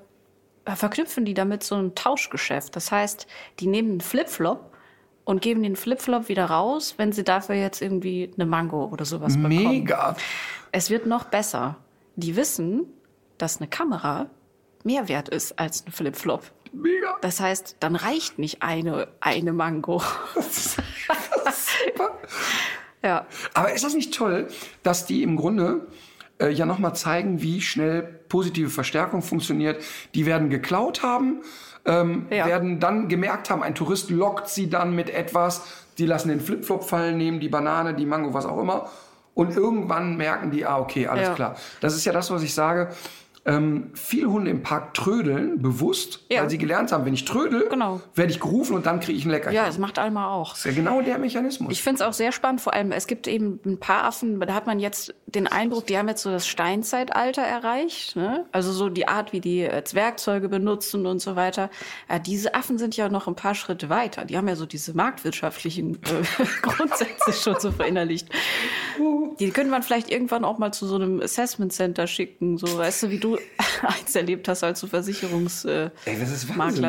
[0.75, 2.75] verknüpfen die damit so ein Tauschgeschäft.
[2.75, 3.25] Das heißt,
[3.61, 4.73] die nehmen einen Flipflop
[5.23, 9.37] und geben den Flipflop wieder raus, wenn sie dafür jetzt irgendwie eine Mango oder sowas
[9.37, 9.55] bekommen.
[9.63, 10.17] Mega.
[10.77, 11.77] Es wird noch besser.
[12.17, 12.85] Die wissen,
[13.39, 14.29] dass eine Kamera
[14.83, 16.51] mehr wert ist als ein Flipflop.
[16.71, 17.15] Mega.
[17.21, 20.03] Das heißt, dann reicht nicht eine, eine Mango.
[20.35, 22.19] Super.
[23.01, 23.25] Ja.
[23.55, 24.49] Aber ist das nicht toll,
[24.83, 25.87] dass die im Grunde
[26.39, 29.83] äh, ja nochmal zeigen, wie schnell positive Verstärkung funktioniert?
[30.13, 31.41] Die werden geklaut haben,
[31.85, 32.45] ähm, Ja.
[32.45, 35.63] werden dann gemerkt haben, ein Tourist lockt sie dann mit etwas,
[35.97, 38.91] die lassen den Flipflop fallen, nehmen die Banane, die Mango, was auch immer.
[39.37, 41.35] Und irgendwann merken die, ah, okay, alles Ja.
[41.35, 41.55] klar.
[41.79, 42.89] Das ist ja das, was ich sage.
[43.47, 46.41] Ähm, viele Hunde im Park trödeln bewusst, Ja.
[46.41, 48.01] weil sie gelernt haben, wenn ich trödel, Genau.
[48.13, 49.55] werde ich gerufen und dann kriege ich ein Leckerchen.
[49.55, 50.49] Ja, das macht Alma auch.
[50.49, 51.71] Das ist ja genau der Mechanismus.
[51.71, 54.53] Ich finde es auch sehr spannend, vor allem, es gibt eben ein paar Affen, da
[54.53, 58.15] hat man jetzt den Eindruck, die haben jetzt so das Steinzeitalter erreicht.
[58.17, 58.45] Ne?
[58.51, 61.69] Also so die Art, wie die jetzt Werkzeuge benutzen und so weiter.
[62.09, 64.25] Ja, diese Affen sind ja noch ein paar Schritte weiter.
[64.25, 68.27] Die haben ja so diese marktwirtschaftlichen äh, Grundsätze schon so verinnerlicht.
[69.39, 72.57] Die könnte man vielleicht irgendwann auch mal zu so einem Assessment Center schicken.
[72.57, 73.36] So, weißt du, wie du
[73.81, 75.91] eins erlebt hast, als du Versicherungsmakler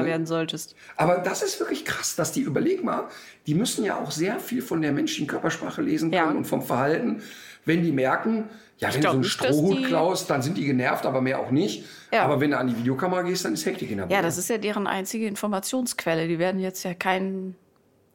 [0.02, 0.74] äh, werden solltest.
[0.96, 3.08] Aber das ist wirklich krass, dass die, überleg mal,
[3.46, 6.36] die müssen ja auch sehr viel von der menschlichen Körpersprache lesen können Ja.
[6.36, 7.22] und vom Verhalten.
[7.64, 8.44] Wenn die merken,
[8.78, 11.84] ja, wenn du so einen Strohhut klaust, dann sind die genervt, aber mehr auch nicht.
[12.12, 12.22] Ja.
[12.22, 14.22] Aber wenn du an die Videokamera gehst, dann ist Hektik in der Ja, Bude.
[14.22, 16.28] das ist ja deren einzige Informationsquelle.
[16.28, 17.56] Die werden jetzt ja kein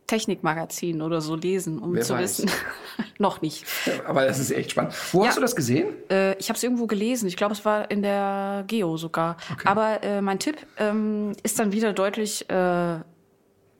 [0.07, 2.21] Technikmagazin oder so lesen, um Wer zu weiß.
[2.43, 2.51] wissen.
[3.19, 3.65] Noch nicht.
[4.05, 4.93] Aber das ist echt spannend.
[5.11, 5.27] Wo Ja.
[5.29, 5.87] hast du das gesehen?
[6.09, 7.27] Äh, ich habe es irgendwo gelesen.
[7.27, 9.37] Ich glaube, es war in der Geo sogar.
[9.65, 12.97] Aber äh, mein Tipp ähm, ist dann wieder deutlich äh,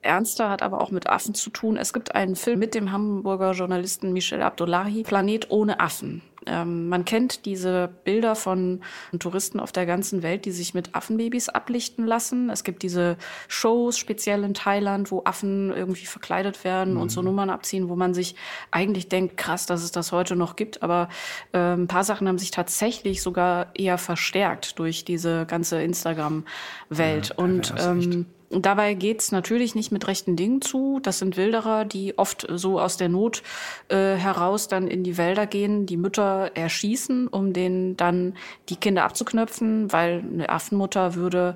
[0.02, 1.78] ernster, hat aber auch mit Affen zu tun.
[1.78, 6.22] Es gibt einen Film mit dem Hamburger Journalisten Michel Abdullahi, Planet ohne Affen.
[6.48, 8.82] Ähm, man kennt diese Bilder von
[9.20, 12.50] Touristen auf der ganzen Welt, die sich mit Affenbabys ablichten lassen.
[12.50, 13.18] Es gibt diese
[13.48, 18.14] Shows, speziell in Thailand, wo Affen irgendwie verkleidet werden und so Nummern abziehen, wo man
[18.14, 18.36] sich
[18.72, 20.84] eigentlich denkt, krass, dass es das heute noch gibt.
[20.84, 21.10] Aber
[21.52, 27.32] äh, ein paar Sachen haben sich tatsächlich sogar eher verstärkt durch diese ganze Instagram-Welt.
[27.38, 28.06] und hast recht.
[28.06, 28.26] ähm, und
[28.62, 31.00] dabei geht's natürlich nicht mit rechten Dingen zu.
[31.02, 33.44] Das sind Wilderer, die oft so aus der Not
[33.90, 38.36] äh, heraus dann in die Wälder gehen, die Mütter erschießen, um denen dann
[38.70, 41.56] die Kinder abzuknöpfen, weil eine Affenmutter würde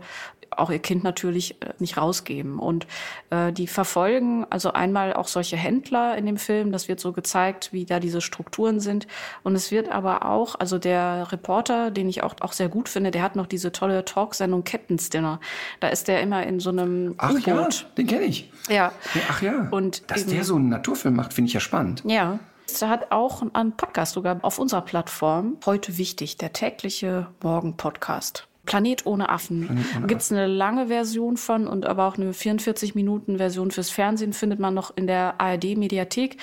[0.59, 2.59] auch ihr Kind natürlich äh, nicht rausgeben.
[2.59, 2.87] Und
[3.29, 6.71] äh, die verfolgen also einmal auch solche Händler in dem Film.
[6.71, 9.07] Das wird so gezeigt, wie da diese Strukturen sind.
[9.43, 13.11] Und es wird aber auch, also der Reporter, den ich auch, auch sehr gut finde,
[13.11, 15.39] der hat noch diese tolle Talksendung Captain's-Dinner.
[15.79, 17.67] Da ist der immer in so einem Ach ja,
[17.97, 18.51] den kenne ich.
[18.69, 18.91] Ja.
[19.29, 19.67] Ach ja.
[19.71, 22.03] Und Dass eben- der so einen Naturfilm macht, finde ich ja spannend.
[22.05, 22.39] Ja.
[22.81, 25.57] Er hat auch einen Podcast sogar auf unserer Plattform.
[25.65, 28.47] Heute wichtig, der tägliche Morgen-Podcast.
[28.67, 29.83] Planet ohne Affen.
[30.05, 34.75] Gibt es eine lange Version von und aber auch eine 44-Minuten-Version fürs Fernsehen findet man
[34.75, 36.37] noch in der ARD-Mediathek.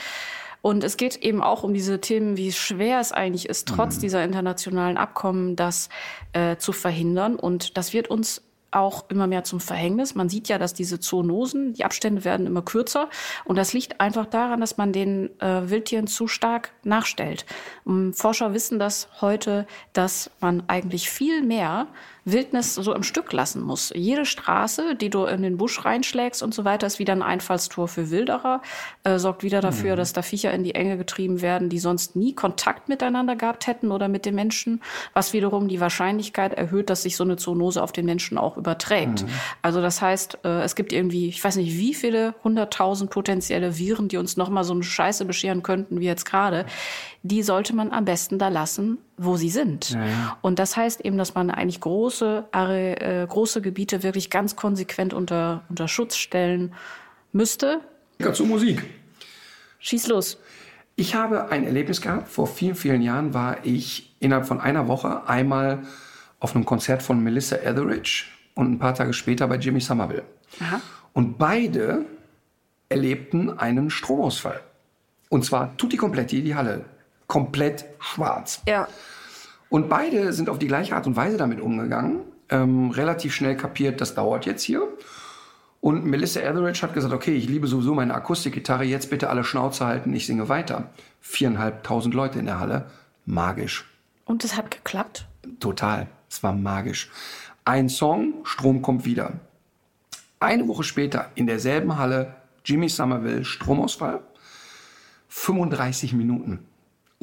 [0.61, 4.25] Und es geht eben auch um diese Themen, wie schwer es eigentlich ist, trotz dieser
[4.25, 5.91] internationalen Abkommen das
[6.33, 7.37] äh, zu verhindern.
[7.37, 8.43] Und das wird uns
[8.75, 10.15] auch immer mehr zum Verhängnis.
[10.15, 13.09] Man sieht ja, dass diese Zoonosen, die Abstände werden immer kürzer.
[13.45, 17.47] Und das liegt einfach daran, dass man den äh, Wildtieren zu stark nachstellt.
[17.87, 21.89] Ähm, Forscher wissen das heute, dass man eigentlich viel mehr
[22.25, 23.93] Wildnis so im Stück lassen muss.
[23.95, 27.89] Jede Straße, die du in den Busch reinschlägst und so weiter, ist wieder ein Einfallstor
[27.89, 28.63] für Wilderer,
[29.05, 32.35] äh, sorgt wieder dafür, dass da Viecher in die Enge getrieben werden, die sonst nie
[32.35, 34.83] Kontakt miteinander gehabt hätten oder mit den Menschen,
[35.13, 39.25] was wiederum die Wahrscheinlichkeit erhöht, dass sich so eine Zoonose auf den Menschen auch überträgt.
[39.63, 44.09] Also das heißt, äh, es gibt irgendwie, ich weiß nicht, wie viele hunderttausend potenzielle Viren,
[44.09, 46.67] die uns nochmal so eine Scheiße bescheren könnten wie jetzt gerade.
[47.27, 49.97] Die sollte man am besten da lassen, wo sie sind.
[50.43, 55.15] Und das heißt eben, dass man eigentlich große, Are äh, große Gebiete wirklich ganz konsequent
[55.15, 56.75] unter, unter Schutz stellen
[57.33, 57.81] müsste.
[58.35, 58.85] Zu Musik.
[59.79, 60.39] Schieß los.
[60.97, 62.29] Ich habe ein Erlebnis gehabt.
[62.29, 65.83] Vor vielen, vielen Jahren war ich innerhalb von einer Woche einmal
[66.41, 70.25] auf einem Konzert von Melissa Etheridge und ein paar Tage später bei Jimmy Somerville.
[70.61, 70.81] Aha.
[71.15, 72.05] Und beide
[72.91, 74.61] erlebten einen Stromausfall.
[75.31, 76.85] Und zwar tutti completi die Halle.
[77.27, 78.63] Komplett schwarz.
[78.67, 78.89] Ja.
[79.69, 82.21] Und beide sind auf die gleiche Art und Weise damit umgegangen.
[82.51, 84.87] Ähm, relativ schnell kapiert, das dauert jetzt hier.
[85.81, 89.85] Und Melissa Etheridge hat gesagt, okay, ich liebe sowieso meine Akustikgitarre, jetzt bitte alle Schnauze
[89.85, 90.91] halten, ich singe weiter.
[91.21, 92.87] Viereinhalbtausend Leute in der Halle,
[93.27, 93.85] magisch.
[94.25, 95.27] Und es hat geklappt?
[95.61, 97.11] Total, es war magisch.
[97.67, 99.41] Ein Song, Strom kommt wieder.
[100.41, 102.35] Eine Woche später in derselben Halle,
[102.65, 104.21] Jimmy Somerville, Stromausfall,
[105.29, 106.67] 35 Minuten.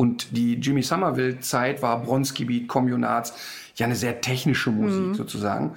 [0.01, 3.35] Und die Jimmy Somerville-Zeit war Bronski Beat, Kommunats,
[3.75, 5.13] ja eine sehr technische Musik mhm.
[5.13, 5.75] sozusagen.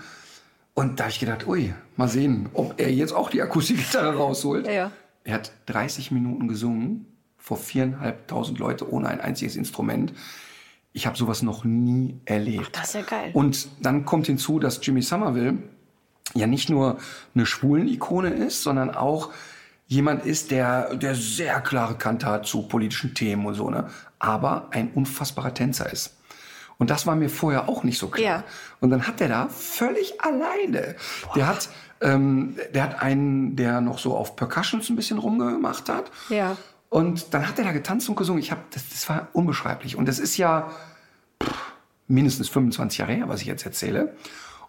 [0.72, 4.66] Und da habe ich gedacht, ui, mal sehen, ob er jetzt auch die Akustikgitarre rausholt.
[4.66, 4.92] Ja.
[5.24, 7.05] Er hat 30 Minuten gesungen
[7.36, 10.14] vor viereinhalbtausend Leute ohne ein einziges Instrument.
[10.94, 12.64] Ich habe sowas noch nie erlebt.
[12.64, 13.30] Ach, das ist ja geil.
[13.34, 15.59] Und dann kommt hinzu, dass Jimmy Somerville
[16.32, 16.96] ja nicht nur
[17.34, 19.34] eine Schwulen-Ikone ist, sondern auch
[19.95, 23.89] jemand ist, der, der sehr klare Kante hat zu politischen Themen und so, ne?
[24.19, 26.16] aber ein unfassbarer Tänzer ist.
[26.77, 28.25] Und das war mir vorher auch nicht so klar.
[28.25, 28.45] Ja.
[28.81, 30.97] Und dann hat der da völlig alleine.
[31.23, 31.35] Boah.
[31.35, 31.69] Der hat,
[32.01, 36.11] ähm, der hat einen, der noch so auf Percussions ein bisschen rumgemacht hat.
[36.29, 36.57] Ja.
[36.89, 38.43] Und dann hat er da getanzt und gesungen.
[38.43, 39.97] Ich habe, das, das war unbeschreiblich.
[39.97, 40.71] Und das ist ja
[41.43, 41.55] pff,
[42.09, 44.16] mindestens 25 Jahre her, was ich jetzt erzähle.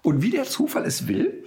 [0.04, 1.44] Und wie der Zufall es will,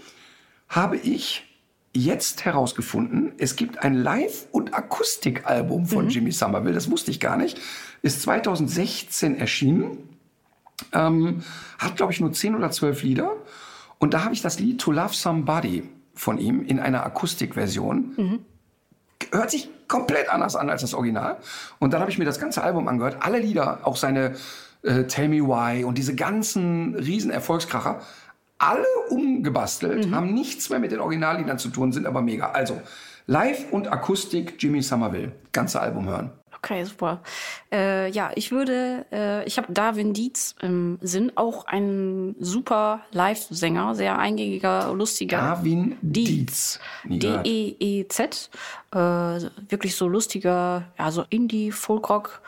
[0.68, 1.47] habe ich
[1.94, 6.10] jetzt herausgefunden, es gibt ein Live- und Akustikalbum von mhm.
[6.10, 6.74] Jimmy Somerville.
[6.74, 7.60] Das wusste ich gar nicht.
[8.02, 9.98] Ist 2016 erschienen.
[10.92, 11.42] Ähm,
[11.78, 13.32] hat, glaube ich, nur 10 oder 12 Lieder.
[13.98, 18.14] Und da habe ich das Lied To Love Somebody von ihm in einer Akustikversion.
[18.16, 18.38] Mhm.
[19.32, 21.38] Hört sich komplett anders an als das Original.
[21.78, 23.16] Und dann habe ich mir das ganze Album angehört.
[23.20, 24.36] Alle Lieder, auch seine
[24.82, 28.00] äh, Tell Me Why und diese ganzen riesen Erfolgskracher,
[28.58, 30.14] alle umgebastelt, mhm.
[30.14, 32.50] haben nichts mehr mit den Originalliedern zu tun, sind aber mega.
[32.50, 32.80] Also
[33.26, 35.32] Live und Akustik Jimmy Somerville.
[35.52, 36.32] Ganze Album hören.
[36.58, 37.22] Okay, super.
[37.70, 43.94] Äh, ja, ich würde, äh, ich habe Darwin Dietz im Sinn, auch ein super Live-Sänger,
[43.94, 45.38] sehr eingängiger, lustiger.
[45.38, 46.80] Darwin Dietz.
[47.04, 48.50] D-E-E-Z.
[48.92, 52.40] Äh, wirklich so lustiger, ja, so Indie-Folkrock,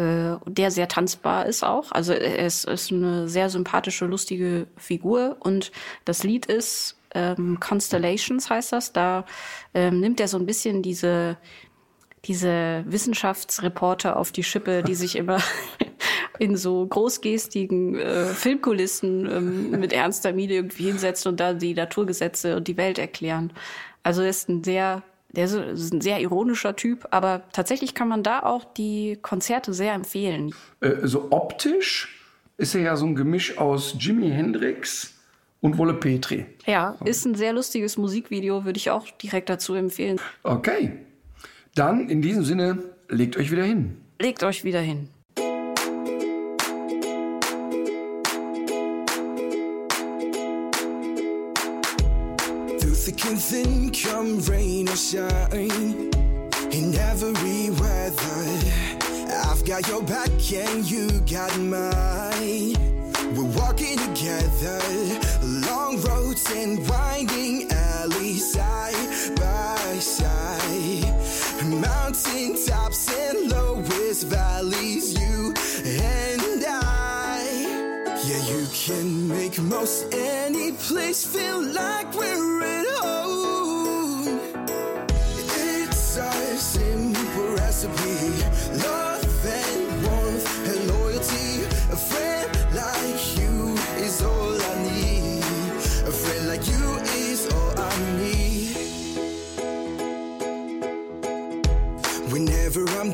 [0.00, 1.92] äh, der sehr tanzbar ist auch.
[1.92, 5.72] Also er ist, eine sehr sympathische, lustige Figur und
[6.04, 8.92] das Lied ist ähm, Constellations heißt das.
[8.92, 9.24] Da
[9.74, 11.36] ähm, nimmt er so ein bisschen diese
[12.26, 15.38] diese Wissenschaftsreporter auf die Schippe, die sich immer
[16.38, 22.56] in so großgestigen äh, Filmkulissen ähm, mit ernster Miene irgendwie hinsetzen und da die Naturgesetze
[22.56, 23.52] und die Welt erklären.
[24.02, 25.02] Also ist ein sehr,
[25.32, 29.92] der ist ein sehr ironischer Typ, aber tatsächlich kann man da auch die Konzerte sehr
[29.92, 30.54] empfehlen.
[30.80, 32.08] Äh, so optisch
[32.56, 35.14] ist er ja so ein Gemisch aus Jimi Hendrix
[35.60, 36.46] und Wolle Petri.
[36.66, 40.20] Ja, ist ein sehr lustiges Musikvideo, würde ich auch direkt dazu empfehlen.
[40.42, 40.92] Okay.
[41.74, 42.78] Dann in diesem Sinne,
[43.08, 43.96] legt euch wieder hin.
[44.18, 45.08] Legt euch wieder hin.
[53.10, 56.10] Thick and thin, come rain or shine.
[56.70, 58.42] In every weather,
[59.46, 62.74] I've got your back and you got mine.
[63.34, 64.80] We're walking together,
[65.42, 71.14] long roads and winding alleys, side by side.
[71.64, 75.52] Mountain tops and lowest valleys, you
[75.84, 77.42] and I.
[78.24, 82.79] Yeah, you can make most any place feel like we're at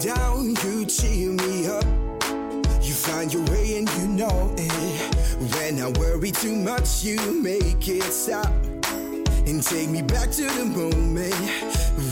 [0.01, 1.85] Down, you cheer me up.
[2.82, 5.16] You find your way and you know it.
[5.55, 8.52] When I worry too much, you make it stop.
[9.47, 11.35] And take me back to the moment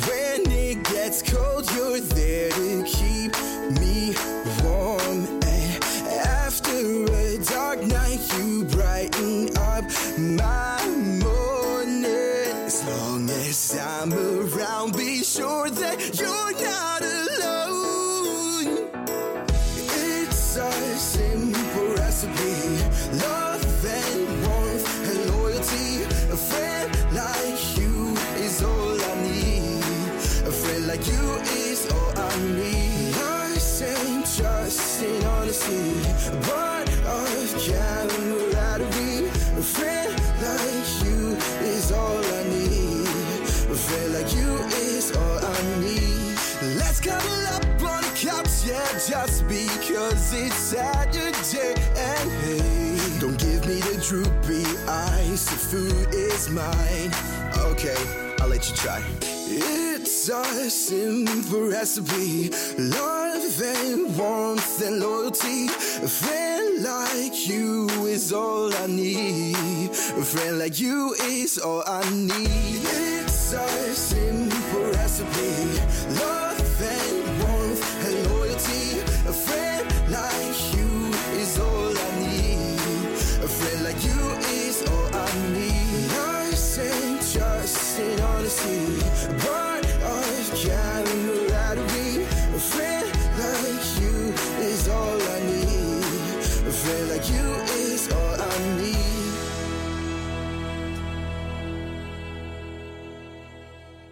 [0.06, 3.04] when it gets cold, you're there to keep
[56.47, 57.11] is mine.
[57.71, 57.97] Okay,
[58.37, 59.03] don't you try?
[59.23, 62.51] It's a simple recipe.
[62.79, 65.66] Love and warmth and loyalty.
[66.03, 69.91] A friend like you is all I need.
[69.91, 72.81] A friend like you is all I need.
[73.21, 75.84] It's a simple recipe.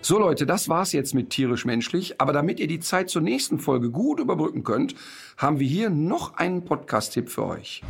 [0.04, 2.20] So Leute, das war's jetzt mit tierisch menschlich.
[2.20, 4.96] Aber damit ihr die Zeit zur nächsten Folge gut überbrücken könnt,
[5.36, 7.82] haben wir hier noch einen Podcast-Tipp für euch.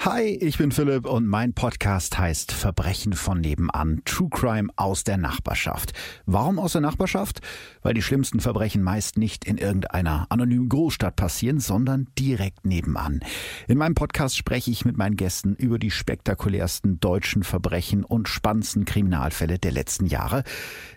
[0.00, 5.16] Hi, ich bin Philipp und mein Podcast heißt Verbrechen von nebenan, True Crime aus der
[5.16, 5.94] Nachbarschaft.
[6.26, 7.40] Warum aus der Nachbarschaft?
[7.82, 13.20] Weil die schlimmsten Verbrechen meist nicht in irgendeiner anonymen Großstadt passieren, sondern direkt nebenan.
[13.66, 18.84] In meinem Podcast spreche ich mit meinen Gästen über die spektakulärsten deutschen Verbrechen und spannendsten
[18.84, 20.44] Kriminalfälle der letzten Jahre.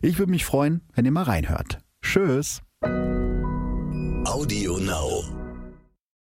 [0.04, 1.80] Ich würde mich freuen, wenn ihr mal reinhört.
[2.04, 2.62] Tschüss.
[4.26, 5.39] Audio Now.